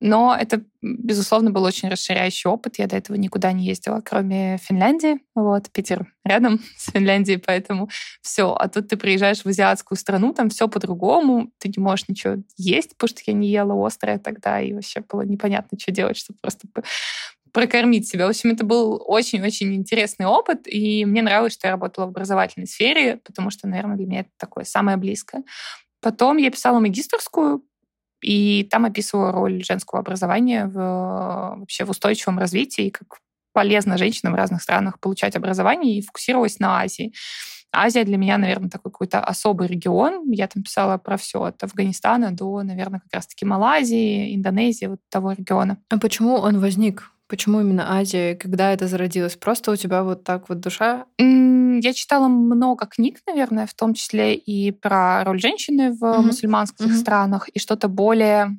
Но 0.00 0.34
это, 0.38 0.62
безусловно, 0.80 1.50
был 1.50 1.62
очень 1.64 1.88
расширяющий 1.88 2.48
опыт. 2.48 2.78
Я 2.78 2.86
до 2.86 2.96
этого 2.96 3.16
никуда 3.16 3.52
не 3.52 3.66
ездила, 3.66 4.00
кроме 4.00 4.58
Финляндии. 4.58 5.20
Вот, 5.34 5.70
Питер 5.70 6.06
рядом 6.24 6.60
с 6.76 6.90
Финляндией, 6.90 7.38
поэтому 7.38 7.88
все. 8.22 8.52
А 8.54 8.68
тут 8.68 8.88
ты 8.88 8.96
приезжаешь 8.96 9.42
в 9.42 9.46
азиатскую 9.46 9.98
страну, 9.98 10.32
там 10.32 10.48
все 10.48 10.68
по-другому, 10.68 11.50
ты 11.58 11.68
не 11.68 11.82
можешь 11.82 12.08
ничего 12.08 12.36
есть, 12.56 12.96
потому 12.96 13.08
что 13.08 13.22
я 13.26 13.34
не 13.34 13.48
ела 13.48 13.74
острое 13.86 14.18
тогда, 14.18 14.60
и 14.60 14.72
вообще 14.72 15.00
было 15.00 15.22
непонятно, 15.22 15.78
что 15.78 15.92
делать, 15.92 16.16
чтобы 16.16 16.38
просто 16.40 16.66
прокормить 17.54 18.08
себя. 18.08 18.26
В 18.26 18.30
общем, 18.30 18.50
это 18.50 18.64
был 18.64 19.00
очень-очень 19.06 19.74
интересный 19.76 20.26
опыт, 20.26 20.66
и 20.66 21.04
мне 21.04 21.22
нравилось, 21.22 21.52
что 21.52 21.68
я 21.68 21.70
работала 21.70 22.06
в 22.06 22.08
образовательной 22.08 22.66
сфере, 22.66 23.18
потому 23.24 23.50
что, 23.50 23.68
наверное, 23.68 23.96
для 23.96 24.06
меня 24.06 24.20
это 24.20 24.30
такое 24.36 24.64
самое 24.64 24.96
близкое. 24.96 25.44
Потом 26.02 26.36
я 26.36 26.50
писала 26.50 26.80
магистрскую, 26.80 27.62
и 28.20 28.66
там 28.68 28.86
описывала 28.86 29.30
роль 29.30 29.64
женского 29.64 30.00
образования 30.00 30.66
в, 30.66 30.74
вообще 31.60 31.84
в 31.84 31.90
устойчивом 31.90 32.40
развитии, 32.40 32.90
как 32.90 33.20
полезно 33.52 33.98
женщинам 33.98 34.32
в 34.32 34.36
разных 34.36 34.60
странах 34.60 34.98
получать 34.98 35.36
образование, 35.36 35.98
и 35.98 36.02
фокусировалась 36.02 36.58
на 36.58 36.80
Азии. 36.80 37.12
Азия 37.72 38.02
для 38.02 38.16
меня, 38.16 38.36
наверное, 38.36 38.70
такой 38.70 38.90
какой-то 38.90 39.20
особый 39.20 39.68
регион. 39.68 40.28
Я 40.32 40.48
там 40.48 40.64
писала 40.64 40.98
про 40.98 41.16
все 41.16 41.42
от 41.42 41.62
Афганистана 41.62 42.32
до, 42.32 42.62
наверное, 42.62 42.98
как 42.98 43.12
раз-таки 43.12 43.44
Малайзии, 43.44 44.34
Индонезии, 44.34 44.86
вот 44.86 45.00
того 45.08 45.32
региона. 45.32 45.78
А 45.88 45.98
почему 45.98 46.34
он 46.34 46.58
возник? 46.58 47.13
Почему 47.26 47.60
именно 47.60 47.96
Азия? 47.98 48.34
Когда 48.34 48.72
это 48.72 48.86
зародилось? 48.86 49.36
Просто 49.36 49.72
у 49.72 49.76
тебя 49.76 50.02
вот 50.02 50.24
так 50.24 50.48
вот 50.48 50.60
душа? 50.60 51.06
Я 51.18 51.92
читала 51.92 52.28
много 52.28 52.86
книг, 52.86 53.20
наверное, 53.26 53.66
в 53.66 53.74
том 53.74 53.94
числе 53.94 54.34
и 54.34 54.70
про 54.70 55.24
роль 55.24 55.40
женщины 55.40 55.92
в 55.92 56.02
mm-hmm. 56.02 56.22
мусульманских 56.22 56.86
mm-hmm. 56.86 57.00
странах, 57.00 57.48
и 57.48 57.58
что-то 57.58 57.88
более 57.88 58.56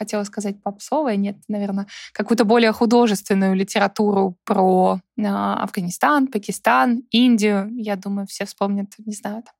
хотела 0.00 0.24
сказать 0.24 0.62
попсовое, 0.62 1.16
нет, 1.16 1.36
наверное, 1.46 1.86
какую-то 2.14 2.46
более 2.46 2.72
художественную 2.72 3.54
литературу 3.54 4.38
про 4.44 4.98
э, 5.18 5.26
Афганистан, 5.26 6.28
Пакистан, 6.28 7.02
Индию. 7.10 7.68
Я 7.76 7.96
думаю, 7.96 8.26
все 8.26 8.46
вспомнят, 8.46 8.94
не 9.04 9.12
знаю, 9.12 9.42
там, 9.42 9.54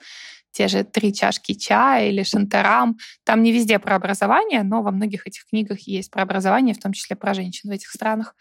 те 0.52 0.68
же 0.68 0.84
«Три 0.84 1.12
чашки 1.12 1.54
чая» 1.54 2.08
или 2.08 2.22
«Шантарам». 2.22 2.98
Там 3.24 3.42
не 3.42 3.52
везде 3.52 3.78
про 3.78 3.96
образование, 3.96 4.62
но 4.62 4.82
во 4.82 4.90
многих 4.90 5.26
этих 5.26 5.46
книгах 5.46 5.80
есть 5.80 6.10
про 6.10 6.22
образование, 6.22 6.74
в 6.74 6.80
том 6.80 6.92
числе 6.92 7.16
про 7.16 7.34
женщин 7.34 7.70
в 7.70 7.72
этих 7.72 7.90
странах. 7.90 8.34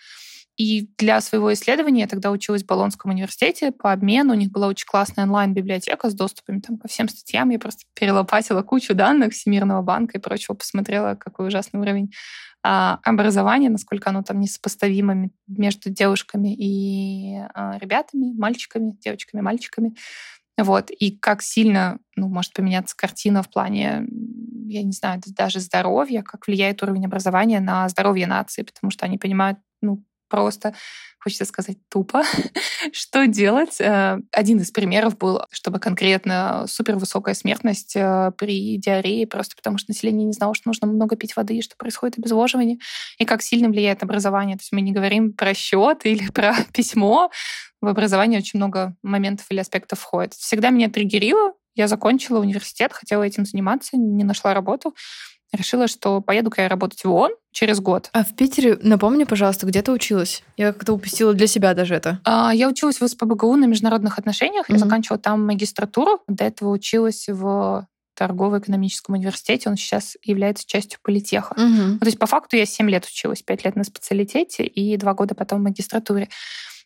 И 0.60 0.90
для 0.98 1.22
своего 1.22 1.54
исследования 1.54 2.02
я 2.02 2.08
тогда 2.08 2.32
училась 2.32 2.64
в 2.64 2.66
Болонском 2.66 3.12
университете 3.12 3.72
по 3.72 3.94
обмену. 3.94 4.34
У 4.34 4.36
них 4.36 4.52
была 4.52 4.68
очень 4.68 4.86
классная 4.86 5.24
онлайн-библиотека 5.24 6.10
с 6.10 6.14
доступами 6.14 6.60
там, 6.60 6.78
ко 6.78 6.90
всем 6.90 7.08
статьям. 7.08 7.50
Я 7.50 7.60
просто 7.60 7.86
перелопатила 7.94 8.62
кучу 8.62 8.94
данных 8.94 9.32
Всемирного 9.32 9.82
банка 9.82 10.18
и 10.18 10.22
прочего, 10.22 10.56
посмотрела, 10.56 11.16
какой 11.16 11.48
ужасный 11.48 11.80
уровень 11.80 12.12
а, 12.62 13.00
образования, 13.04 13.70
насколько 13.70 14.10
оно 14.10 14.22
там 14.22 14.42
несопоставимо 14.42 15.30
между 15.48 15.90
девушками 15.90 16.54
и 16.54 17.38
а, 17.54 17.78
ребятами, 17.80 18.34
мальчиками, 18.38 18.98
девочками, 19.00 19.40
мальчиками. 19.40 19.96
Вот. 20.64 20.90
И 20.92 21.12
как 21.12 21.42
сильно 21.42 22.00
ну, 22.16 22.28
может 22.28 22.54
поменяться 22.54 22.96
картина 22.96 23.44
в 23.44 23.50
плане, 23.50 24.06
я 24.68 24.84
не 24.84 24.92
знаю, 24.92 25.22
даже 25.28 25.60
здоровья, 25.60 26.22
как 26.22 26.48
влияет 26.48 26.82
уровень 26.84 27.06
образования 27.06 27.60
на 27.60 27.88
здоровье 27.90 28.28
нации, 28.28 28.64
потому 28.64 28.92
что 28.92 29.06
они 29.06 29.18
понимают, 29.18 29.60
ну, 29.82 30.04
просто, 30.30 30.74
хочется 31.20 31.46
сказать, 31.46 31.78
тупо, 31.90 32.24
что 32.94 33.28
делать. 33.28 33.80
Э, 33.82 34.20
один 34.32 34.60
из 34.60 34.72
примеров 34.72 35.18
был, 35.18 35.42
чтобы 35.52 35.80
конкретно 35.80 36.66
супервысокая 36.68 37.34
смертность 37.34 37.96
э, 37.96 38.32
при 38.38 38.78
диарее, 38.78 39.28
просто 39.28 39.56
потому 39.56 39.78
что 39.78 39.92
население 39.92 40.26
не 40.26 40.34
знало, 40.34 40.56
что 40.56 40.70
нужно 40.70 40.88
много 40.88 41.16
пить 41.16 41.36
воды, 41.36 41.58
и 41.58 41.62
что 41.62 41.76
происходит 41.76 42.18
обезвоживание, 42.18 42.78
и 43.18 43.26
как 43.26 43.42
сильно 43.42 43.70
влияет 43.70 44.04
образование. 44.04 44.56
То 44.56 44.62
есть 44.62 44.72
мы 44.72 44.82
не 44.82 44.92
говорим 44.92 45.34
про 45.34 45.54
счет 45.54 46.02
или 46.06 46.30
про 46.32 46.56
письмо, 46.74 47.30
в 47.82 47.88
образование 47.88 48.40
очень 48.40 48.60
много 48.60 48.96
моментов 49.04 49.46
или 49.50 49.60
аспектов 49.60 50.00
входит. 50.00 50.34
Всегда 50.34 50.70
меня 50.70 50.90
триггерило. 50.90 51.54
Я 51.76 51.88
закончила 51.88 52.40
университет, 52.40 52.92
хотела 52.92 53.24
этим 53.24 53.46
заниматься, 53.46 53.96
не 53.96 54.26
нашла 54.26 54.54
работу 54.54 54.94
решила, 55.52 55.88
что 55.88 56.22
поеду-ка 56.22 56.64
я 56.64 56.70
работать 56.70 57.04
в 57.04 57.12
ООН 57.12 57.32
через 57.52 57.80
год. 57.80 58.10
А 58.14 58.24
в 58.24 58.36
Питере, 58.36 58.78
напомни, 58.82 59.24
пожалуйста, 59.24 59.66
где 59.66 59.82
ты 59.82 59.92
училась? 59.92 60.44
Я 60.58 60.74
как-то 60.74 60.94
упустила 60.94 61.34
для 61.34 61.48
себя 61.48 61.74
даже 61.74 61.96
это. 61.96 62.20
А, 62.24 62.54
я 62.54 62.70
училась 62.70 63.02
в 63.02 63.08
СПБГУ 63.08 63.56
на 63.56 63.66
международных 63.66 64.20
отношениях. 64.20 64.70
Mm-hmm. 64.70 64.74
Я 64.74 64.80
заканчивала 64.80 65.20
там 65.20 65.46
магистратуру. 65.46 66.22
До 66.28 66.44
этого 66.44 66.70
училась 66.70 67.28
в 67.28 67.88
торгово-экономическом 68.20 69.16
университете. 69.16 69.70
Он 69.70 69.78
сейчас 69.78 70.18
является 70.22 70.68
частью 70.68 71.00
политеха. 71.02 71.54
Угу. 71.54 71.64
Ну, 71.64 72.00
то 72.00 72.06
есть, 72.06 72.20
по 72.20 72.26
факту, 72.26 72.58
я 72.58 72.66
7 72.66 72.90
лет 72.90 73.06
училась, 73.06 73.42
5 73.42 73.64
лет 73.64 73.78
на 73.78 73.86
специалитете 73.86 74.66
и 74.66 74.98
2 74.98 75.14
года 75.14 75.36
потом 75.36 75.60
в 75.60 75.64
магистратуре. 75.64 76.28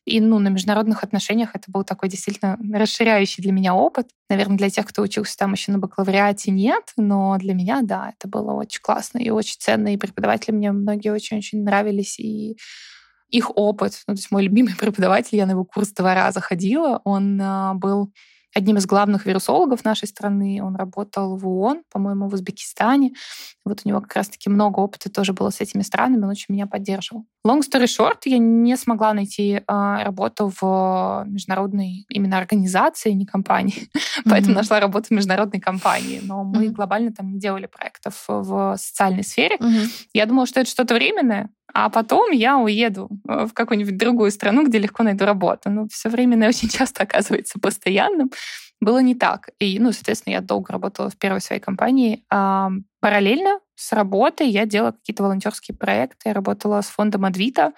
И 0.06 0.20
ну, 0.20 0.40
на 0.40 0.50
международных 0.50 1.04
отношениях 1.04 1.52
это 1.54 1.72
был 1.72 1.84
такой 1.84 2.10
действительно 2.10 2.58
расширяющий 2.74 3.42
для 3.42 3.54
меня 3.54 3.74
опыт. 3.74 4.10
Наверное, 4.30 4.58
для 4.58 4.70
тех, 4.70 4.86
кто 4.86 5.02
учился 5.02 5.38
там 5.38 5.54
еще 5.54 5.72
на 5.72 5.80
бакалавриате, 5.80 6.52
нет, 6.52 6.92
но 6.98 7.38
для 7.40 7.54
меня, 7.54 7.82
да, 7.84 8.14
это 8.18 8.28
было 8.28 8.52
очень 8.52 8.82
классно 8.82 9.20
и 9.20 9.30
очень 9.30 9.56
ценно. 9.60 9.94
И 9.94 9.98
преподаватели 9.98 10.54
мне 10.54 10.72
многие 10.72 11.12
очень-очень 11.12 11.64
нравились. 11.64 12.20
И 12.20 12.58
их 13.30 13.56
опыт, 13.56 13.94
ну, 14.08 14.16
то 14.16 14.20
есть 14.20 14.32
мой 14.32 14.44
любимый 14.44 14.76
преподаватель, 14.80 15.38
я 15.38 15.46
на 15.46 15.52
его 15.52 15.64
курс 15.64 15.92
два 15.94 16.14
раза 16.16 16.42
ходила, 16.42 17.02
он 17.06 17.40
а, 17.42 17.74
был 17.74 18.12
одним 18.54 18.78
из 18.78 18.86
главных 18.86 19.26
вирусологов 19.26 19.84
нашей 19.84 20.08
страны. 20.08 20.62
Он 20.62 20.76
работал 20.76 21.38
в 21.38 21.48
ООН, 21.48 21.84
по-моему, 21.92 22.28
в 22.28 22.34
Узбекистане. 22.34 23.14
Вот 23.66 23.82
у 23.84 23.90
него 23.90 24.02
как 24.02 24.16
раз-таки 24.16 24.50
много 24.50 24.80
опыта 24.80 25.10
тоже 25.10 25.34
было 25.34 25.50
с 25.50 25.62
этими 25.62 25.82
странами, 25.82 26.24
он 26.24 26.30
очень 26.30 26.54
меня 26.54 26.68
поддерживал. 26.68 27.26
Long 27.46 27.60
story 27.60 27.88
short, 27.88 28.20
я 28.26 28.38
не 28.38 28.78
смогла 28.78 29.14
найти 29.14 29.56
э, 29.56 29.62
работу 29.68 30.52
в 30.62 31.26
международной 31.28 32.06
именно 32.08 32.38
организации, 32.38 33.12
не 33.12 33.26
компании. 33.26 33.90
Mm-hmm. 33.94 34.22
Поэтому 34.30 34.56
нашла 34.56 34.80
работу 34.80 35.08
в 35.08 35.12
международной 35.12 35.60
компании. 35.60 36.22
Но 36.24 36.46
мы 36.46 36.68
mm-hmm. 36.68 36.72
глобально 36.72 37.12
там 37.12 37.34
не 37.34 37.40
делали 37.40 37.66
проектов 37.66 38.24
в 38.28 38.78
социальной 38.78 39.26
сфере. 39.26 39.58
Mm-hmm. 39.58 40.08
Я 40.14 40.26
думала, 40.26 40.46
что 40.46 40.62
это 40.62 40.70
что-то 40.70 40.94
временное, 40.96 41.50
а 41.74 41.90
потом 41.90 42.32
я 42.32 42.58
уеду 42.58 43.10
э, 43.28 43.46
в 43.46 43.54
какую-нибудь 43.54 43.98
другую 43.98 44.32
страну, 44.32 44.66
где 44.66 44.78
легко 44.78 45.04
найду 45.04 45.26
работу. 45.26 45.70
Но 45.70 45.88
все 45.90 46.08
временное 46.08 46.48
очень 46.50 46.70
часто 46.70 47.04
оказывается 47.04 47.60
постоянным. 47.60 48.32
Было 48.80 49.00
не 49.00 49.16
так. 49.16 49.50
И, 49.60 49.80
ну, 49.80 49.92
соответственно, 49.92 50.36
я 50.36 50.42
долго 50.42 50.72
работала 50.72 51.10
в 51.10 51.18
первой 51.18 51.42
своей 51.42 51.62
компании. 51.62 52.24
А 52.30 52.70
параллельно 53.02 53.60
с 53.76 53.92
работой 53.94 54.50
я 54.50 54.66
делала 54.66 54.92
какие-то 54.92 55.24
волонтерские 55.24 55.76
проекты. 55.76 56.30
Я 56.30 56.34
работала 56.34 56.82
с 56.82 56.88
фондом 56.88 57.26
Адвита. 57.26 57.74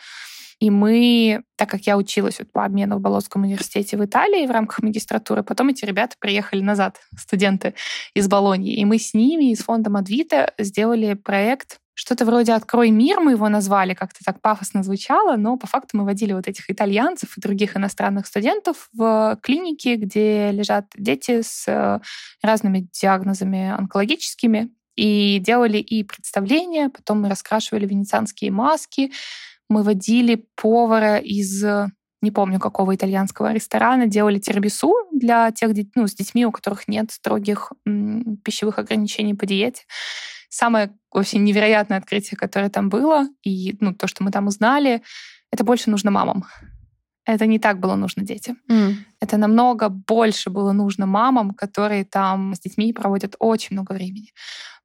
И 0.60 0.70
мы, 0.70 1.44
так 1.58 1.70
как 1.70 1.82
я 1.82 1.98
училась 1.98 2.40
вот 2.40 2.50
по 2.52 2.64
обмену 2.64 2.98
в 2.98 3.02
Болонском 3.02 3.44
университете 3.44 3.98
в 3.98 4.06
Италии 4.06 4.48
в 4.48 4.52
рамках 4.52 4.82
магистратуры, 4.82 5.44
потом 5.44 5.68
эти 5.68 5.84
ребята 5.84 6.16
приехали 6.18 6.62
назад, 6.62 7.02
студенты 7.18 7.74
из 8.14 8.30
Болонии. 8.30 8.74
И 8.76 8.86
мы 8.86 8.98
с 8.98 9.14
ними, 9.14 9.52
из 9.52 9.60
фондом 9.60 9.98
Адвита, 9.98 10.54
сделали 10.58 11.14
проект 11.16 11.80
что-то 11.98 12.26
вроде 12.26 12.52
«Открой 12.52 12.92
мир» 12.92 13.22
мы 13.22 13.32
его 13.32 13.48
назвали, 13.48 13.94
как-то 13.94 14.20
так 14.24 14.42
пафосно 14.42 14.84
звучало, 14.84 15.38
но 15.38 15.56
по 15.56 15.66
факту 15.66 15.98
мы 15.98 16.04
водили 16.04 16.34
вот 16.34 16.46
этих 16.46 16.70
итальянцев 16.70 17.38
и 17.38 17.42
других 17.42 17.78
иностранных 17.78 18.28
студентов 18.28 18.90
в 18.92 19.40
клинике, 19.42 19.96
где 19.96 20.52
лежат 20.52 20.88
дети 20.98 21.42
с 21.42 21.66
э, 21.70 22.02
разными 22.44 22.90
диагнозами 22.92 23.72
онкологическими, 23.72 24.72
и 24.96 25.40
делали 25.40 25.78
и 25.78 26.04
представления, 26.04 26.90
потом 26.90 27.22
мы 27.22 27.30
раскрашивали 27.30 27.86
венецианские 27.86 28.52
маски, 28.52 29.12
мы 29.70 29.84
водили 29.84 30.46
повара 30.56 31.18
из 31.18 31.64
не 32.22 32.32
помню 32.32 32.60
какого 32.60 32.96
итальянского 32.96 33.54
ресторана, 33.54 34.08
делали 34.08 34.40
тирбису 34.40 34.94
для 35.12 35.52
тех 35.52 35.72
ну, 35.94 36.08
с 36.08 36.16
детьми, 36.16 36.46
у 36.46 36.52
которых 36.52 36.88
нет 36.88 37.12
строгих 37.12 37.72
м, 37.86 38.38
пищевых 38.44 38.80
ограничений 38.80 39.36
по 39.36 39.46
диете 39.46 39.84
самое 40.56 40.94
вообще 41.12 41.38
невероятное 41.38 41.98
открытие, 41.98 42.38
которое 42.38 42.70
там 42.70 42.90
было, 42.90 43.28
и 43.44 43.76
ну, 43.80 43.94
то, 43.94 44.08
что 44.08 44.24
мы 44.24 44.32
там 44.32 44.48
узнали, 44.48 45.02
это 45.52 45.64
больше 45.64 45.90
нужно 45.90 46.12
мамам. 46.12 46.46
Это 47.26 47.46
не 47.48 47.60
так 47.60 47.80
было 47.80 47.96
нужно 47.96 48.24
детям. 48.24 48.58
Mm. 48.70 48.94
Это 49.20 49.38
намного 49.38 49.90
больше 49.90 50.50
было 50.50 50.74
нужно 50.74 51.06
мамам, 51.06 51.52
которые 51.52 52.06
там 52.06 52.54
с 52.54 52.60
детьми 52.60 52.94
проводят 52.94 53.36
очень 53.40 53.76
много 53.76 53.94
времени. 53.94 54.32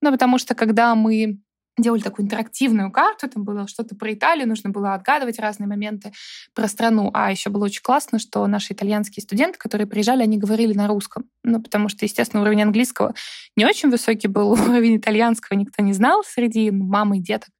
Ну, 0.00 0.10
потому 0.10 0.38
что 0.38 0.54
когда 0.54 0.94
мы 0.94 1.40
делали 1.78 2.00
такую 2.00 2.26
интерактивную 2.26 2.90
карту, 2.90 3.28
там 3.28 3.44
было 3.44 3.66
что-то 3.68 3.94
про 3.94 4.12
Италию, 4.12 4.48
нужно 4.48 4.70
было 4.70 4.94
отгадывать 4.94 5.38
разные 5.38 5.66
моменты 5.66 6.12
про 6.54 6.68
страну. 6.68 7.10
А 7.14 7.30
еще 7.30 7.50
было 7.50 7.64
очень 7.64 7.82
классно, 7.82 8.18
что 8.18 8.46
наши 8.46 8.72
итальянские 8.72 9.22
студенты, 9.22 9.58
которые 9.58 9.86
приезжали, 9.86 10.22
они 10.22 10.38
говорили 10.38 10.74
на 10.74 10.88
русском. 10.88 11.24
Ну, 11.42 11.62
потому 11.62 11.88
что, 11.88 12.04
естественно, 12.04 12.42
уровень 12.42 12.62
английского 12.62 13.14
не 13.56 13.64
очень 13.64 13.90
высокий 13.90 14.28
был, 14.28 14.50
уровень 14.68 14.96
итальянского 14.96 15.56
никто 15.56 15.82
не 15.82 15.92
знал 15.92 16.22
среди 16.24 16.70
мамы 16.70 17.18
и 17.18 17.22
деток. 17.22 17.50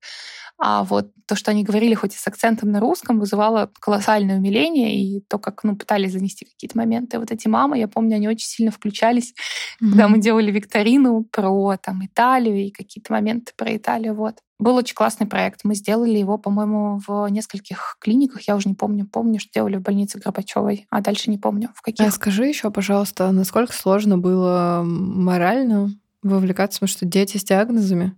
А 0.62 0.84
вот 0.84 1.10
то, 1.26 1.36
что 1.36 1.52
они 1.52 1.64
говорили 1.64 1.94
хоть 1.94 2.14
и 2.14 2.18
с 2.18 2.26
акцентом 2.26 2.70
на 2.70 2.80
русском, 2.80 3.18
вызывало 3.18 3.72
колоссальное 3.80 4.36
умиление, 4.36 4.94
и 4.94 5.24
то, 5.26 5.38
как 5.38 5.64
ну, 5.64 5.74
пытались 5.74 6.12
занести 6.12 6.44
какие-то 6.44 6.76
моменты. 6.76 7.18
Вот 7.18 7.30
эти 7.30 7.48
мамы, 7.48 7.78
я 7.78 7.88
помню, 7.88 8.16
они 8.16 8.28
очень 8.28 8.46
сильно 8.46 8.70
включались, 8.70 9.30
mm-hmm. 9.30 9.88
когда 9.88 10.08
мы 10.08 10.18
делали 10.18 10.50
викторину 10.50 11.24
про 11.24 11.78
там, 11.78 12.04
Италию 12.04 12.58
и 12.58 12.70
какие-то 12.70 13.10
моменты 13.10 13.52
про 13.56 13.74
Италию. 13.74 14.14
Вот. 14.14 14.36
Был 14.60 14.76
очень 14.76 14.94
классный 14.94 15.26
проект. 15.26 15.62
Мы 15.64 15.74
сделали 15.74 16.18
его, 16.18 16.36
по-моему, 16.36 17.00
в 17.06 17.26
нескольких 17.28 17.96
клиниках. 17.98 18.42
Я 18.42 18.56
уже 18.56 18.68
не 18.68 18.74
помню. 18.74 19.06
Помню, 19.06 19.40
что 19.40 19.50
делали 19.54 19.76
в 19.76 19.82
больнице 19.82 20.18
Горбачевой, 20.18 20.86
а 20.90 21.00
дальше 21.00 21.30
не 21.30 21.38
помню, 21.38 21.70
в 21.74 21.80
каких. 21.80 22.06
А 22.06 22.10
скажи 22.10 22.44
еще, 22.44 22.70
пожалуйста, 22.70 23.32
насколько 23.32 23.72
сложно 23.72 24.18
было 24.18 24.82
морально 24.84 25.90
вовлекаться, 26.22 26.78
потому 26.78 26.94
что 26.94 27.06
дети 27.06 27.38
с 27.38 27.44
диагнозами, 27.44 28.14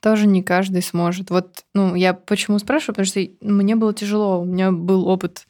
тоже 0.00 0.26
не 0.26 0.42
каждый 0.42 0.82
сможет. 0.82 1.30
Вот, 1.30 1.64
ну, 1.74 1.94
я 1.94 2.12
почему 2.12 2.58
спрашиваю, 2.58 2.96
потому 2.96 3.06
что 3.06 3.20
мне 3.40 3.76
было 3.76 3.94
тяжело. 3.94 4.40
У 4.40 4.44
меня 4.44 4.72
был 4.72 5.06
опыт 5.06 5.46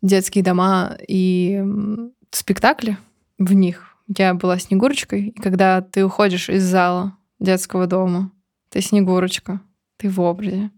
детские 0.00 0.42
дома 0.42 0.96
и 1.06 1.62
спектакли 2.30 2.96
в 3.38 3.52
них. 3.52 3.94
Я 4.16 4.32
была 4.32 4.58
Снегурочкой, 4.58 5.28
и 5.28 5.38
когда 5.38 5.82
ты 5.82 6.02
уходишь 6.02 6.48
из 6.48 6.64
зала 6.64 7.18
детского 7.40 7.86
дома, 7.86 8.32
ты 8.72 8.80
Снегурочка, 8.80 9.60
ты 9.98 10.08
в 10.08 10.20
образе. 10.20 10.70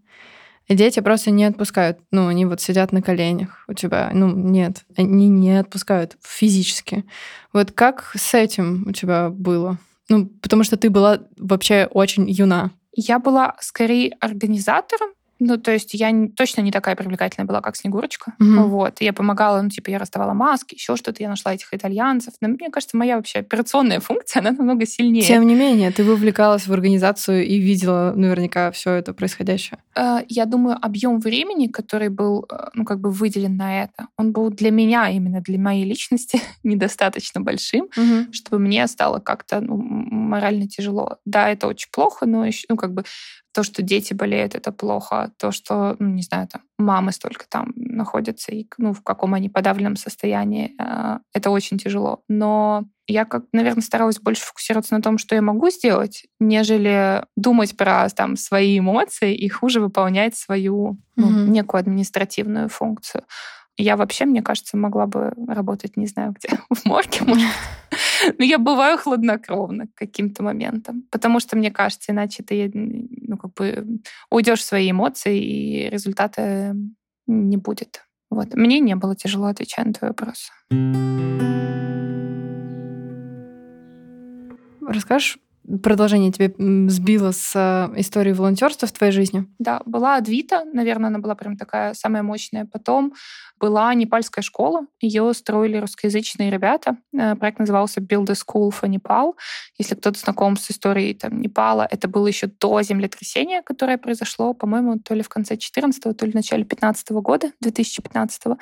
И 0.67 0.75
дети 0.75 0.99
просто 0.99 1.31
не 1.31 1.45
отпускают. 1.45 1.99
Ну, 2.11 2.27
они 2.27 2.45
вот 2.45 2.59
сидят 2.59 2.91
на 2.91 3.01
коленях 3.01 3.63
у 3.67 3.73
тебя. 3.73 4.09
Ну, 4.13 4.29
нет, 4.35 4.83
они 4.97 5.29
не 5.29 5.59
отпускают 5.59 6.17
физически. 6.21 7.05
Вот 7.53 7.71
как 7.71 8.11
с 8.15 8.33
этим 8.33 8.85
у 8.87 8.91
тебя 8.91 9.29
было? 9.29 9.77
Ну, 10.09 10.27
потому 10.41 10.63
что 10.63 10.75
ты 10.75 10.89
была 10.89 11.19
вообще 11.37 11.87
очень 11.91 12.29
юна. 12.29 12.71
Я 12.95 13.19
была 13.19 13.55
скорее 13.59 14.15
организатором 14.19 15.09
ну, 15.45 15.57
то 15.57 15.71
есть 15.71 15.93
я 15.93 16.11
точно 16.35 16.61
не 16.61 16.71
такая 16.71 16.95
привлекательная 16.95 17.45
была, 17.45 17.61
как 17.61 17.75
Снегурочка. 17.75 18.33
Mm-hmm. 18.41 18.63
Вот. 18.63 18.99
Я 18.99 19.13
помогала, 19.13 19.61
ну, 19.61 19.69
типа, 19.69 19.91
я 19.91 19.99
раздавала 19.99 20.33
маски, 20.33 20.73
еще 20.73 20.95
что-то, 20.95 21.21
я 21.21 21.29
нашла 21.29 21.53
этих 21.53 21.71
итальянцев. 21.71 22.33
Но 22.41 22.47
мне 22.47 22.69
кажется, 22.71 22.97
моя 22.97 23.17
вообще 23.17 23.39
операционная 23.39 23.99
функция, 24.01 24.39
она 24.39 24.51
намного 24.51 24.87
сильнее. 24.87 25.21
Тем 25.21 25.45
не 25.45 25.53
менее, 25.53 25.91
ты 25.91 26.03
вовлекалась 26.03 26.67
в 26.67 26.73
организацию 26.73 27.45
и 27.45 27.59
видела 27.59 28.13
наверняка 28.15 28.71
все 28.71 28.93
это 28.93 29.13
происходящее. 29.13 29.77
Э, 29.95 30.19
я 30.27 30.45
думаю, 30.45 30.77
объем 30.81 31.19
времени, 31.19 31.67
который 31.67 32.09
был, 32.09 32.45
э, 32.51 32.69
ну, 32.73 32.83
как 32.83 32.99
бы 32.99 33.11
выделен 33.11 33.55
на 33.55 33.83
это, 33.83 34.07
он 34.17 34.31
был 34.31 34.49
для 34.49 34.71
меня, 34.71 35.09
именно 35.09 35.41
для 35.41 35.59
моей 35.59 35.85
личности, 35.85 36.41
недостаточно 36.63 37.39
большим, 37.41 37.87
mm-hmm. 37.95 38.33
чтобы 38.33 38.57
мне 38.57 38.87
стало 38.87 39.19
как-то 39.19 39.61
ну, 39.61 39.77
морально 39.77 40.67
тяжело. 40.67 41.17
Да, 41.25 41.49
это 41.49 41.67
очень 41.67 41.89
плохо, 41.91 42.25
но 42.25 42.45
еще, 42.45 42.65
ну, 42.67 42.77
как 42.77 42.93
бы 42.93 43.03
то, 43.55 43.63
что 43.63 43.81
дети 43.81 44.13
болеют, 44.13 44.53
это 44.53 44.73
плохо. 44.73 45.31
то, 45.37 45.51
что, 45.51 45.95
ну, 45.99 46.09
не 46.09 46.23
знаю, 46.23 46.49
там 46.49 46.61
мамы 46.77 47.13
столько 47.13 47.45
там 47.47 47.71
находятся 47.75 48.51
и 48.51 48.67
ну, 48.77 48.91
в 48.91 49.01
каком 49.01 49.33
они 49.33 49.47
подавленном 49.47 49.95
состоянии, 49.95 50.75
э, 50.77 51.19
это 51.33 51.49
очень 51.51 51.77
тяжело. 51.77 52.21
Но 52.27 52.83
я, 53.07 53.23
как, 53.23 53.45
наверное, 53.53 53.81
старалась 53.81 54.19
больше 54.19 54.43
фокусироваться 54.43 54.93
на 54.93 55.01
том, 55.01 55.17
что 55.17 55.35
я 55.35 55.41
могу 55.41 55.69
сделать, 55.69 56.25
нежели 56.41 57.23
думать 57.37 57.77
про 57.77 58.09
там 58.09 58.35
свои 58.35 58.77
эмоции 58.79 59.33
и 59.33 59.47
хуже 59.47 59.79
выполнять 59.79 60.35
свою 60.35 60.97
ну, 61.15 61.29
mm-hmm. 61.29 61.47
некую 61.47 61.79
административную 61.79 62.67
функцию. 62.67 63.23
Я 63.77 63.95
вообще, 63.95 64.25
мне 64.25 64.41
кажется, 64.41 64.75
могла 64.75 65.05
бы 65.05 65.31
работать, 65.47 65.95
не 65.95 66.07
знаю 66.07 66.33
где, 66.37 66.59
в 66.69 66.85
морге, 66.85 67.19
может. 67.21 67.47
Но 68.37 68.45
я 68.45 68.57
бываю 68.57 68.97
хладнокровна 68.97 69.87
к 69.87 69.93
каким-то 69.95 70.43
моментам. 70.43 71.03
Потому 71.11 71.39
что, 71.39 71.57
мне 71.57 71.71
кажется, 71.71 72.11
иначе 72.11 72.43
ты 72.43 72.71
ну, 72.73 73.37
как 73.37 73.53
бы 73.53 74.01
уйдешь 74.29 74.59
в 74.59 74.65
свои 74.65 74.91
эмоции, 74.91 75.39
и 75.39 75.89
результата 75.89 76.75
не 77.27 77.57
будет. 77.57 78.03
Вот. 78.29 78.53
Мне 78.53 78.79
не 78.79 78.95
было 78.95 79.15
тяжело 79.15 79.47
отвечать 79.47 79.85
на 79.85 79.93
твой 79.93 80.09
вопрос. 80.09 80.51
Расскажешь 84.81 85.39
продолжение 85.81 86.31
тебе 86.31 86.53
сбило 86.89 87.31
с 87.31 87.51
э, 87.55 87.99
историей 87.99 88.33
волонтерства 88.33 88.87
в 88.87 88.91
твоей 88.91 89.11
жизни? 89.11 89.45
Да, 89.59 89.81
была 89.85 90.15
Адвита, 90.15 90.63
наверное, 90.73 91.09
она 91.09 91.19
была 91.19 91.35
прям 91.35 91.57
такая 91.57 91.93
самая 91.93 92.23
мощная. 92.23 92.65
Потом 92.65 93.13
была 93.59 93.93
непальская 93.93 94.43
школа, 94.43 94.85
ее 94.99 95.33
строили 95.33 95.77
русскоязычные 95.77 96.51
ребята. 96.51 96.97
Э, 97.13 97.35
проект 97.35 97.59
назывался 97.59 98.01
Build 98.01 98.29
a 98.29 98.33
School 98.33 98.69
for 98.69 98.89
Nepal. 98.89 99.33
Если 99.77 99.95
кто-то 99.95 100.19
знаком 100.19 100.57
с 100.57 100.69
историей 100.71 101.13
там, 101.13 101.41
Непала, 101.41 101.87
это 101.89 102.07
было 102.07 102.27
еще 102.27 102.47
до 102.47 102.81
землетрясения, 102.81 103.61
которое 103.61 103.97
произошло, 103.97 104.53
по-моему, 104.53 104.99
то 104.99 105.13
ли 105.13 105.21
в 105.21 105.29
конце 105.29 105.57
14 105.57 106.17
то 106.17 106.25
ли 106.25 106.31
в 106.31 106.35
начале 106.35 106.63
15 106.63 107.21
года, 107.21 107.51
2015 107.61 108.45
-го. 108.45 108.57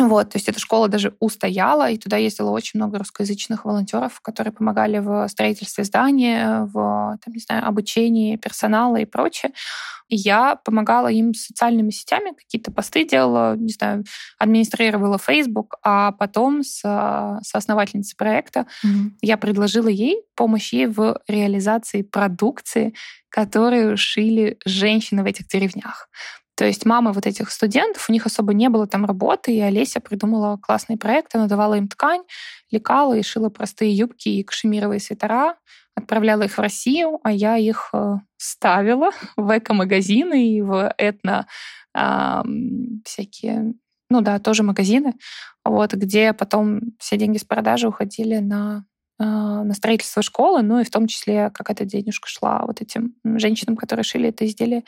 Вот, 0.00 0.30
то 0.30 0.36
есть 0.36 0.48
эта 0.48 0.60
школа 0.60 0.86
даже 0.86 1.16
устояла, 1.18 1.90
и 1.90 1.98
туда 1.98 2.18
ездило 2.18 2.50
очень 2.50 2.78
много 2.78 2.98
русскоязычных 2.98 3.64
волонтеров, 3.64 4.20
которые 4.20 4.52
помогали 4.52 4.98
в 4.98 5.26
строительстве 5.26 5.82
здания, 5.82 6.68
в, 6.72 7.18
там, 7.24 7.34
не 7.34 7.40
знаю, 7.40 7.66
обучении 7.66 8.36
персонала 8.36 8.96
и 8.96 9.04
прочее. 9.04 9.52
И 10.06 10.14
я 10.14 10.54
помогала 10.54 11.08
им 11.08 11.34
с 11.34 11.46
социальными 11.46 11.90
сетями, 11.90 12.32
какие-то 12.32 12.70
посты 12.70 13.04
делала, 13.04 13.56
не 13.56 13.72
знаю, 13.72 14.04
администрировала 14.38 15.18
Facebook, 15.18 15.76
а 15.82 16.12
потом 16.12 16.62
с, 16.62 16.78
с 16.80 17.54
основательницей 17.54 18.16
проекта 18.16 18.66
mm-hmm. 18.84 19.10
я 19.22 19.36
предложила 19.36 19.88
ей 19.88 20.22
помощь 20.36 20.72
ей 20.72 20.86
в 20.86 21.20
реализации 21.26 22.02
продукции, 22.02 22.94
которую 23.30 23.96
шили 23.96 24.58
женщины 24.64 25.24
в 25.24 25.26
этих 25.26 25.48
деревнях. 25.48 26.08
То 26.58 26.66
есть 26.66 26.84
мамы 26.84 27.12
вот 27.12 27.24
этих 27.24 27.52
студентов, 27.52 28.08
у 28.08 28.12
них 28.12 28.26
особо 28.26 28.52
не 28.52 28.68
было 28.68 28.88
там 28.88 29.04
работы, 29.04 29.54
и 29.54 29.60
Олеся 29.60 30.00
придумала 30.00 30.56
классный 30.56 30.96
проект. 30.96 31.32
Она 31.36 31.46
давала 31.46 31.74
им 31.74 31.86
ткань, 31.86 32.22
лекала 32.72 33.14
и 33.14 33.22
шила 33.22 33.48
простые 33.48 33.92
юбки 33.92 34.28
и 34.28 34.42
кашемировые 34.42 34.98
свитера, 34.98 35.54
отправляла 35.94 36.42
их 36.42 36.58
в 36.58 36.60
Россию, 36.60 37.20
а 37.22 37.30
я 37.30 37.56
их 37.56 37.90
э, 37.92 38.16
ставила 38.38 39.10
в 39.36 39.56
эко-магазины 39.56 40.48
и 40.48 40.60
в 40.60 40.92
этно 40.98 41.46
э, 41.96 42.42
всякие, 43.04 43.74
ну 44.10 44.20
да, 44.20 44.40
тоже 44.40 44.64
магазины, 44.64 45.14
вот, 45.64 45.94
где 45.94 46.32
потом 46.32 46.80
все 46.98 47.16
деньги 47.16 47.38
с 47.38 47.44
продажи 47.44 47.86
уходили 47.86 48.38
на 48.38 48.84
э, 49.20 49.22
на 49.22 49.74
строительство 49.74 50.22
школы, 50.22 50.62
ну 50.62 50.80
и 50.80 50.84
в 50.84 50.90
том 50.90 51.06
числе 51.06 51.50
какая-то 51.50 51.84
денежка 51.84 52.26
шла 52.26 52.64
вот 52.66 52.80
этим 52.80 53.14
женщинам, 53.24 53.76
которые 53.76 54.02
шили 54.02 54.30
это 54.30 54.44
изделие. 54.44 54.82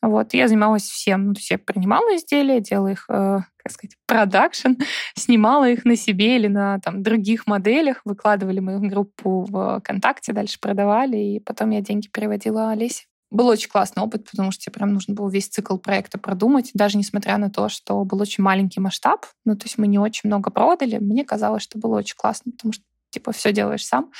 Вот, 0.00 0.32
я 0.32 0.46
занималась 0.46 0.84
всем. 0.84 1.28
Ну, 1.28 1.34
то 1.34 1.40
есть 1.40 1.50
я 1.50 1.58
принимала 1.58 2.16
изделия, 2.16 2.60
делала 2.60 2.88
их, 2.88 3.06
э, 3.08 3.38
как 3.56 3.72
сказать, 3.72 3.96
продакшн, 4.06 4.74
снимала 5.16 5.68
их 5.68 5.84
на 5.84 5.96
себе 5.96 6.36
или 6.36 6.46
на 6.46 6.78
там, 6.78 7.02
других 7.02 7.46
моделях, 7.46 8.02
выкладывали 8.04 8.60
мы 8.60 8.78
в 8.78 8.82
группу 8.82 9.44
в 9.48 9.80
ВКонтакте, 9.80 10.32
дальше 10.32 10.58
продавали, 10.60 11.16
и 11.16 11.40
потом 11.40 11.70
я 11.70 11.80
деньги 11.80 12.08
переводила 12.08 12.70
Олесе. 12.70 13.04
Был 13.30 13.48
очень 13.48 13.68
классный 13.68 14.02
опыт, 14.02 14.30
потому 14.30 14.52
что 14.52 14.62
тебе 14.62 14.72
прям 14.72 14.94
нужно 14.94 15.14
было 15.14 15.28
весь 15.28 15.48
цикл 15.48 15.76
проекта 15.76 16.16
продумать, 16.18 16.70
даже 16.74 16.96
несмотря 16.96 17.36
на 17.36 17.50
то, 17.50 17.68
что 17.68 18.02
был 18.04 18.20
очень 18.22 18.42
маленький 18.42 18.80
масштаб, 18.80 19.26
ну, 19.44 19.54
то 19.56 19.66
есть 19.66 19.78
мы 19.78 19.86
не 19.86 19.98
очень 19.98 20.28
много 20.28 20.50
продали, 20.50 20.98
мне 20.98 21.24
казалось, 21.24 21.62
что 21.62 21.78
было 21.78 21.98
очень 21.98 22.16
классно, 22.16 22.52
потому 22.52 22.72
что, 22.72 22.84
типа, 23.10 23.32
все 23.32 23.52
делаешь 23.52 23.84
сам 23.84 24.12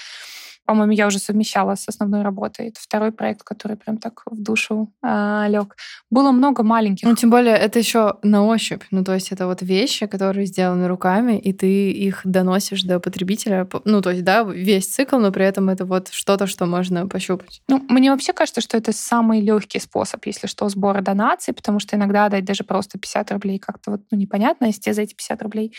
по-моему, 0.68 0.92
я 0.92 1.06
уже 1.06 1.18
совмещала 1.18 1.76
с 1.76 1.88
основной 1.88 2.20
работой. 2.20 2.68
Это 2.68 2.78
второй 2.78 3.10
проект, 3.10 3.42
который 3.42 3.78
прям 3.78 3.96
так 3.96 4.20
в 4.26 4.42
душу 4.42 4.92
э, 5.02 5.46
лег. 5.48 5.76
Было 6.10 6.30
много 6.30 6.62
маленьких. 6.62 7.08
Ну, 7.08 7.16
тем 7.16 7.30
более, 7.30 7.56
это 7.56 7.78
еще 7.78 8.16
на 8.22 8.44
ощупь. 8.44 8.82
Ну, 8.90 9.02
то 9.02 9.14
есть 9.14 9.32
это 9.32 9.46
вот 9.46 9.62
вещи, 9.62 10.06
которые 10.06 10.44
сделаны 10.44 10.86
руками, 10.86 11.38
и 11.38 11.54
ты 11.54 11.90
их 11.90 12.20
доносишь 12.24 12.82
до 12.82 13.00
потребителя. 13.00 13.66
Ну, 13.86 14.02
то 14.02 14.10
есть, 14.10 14.24
да, 14.24 14.42
весь 14.42 14.88
цикл, 14.88 15.16
но 15.16 15.32
при 15.32 15.46
этом 15.46 15.70
это 15.70 15.86
вот 15.86 16.08
что-то, 16.10 16.46
что 16.46 16.66
можно 16.66 17.08
пощупать. 17.08 17.62
Ну, 17.66 17.82
мне 17.88 18.10
вообще 18.10 18.34
кажется, 18.34 18.60
что 18.60 18.76
это 18.76 18.92
самый 18.92 19.40
легкий 19.40 19.80
способ, 19.80 20.26
если 20.26 20.48
что, 20.48 20.68
сбора 20.68 21.00
донаций, 21.00 21.54
потому 21.54 21.80
что 21.80 21.96
иногда 21.96 22.28
дать 22.28 22.44
даже 22.44 22.62
просто 22.62 22.98
50 22.98 23.32
рублей 23.32 23.58
как-то 23.58 23.92
вот, 23.92 24.02
ну, 24.10 24.18
непонятно, 24.18 24.66
если 24.66 24.82
тебе 24.82 24.94
за 24.94 25.02
эти 25.02 25.14
50 25.14 25.42
рублей 25.42 25.72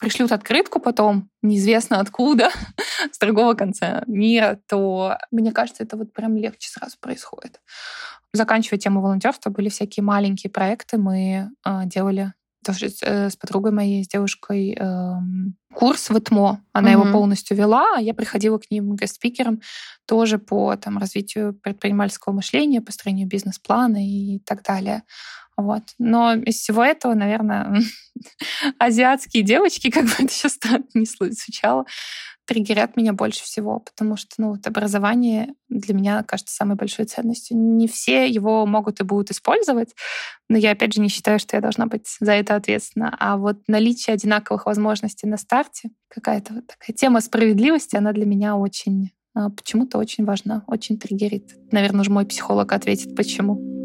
пришлют 0.00 0.32
открытку 0.32 0.80
потом, 0.80 1.30
неизвестно 1.42 2.00
откуда, 2.00 2.50
с 3.12 3.18
другого 3.18 3.54
конца 3.54 4.02
мира, 4.06 4.58
то 4.66 5.18
мне 5.30 5.52
кажется, 5.52 5.84
это 5.84 5.96
вот 5.96 6.12
прям 6.12 6.36
легче 6.36 6.70
сразу 6.70 6.96
происходит. 6.98 7.60
Заканчивая 8.32 8.78
тему 8.78 9.02
волонтерства, 9.02 9.50
были 9.50 9.68
всякие 9.68 10.02
маленькие 10.02 10.50
проекты. 10.50 10.98
Мы 10.98 11.50
э, 11.64 11.80
делали 11.84 12.32
тоже 12.64 12.90
э, 13.02 13.30
с 13.30 13.36
подругой 13.36 13.72
моей, 13.72 14.04
с 14.04 14.08
девушкой, 14.08 14.76
э, 14.78 15.12
курс 15.74 16.10
в 16.10 16.18
ИТМО. 16.18 16.62
Она 16.72 16.88
mm-hmm. 16.88 16.92
его 16.92 17.12
полностью 17.12 17.56
вела, 17.56 17.96
а 17.96 18.00
я 18.00 18.14
приходила 18.14 18.58
к 18.58 18.70
ним 18.70 18.96
гест-спикером 18.96 19.60
тоже 20.06 20.38
по 20.38 20.76
там, 20.76 20.98
развитию 20.98 21.54
предпринимательского 21.54 22.32
мышления, 22.32 22.80
построению 22.80 23.28
бизнес-плана 23.28 23.98
и 24.06 24.40
так 24.40 24.62
далее. 24.62 25.02
Вот. 25.56 25.82
Но 25.98 26.34
из 26.34 26.56
всего 26.56 26.82
этого, 26.82 27.14
наверное, 27.14 27.82
азиатские 28.78 29.42
девочки, 29.42 29.90
как 29.90 30.04
бы 30.04 30.12
это 30.18 30.28
сейчас 30.28 30.58
не 30.94 31.04
звучало, 31.04 31.84
триггерят 32.50 32.96
меня 32.96 33.12
больше 33.12 33.44
всего, 33.44 33.78
потому 33.78 34.16
что 34.16 34.30
ну, 34.38 34.50
вот 34.50 34.66
образование 34.66 35.54
для 35.68 35.94
меня 35.94 36.24
кажется 36.24 36.52
самой 36.52 36.74
большой 36.74 37.04
ценностью. 37.04 37.56
Не 37.56 37.86
все 37.86 38.26
его 38.26 38.66
могут 38.66 38.98
и 38.98 39.04
будут 39.04 39.30
использовать, 39.30 39.94
но 40.48 40.58
я, 40.58 40.72
опять 40.72 40.92
же, 40.92 41.00
не 41.00 41.08
считаю, 41.08 41.38
что 41.38 41.56
я 41.56 41.62
должна 41.62 41.86
быть 41.86 42.08
за 42.18 42.32
это 42.32 42.56
ответственна. 42.56 43.16
А 43.20 43.36
вот 43.36 43.58
наличие 43.68 44.14
одинаковых 44.14 44.66
возможностей 44.66 45.28
на 45.28 45.36
старте, 45.36 45.90
какая-то 46.08 46.54
вот 46.54 46.66
такая 46.66 46.92
тема 46.92 47.20
справедливости, 47.20 47.94
она 47.94 48.12
для 48.12 48.26
меня 48.26 48.56
очень 48.56 49.10
а, 49.32 49.50
почему-то 49.50 49.98
очень 49.98 50.24
важна, 50.24 50.64
очень 50.66 50.98
триггерит. 50.98 51.54
Наверное, 51.70 52.00
уже 52.00 52.10
мой 52.10 52.26
психолог 52.26 52.72
ответит, 52.72 53.14
почему. 53.14 53.79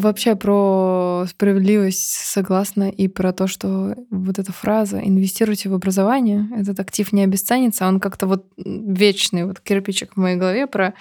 Вообще 0.00 0.34
про 0.34 1.26
справедливость 1.28 2.24
согласна 2.24 2.88
и 2.88 3.06
про 3.06 3.34
то, 3.34 3.46
что 3.46 3.94
вот 4.08 4.38
эта 4.38 4.50
фраза 4.50 4.98
«инвестируйте 4.98 5.68
в 5.68 5.74
образование», 5.74 6.48
этот 6.56 6.80
актив 6.80 7.12
не 7.12 7.22
обесценится, 7.22 7.86
он 7.86 8.00
как-то 8.00 8.26
вот 8.26 8.46
вечный 8.56 9.44
вот 9.44 9.60
кирпичик 9.60 10.14
в 10.14 10.16
моей 10.16 10.36
голове 10.36 10.66
про 10.66 10.94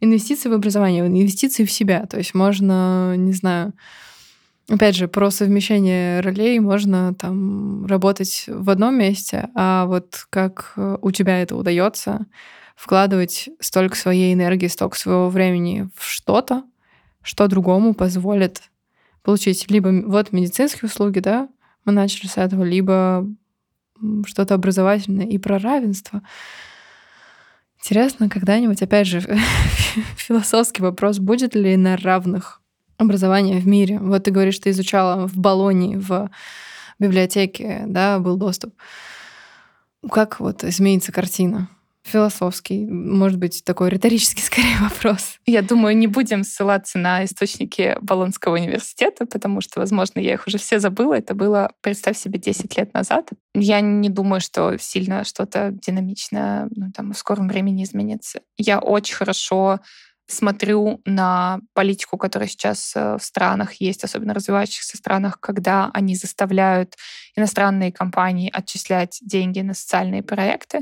инвестиции 0.00 0.48
в 0.48 0.52
образование, 0.52 1.04
инвестиции 1.04 1.64
в 1.64 1.72
себя. 1.72 2.06
То 2.06 2.18
есть 2.18 2.32
можно, 2.32 3.16
не 3.16 3.32
знаю, 3.32 3.72
опять 4.68 4.94
же, 4.94 5.08
про 5.08 5.32
совмещение 5.32 6.20
ролей 6.20 6.60
можно 6.60 7.12
там 7.14 7.86
работать 7.86 8.44
в 8.46 8.70
одном 8.70 8.96
месте, 8.96 9.48
а 9.56 9.86
вот 9.86 10.26
как 10.30 10.74
у 10.76 11.10
тебя 11.10 11.42
это 11.42 11.56
удается, 11.56 12.26
вкладывать 12.76 13.48
столько 13.58 13.96
своей 13.96 14.32
энергии, 14.32 14.68
столько 14.68 14.96
своего 14.96 15.28
времени 15.28 15.88
в 15.96 16.04
что-то, 16.04 16.62
что 17.24 17.48
другому 17.48 17.94
позволит 17.94 18.62
получить 19.22 19.70
либо 19.70 19.88
вот 20.06 20.32
медицинские 20.32 20.88
услуги, 20.88 21.18
да, 21.18 21.48
мы 21.84 21.92
начали 21.92 22.28
с 22.28 22.36
этого, 22.36 22.62
либо 22.62 23.26
что-то 24.26 24.54
образовательное 24.54 25.26
и 25.26 25.38
про 25.38 25.58
равенство. 25.58 26.22
Интересно, 27.78 28.28
когда-нибудь, 28.28 28.82
опять 28.82 29.06
же, 29.06 29.20
философский 30.16 30.82
вопрос, 30.82 31.18
будет 31.18 31.54
ли 31.54 31.76
на 31.76 31.96
равных 31.96 32.60
образование 32.98 33.58
в 33.58 33.66
мире? 33.66 33.98
Вот 33.98 34.24
ты 34.24 34.30
говоришь, 34.30 34.58
ты 34.58 34.70
изучала 34.70 35.26
в 35.26 35.36
Болонии, 35.36 35.96
в 35.96 36.30
библиотеке, 36.98 37.84
да, 37.86 38.18
был 38.18 38.36
доступ. 38.36 38.74
Как 40.10 40.40
вот 40.40 40.64
изменится 40.64 41.12
картина? 41.12 41.68
Философский, 42.04 42.86
может 42.86 43.38
быть, 43.38 43.64
такой 43.64 43.90
риторический 43.90 44.42
скорее 44.44 44.78
вопрос. 44.80 45.38
Я 45.46 45.62
думаю, 45.62 45.96
не 45.96 46.06
будем 46.06 46.44
ссылаться 46.44 46.98
на 46.98 47.24
источники 47.24 47.96
Болонского 48.00 48.54
университета, 48.54 49.26
потому 49.26 49.60
что, 49.60 49.80
возможно, 49.80 50.20
я 50.20 50.34
их 50.34 50.46
уже 50.46 50.58
все 50.58 50.78
забыла. 50.78 51.14
Это 51.14 51.34
было, 51.34 51.72
представь 51.80 52.18
себе, 52.18 52.38
10 52.38 52.76
лет 52.76 52.94
назад. 52.94 53.30
Я 53.54 53.80
не 53.80 54.08
думаю, 54.08 54.40
что 54.40 54.76
сильно 54.78 55.24
что-то 55.24 55.70
динамичное 55.72 56.68
ну, 56.74 56.92
там, 56.92 57.12
в 57.12 57.18
скором 57.18 57.48
времени 57.48 57.84
изменится. 57.84 58.40
Я 58.56 58.78
очень 58.78 59.14
хорошо 59.14 59.80
смотрю 60.26 61.00
на 61.04 61.60
политику, 61.74 62.16
которая 62.16 62.48
сейчас 62.48 62.94
э, 62.96 63.16
в 63.18 63.22
странах 63.22 63.74
есть, 63.74 64.04
особенно 64.04 64.32
развивающихся 64.32 64.96
странах, 64.96 65.38
когда 65.38 65.90
они 65.92 66.14
заставляют 66.16 66.94
иностранные 67.36 67.92
компании 67.92 68.50
отчислять 68.52 69.18
деньги 69.20 69.60
на 69.60 69.74
социальные 69.74 70.22
проекты. 70.22 70.80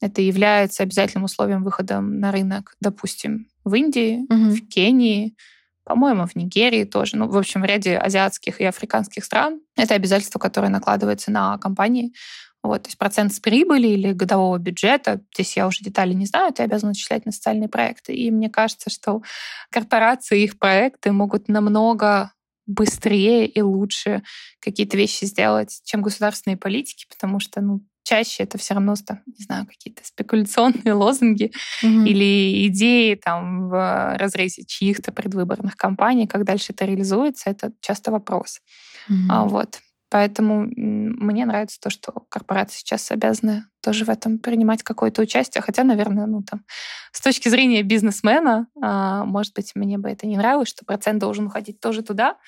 Это 0.00 0.22
является 0.22 0.82
обязательным 0.82 1.24
условием 1.24 1.62
выхода 1.62 2.00
на 2.00 2.32
рынок, 2.32 2.74
допустим, 2.80 3.48
в 3.64 3.74
Индии, 3.74 4.20
угу. 4.28 4.54
в 4.54 4.68
Кении, 4.68 5.36
по-моему, 5.84 6.26
в 6.26 6.36
Нигерии 6.36 6.84
тоже, 6.84 7.16
ну, 7.16 7.28
в 7.28 7.36
общем, 7.36 7.62
в 7.62 7.64
ряде 7.64 7.96
азиатских 7.96 8.60
и 8.60 8.64
африканских 8.64 9.24
стран. 9.24 9.60
Это 9.76 9.94
обязательство, 9.94 10.38
которое 10.38 10.68
накладывается 10.68 11.30
на 11.30 11.58
компании. 11.58 12.12
Вот, 12.62 12.82
то 12.82 12.88
есть 12.88 12.98
процент 12.98 13.32
с 13.32 13.40
прибыли 13.40 13.88
или 13.88 14.12
годового 14.12 14.58
бюджета, 14.58 15.22
здесь 15.34 15.56
я 15.56 15.66
уже 15.66 15.82
детали 15.82 16.12
не 16.12 16.26
знаю, 16.26 16.52
ты 16.52 16.62
обязан 16.62 16.90
отчислять 16.90 17.24
на 17.24 17.32
социальные 17.32 17.68
проекты. 17.68 18.14
И 18.14 18.30
мне 18.30 18.50
кажется, 18.50 18.90
что 18.90 19.22
корпорации, 19.70 20.42
их 20.42 20.58
проекты 20.58 21.10
могут 21.10 21.48
намного 21.48 22.32
быстрее 22.66 23.46
и 23.46 23.62
лучше 23.62 24.22
какие-то 24.60 24.96
вещи 24.96 25.24
сделать, 25.24 25.80
чем 25.84 26.02
государственные 26.02 26.58
политики, 26.58 27.06
потому 27.08 27.40
что 27.40 27.60
ну, 27.62 27.80
чаще 28.10 28.42
это 28.42 28.58
все 28.58 28.74
равно, 28.74 28.94
не 29.26 29.44
знаю, 29.44 29.66
какие-то 29.66 30.04
спекуляционные 30.04 30.94
лозунги 30.94 31.52
mm-hmm. 31.84 32.08
или 32.08 32.66
идеи 32.66 33.14
там 33.14 33.68
в 33.68 34.16
разрезе 34.18 34.64
чьих-то 34.66 35.12
предвыборных 35.12 35.76
кампаний, 35.76 36.26
как 36.26 36.44
дальше 36.44 36.72
это 36.72 36.86
реализуется, 36.86 37.50
это 37.50 37.72
часто 37.80 38.10
вопрос. 38.10 38.62
Mm-hmm. 39.08 39.26
А, 39.30 39.44
вот. 39.44 39.78
Поэтому 40.10 40.66
мне 40.76 41.46
нравится 41.46 41.78
то, 41.80 41.88
что 41.88 42.10
корпорации 42.28 42.78
сейчас 42.78 43.08
обязаны 43.12 43.66
тоже 43.80 44.04
в 44.04 44.08
этом 44.08 44.40
принимать 44.40 44.82
какое-то 44.82 45.22
участие. 45.22 45.62
Хотя, 45.62 45.84
наверное, 45.84 46.26
ну 46.26 46.42
там 46.42 46.64
с 47.12 47.20
точки 47.20 47.48
зрения 47.48 47.84
бизнесмена, 47.84 48.66
а, 48.82 49.24
может 49.24 49.54
быть, 49.54 49.70
мне 49.76 49.98
бы 49.98 50.08
это 50.08 50.26
не 50.26 50.36
нравилось, 50.36 50.68
что 50.68 50.84
процент 50.84 51.20
должен 51.20 51.46
уходить 51.46 51.78
тоже 51.78 52.02
туда. 52.02 52.38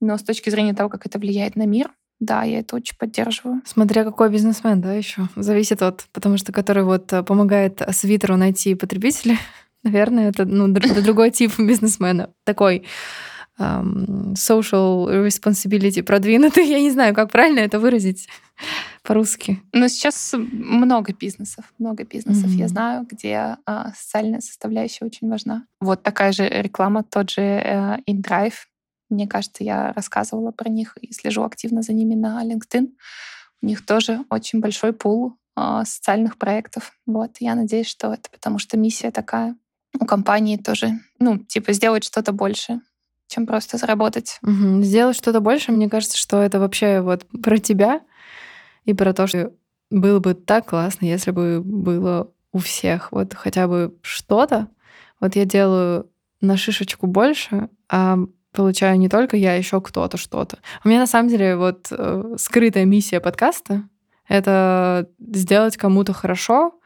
Но 0.00 0.18
с 0.18 0.24
точки 0.24 0.50
зрения 0.50 0.74
того, 0.74 0.88
как 0.88 1.06
это 1.06 1.20
влияет 1.20 1.54
на 1.54 1.66
мир, 1.66 1.92
да, 2.20 2.42
я 2.44 2.60
это 2.60 2.76
очень 2.76 2.96
поддерживаю. 2.96 3.62
Смотря 3.64 4.04
какой 4.04 4.30
бизнесмен, 4.30 4.80
да, 4.80 4.92
еще. 4.92 5.28
Зависит 5.36 5.82
от, 5.82 6.06
потому 6.12 6.36
что 6.36 6.52
который 6.52 6.84
вот 6.84 7.12
э, 7.12 7.22
помогает 7.22 7.82
свитеру 7.90 8.36
найти 8.36 8.74
потребителя, 8.74 9.36
наверное, 9.82 10.30
это 10.30 10.44
ну, 10.44 10.68
другой 10.68 11.30
тип 11.30 11.52
бизнесмена. 11.58 12.30
Такой 12.44 12.84
um, 13.58 14.34
social 14.34 15.06
responsibility 15.26 16.02
продвинутый. 16.02 16.66
Я 16.68 16.80
не 16.80 16.90
знаю, 16.90 17.14
как 17.14 17.30
правильно 17.30 17.60
это 17.60 17.78
выразить 17.78 18.28
по-русски. 19.02 19.62
Но 19.72 19.88
сейчас 19.88 20.34
много 20.34 21.12
бизнесов, 21.12 21.64
много 21.78 22.04
бизнесов, 22.04 22.50
mm-hmm. 22.50 22.58
я 22.58 22.68
знаю, 22.68 23.06
где 23.10 23.56
а, 23.66 23.92
социальная 23.94 24.40
составляющая 24.40 25.04
очень 25.04 25.28
важна. 25.28 25.66
Вот 25.80 26.02
такая 26.02 26.32
же 26.32 26.48
реклама, 26.48 27.02
тот 27.02 27.30
же 27.30 27.42
э, 27.42 27.98
InDrive, 28.08 28.54
мне 29.10 29.26
кажется, 29.26 29.64
я 29.64 29.92
рассказывала 29.92 30.50
про 30.50 30.68
них 30.68 30.96
и 31.00 31.12
слежу 31.12 31.44
активно 31.44 31.82
за 31.82 31.92
ними 31.92 32.14
на 32.14 32.42
LinkedIn. 32.44 32.88
У 33.62 33.66
них 33.66 33.84
тоже 33.84 34.24
очень 34.30 34.60
большой 34.60 34.92
пул 34.92 35.36
э, 35.56 35.82
социальных 35.84 36.38
проектов. 36.38 36.92
Вот, 37.06 37.36
я 37.40 37.54
надеюсь, 37.54 37.88
что 37.88 38.12
это 38.12 38.30
потому 38.30 38.58
что 38.58 38.76
миссия 38.76 39.10
такая. 39.10 39.56
У 39.98 40.06
компании 40.06 40.56
тоже, 40.56 40.98
ну, 41.18 41.38
типа, 41.38 41.72
сделать 41.72 42.04
что-то 42.04 42.32
больше, 42.32 42.80
чем 43.28 43.46
просто 43.46 43.78
заработать. 43.78 44.38
Угу. 44.42 44.82
Сделать 44.82 45.16
что-то 45.16 45.40
больше, 45.40 45.72
мне 45.72 45.88
кажется, 45.88 46.18
что 46.18 46.42
это 46.42 46.58
вообще 46.58 47.00
вот 47.00 47.26
про 47.42 47.58
тебя 47.58 48.00
и 48.84 48.92
про 48.92 49.12
то, 49.12 49.26
что 49.26 49.52
было 49.90 50.18
бы 50.18 50.34
так 50.34 50.66
классно, 50.66 51.06
если 51.06 51.30
бы 51.30 51.60
было 51.62 52.30
у 52.52 52.58
всех 52.58 53.12
вот 53.12 53.34
хотя 53.34 53.68
бы 53.68 53.96
что-то. 54.02 54.68
Вот 55.20 55.36
я 55.36 55.44
делаю 55.44 56.10
на 56.40 56.56
шишечку 56.56 57.06
больше, 57.06 57.68
а 57.88 58.18
получаю 58.54 58.98
не 58.98 59.08
только 59.08 59.36
я, 59.36 59.54
еще 59.54 59.80
кто-то 59.80 60.16
что-то. 60.16 60.58
У 60.84 60.88
меня 60.88 61.00
на 61.00 61.06
самом 61.06 61.28
деле 61.28 61.56
вот 61.56 61.88
э, 61.90 62.34
скрытая 62.38 62.84
миссия 62.84 63.20
подкаста— 63.20 63.82
это 64.28 65.08
сделать 65.18 65.76
кому-то 65.76 66.12
хорошо, 66.12 66.78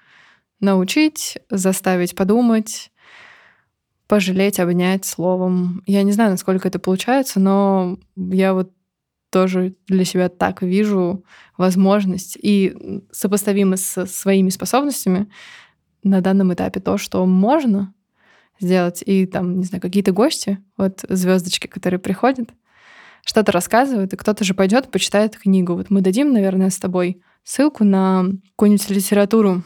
научить, 0.60 1.38
заставить 1.50 2.16
подумать, 2.16 2.90
пожалеть, 4.08 4.58
обнять 4.58 5.04
словом. 5.04 5.82
Я 5.86 6.02
не 6.02 6.12
знаю, 6.12 6.30
насколько 6.30 6.66
это 6.66 6.78
получается, 6.78 7.38
но 7.38 7.98
я 8.16 8.54
вот 8.54 8.72
тоже 9.30 9.74
для 9.86 10.04
себя 10.04 10.28
так 10.30 10.62
вижу 10.62 11.24
возможность 11.56 12.38
и 12.40 13.02
сопоставимо 13.12 13.76
с 13.76 14.06
своими 14.06 14.48
способностями 14.48 15.30
на 16.02 16.22
данном 16.22 16.54
этапе 16.54 16.80
то, 16.80 16.96
что 16.96 17.26
можно, 17.26 17.92
сделать. 18.60 19.02
И 19.04 19.26
там, 19.26 19.58
не 19.58 19.64
знаю, 19.64 19.82
какие-то 19.82 20.12
гости, 20.12 20.58
вот 20.76 21.04
звездочки, 21.08 21.66
которые 21.66 22.00
приходят, 22.00 22.50
что-то 23.24 23.52
рассказывают, 23.52 24.12
и 24.12 24.16
кто-то 24.16 24.44
же 24.44 24.54
пойдет, 24.54 24.90
почитает 24.90 25.36
книгу. 25.36 25.74
Вот 25.74 25.90
мы 25.90 26.00
дадим, 26.00 26.32
наверное, 26.32 26.70
с 26.70 26.78
тобой 26.78 27.20
ссылку 27.44 27.84
на 27.84 28.26
какую-нибудь 28.52 28.90
литературу 28.90 29.62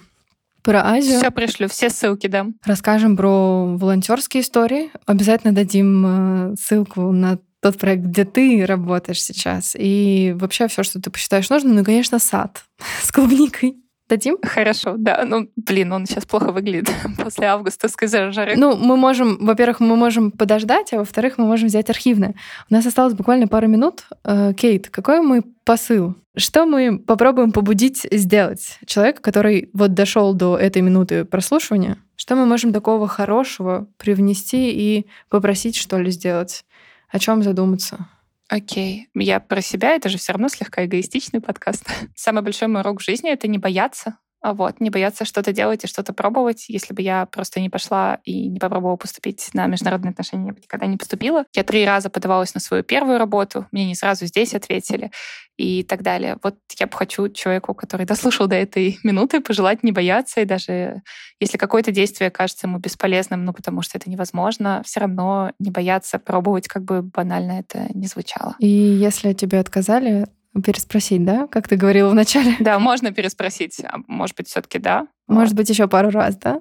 про 0.62 0.86
Азию. 0.86 1.18
Все 1.18 1.30
пришлю, 1.30 1.68
все 1.68 1.90
ссылки 1.90 2.26
дам. 2.26 2.54
Расскажем 2.64 3.16
про 3.16 3.76
волонтерские 3.76 4.42
истории. 4.42 4.90
Обязательно 5.06 5.52
дадим 5.52 6.52
э, 6.52 6.54
ссылку 6.56 7.12
на 7.12 7.38
тот 7.60 7.78
проект, 7.78 8.02
где 8.02 8.24
ты 8.24 8.66
работаешь 8.66 9.22
сейчас, 9.22 9.76
и 9.78 10.34
вообще 10.36 10.66
все, 10.66 10.82
что 10.82 11.00
ты 11.00 11.10
посчитаешь 11.10 11.48
нужным. 11.48 11.74
Ну 11.76 11.82
и, 11.82 11.84
конечно, 11.84 12.18
сад 12.18 12.64
с 13.02 13.12
клубникой. 13.12 13.81
Дадим? 14.12 14.36
Хорошо, 14.42 14.96
да. 14.98 15.24
Ну, 15.26 15.48
блин, 15.56 15.90
он 15.90 16.04
сейчас 16.04 16.26
плохо 16.26 16.52
выглядит 16.52 16.90
после 17.16 17.46
августовской 17.46 18.08
жары. 18.08 18.56
Ну, 18.56 18.76
мы 18.76 18.98
можем, 18.98 19.38
во-первых, 19.40 19.80
мы 19.80 19.96
можем 19.96 20.30
подождать, 20.30 20.92
а 20.92 20.98
во-вторых, 20.98 21.38
мы 21.38 21.46
можем 21.46 21.68
взять 21.68 21.88
архивное. 21.88 22.34
У 22.68 22.74
нас 22.74 22.84
осталось 22.84 23.14
буквально 23.14 23.48
пару 23.48 23.68
минут. 23.68 24.04
Э, 24.24 24.52
Кейт, 24.52 24.90
какой 24.90 25.22
мы 25.22 25.42
посыл? 25.64 26.14
Что 26.36 26.66
мы 26.66 26.98
попробуем 26.98 27.52
побудить 27.52 28.06
сделать 28.10 28.78
человека, 28.84 29.22
который 29.22 29.70
вот 29.72 29.94
дошел 29.94 30.34
до 30.34 30.58
этой 30.58 30.82
минуты 30.82 31.24
прослушивания? 31.24 31.96
Что 32.14 32.36
мы 32.36 32.44
можем 32.44 32.74
такого 32.74 33.08
хорошего 33.08 33.86
привнести 33.96 34.72
и 34.72 35.06
попросить, 35.30 35.74
что 35.74 35.96
ли, 35.96 36.10
сделать? 36.10 36.66
О 37.08 37.18
чем 37.18 37.42
задуматься? 37.42 38.08
Окей. 38.52 39.08
Я 39.14 39.40
про 39.40 39.62
себя, 39.62 39.94
это 39.94 40.10
же 40.10 40.18
все 40.18 40.34
равно 40.34 40.48
слегка 40.50 40.84
эгоистичный 40.84 41.40
подкаст. 41.40 41.86
Самый 42.14 42.42
большой 42.42 42.68
мой 42.68 42.82
урок 42.82 43.00
в 43.00 43.02
жизни— 43.02 43.30
это 43.32 43.48
не 43.48 43.56
бояться 43.56 44.18
вот, 44.42 44.80
не 44.80 44.90
бояться 44.90 45.24
что-то 45.24 45.52
делать 45.52 45.84
и 45.84 45.86
что-то 45.86 46.12
пробовать. 46.12 46.68
Если 46.68 46.92
бы 46.94 47.02
я 47.02 47.26
просто 47.26 47.60
не 47.60 47.70
пошла 47.70 48.18
и 48.24 48.48
не 48.48 48.58
попробовала 48.58 48.96
поступить 48.96 49.50
на 49.54 49.66
международные 49.66 50.10
отношения, 50.10 50.48
я 50.48 50.52
бы 50.52 50.60
никогда 50.60 50.86
не 50.86 50.96
поступила. 50.96 51.44
Я 51.54 51.62
три 51.62 51.84
раза 51.84 52.10
подавалась 52.10 52.54
на 52.54 52.60
свою 52.60 52.82
первую 52.82 53.18
работу, 53.18 53.66
мне 53.70 53.86
не 53.86 53.94
сразу 53.94 54.26
здесь 54.26 54.54
ответили 54.54 55.10
и 55.56 55.84
так 55.84 56.02
далее. 56.02 56.38
Вот 56.42 56.56
я 56.78 56.86
бы 56.86 56.96
хочу 56.96 57.28
человеку, 57.28 57.74
который 57.74 58.06
дослушал 58.06 58.46
до 58.48 58.56
этой 58.56 58.98
минуты, 59.02 59.40
пожелать 59.40 59.82
не 59.82 59.92
бояться, 59.92 60.40
и 60.40 60.44
даже 60.44 61.02
если 61.40 61.58
какое-то 61.58 61.92
действие 61.92 62.30
кажется 62.30 62.66
ему 62.66 62.78
бесполезным, 62.78 63.44
ну, 63.44 63.52
потому 63.52 63.82
что 63.82 63.98
это 63.98 64.10
невозможно, 64.10 64.82
все 64.84 65.00
равно 65.00 65.52
не 65.58 65.70
бояться 65.70 66.18
пробовать, 66.18 66.68
как 66.68 66.84
бы 66.84 67.02
банально 67.02 67.60
это 67.60 67.88
не 67.94 68.06
звучало. 68.06 68.56
И 68.58 68.68
если 68.68 69.32
тебе 69.32 69.58
отказали, 69.58 70.26
переспросить, 70.64 71.24
да? 71.24 71.46
Как 71.46 71.68
ты 71.68 71.76
говорила 71.76 72.10
вначале. 72.10 72.54
Да, 72.60 72.78
можно 72.78 73.12
переспросить. 73.12 73.80
А 73.84 73.98
может 74.06 74.36
быть, 74.36 74.48
все-таки 74.48 74.78
да. 74.78 75.06
Может 75.26 75.52
вот. 75.52 75.58
быть, 75.58 75.70
еще 75.70 75.88
пару 75.88 76.10
раз, 76.10 76.36
да? 76.36 76.60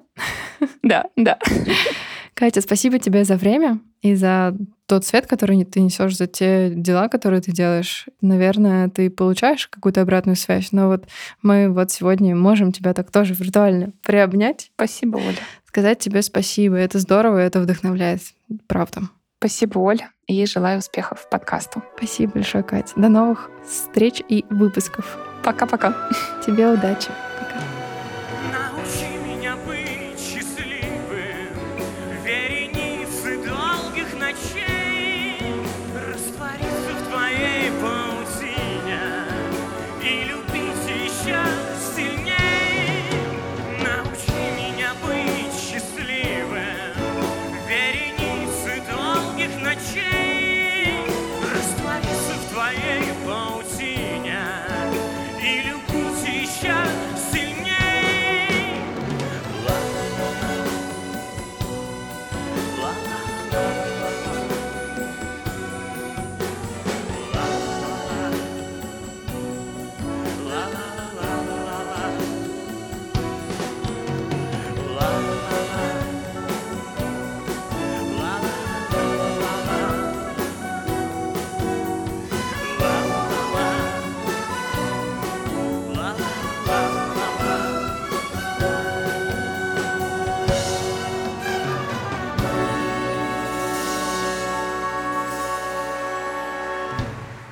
Да, 0.82 1.04
да. 1.16 1.38
Катя, 2.34 2.60
спасибо 2.60 2.98
тебе 2.98 3.24
за 3.24 3.36
время 3.36 3.80
и 4.00 4.14
за 4.14 4.56
тот 4.86 5.04
свет, 5.04 5.26
который 5.26 5.64
ты 5.64 5.80
несешь, 5.80 6.16
за 6.16 6.26
те 6.26 6.70
дела, 6.74 7.08
которые 7.08 7.40
ты 7.40 7.52
делаешь. 7.52 8.06
Наверное, 8.20 8.88
ты 8.88 9.10
получаешь 9.10 9.68
какую-то 9.68 10.00
обратную 10.00 10.36
связь, 10.36 10.72
но 10.72 10.88
вот 10.88 11.06
мы 11.42 11.70
вот 11.70 11.90
сегодня 11.90 12.34
можем 12.34 12.72
тебя 12.72 12.94
так 12.94 13.10
тоже 13.10 13.34
виртуально 13.34 13.92
приобнять. 14.02 14.70
Спасибо, 14.74 15.16
Оля. 15.16 15.36
Сказать 15.66 15.98
тебе 15.98 16.22
спасибо. 16.22 16.76
Это 16.76 16.98
здорово, 16.98 17.38
это 17.38 17.60
вдохновляет. 17.60 18.20
Правда. 18.66 19.02
Спасибо, 19.42 19.80
Оля, 19.80 20.12
и 20.28 20.46
желаю 20.46 20.78
успехов 20.78 21.28
подкасту. 21.28 21.82
Спасибо 21.96 22.34
большое, 22.34 22.62
Катя. 22.62 22.92
До 22.94 23.08
новых 23.08 23.50
встреч 23.66 24.22
и 24.28 24.44
выпусков. 24.50 25.18
Пока-пока. 25.42 25.92
Тебе 26.46 26.68
удачи. 26.68 27.08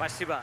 Спасибо. 0.01 0.43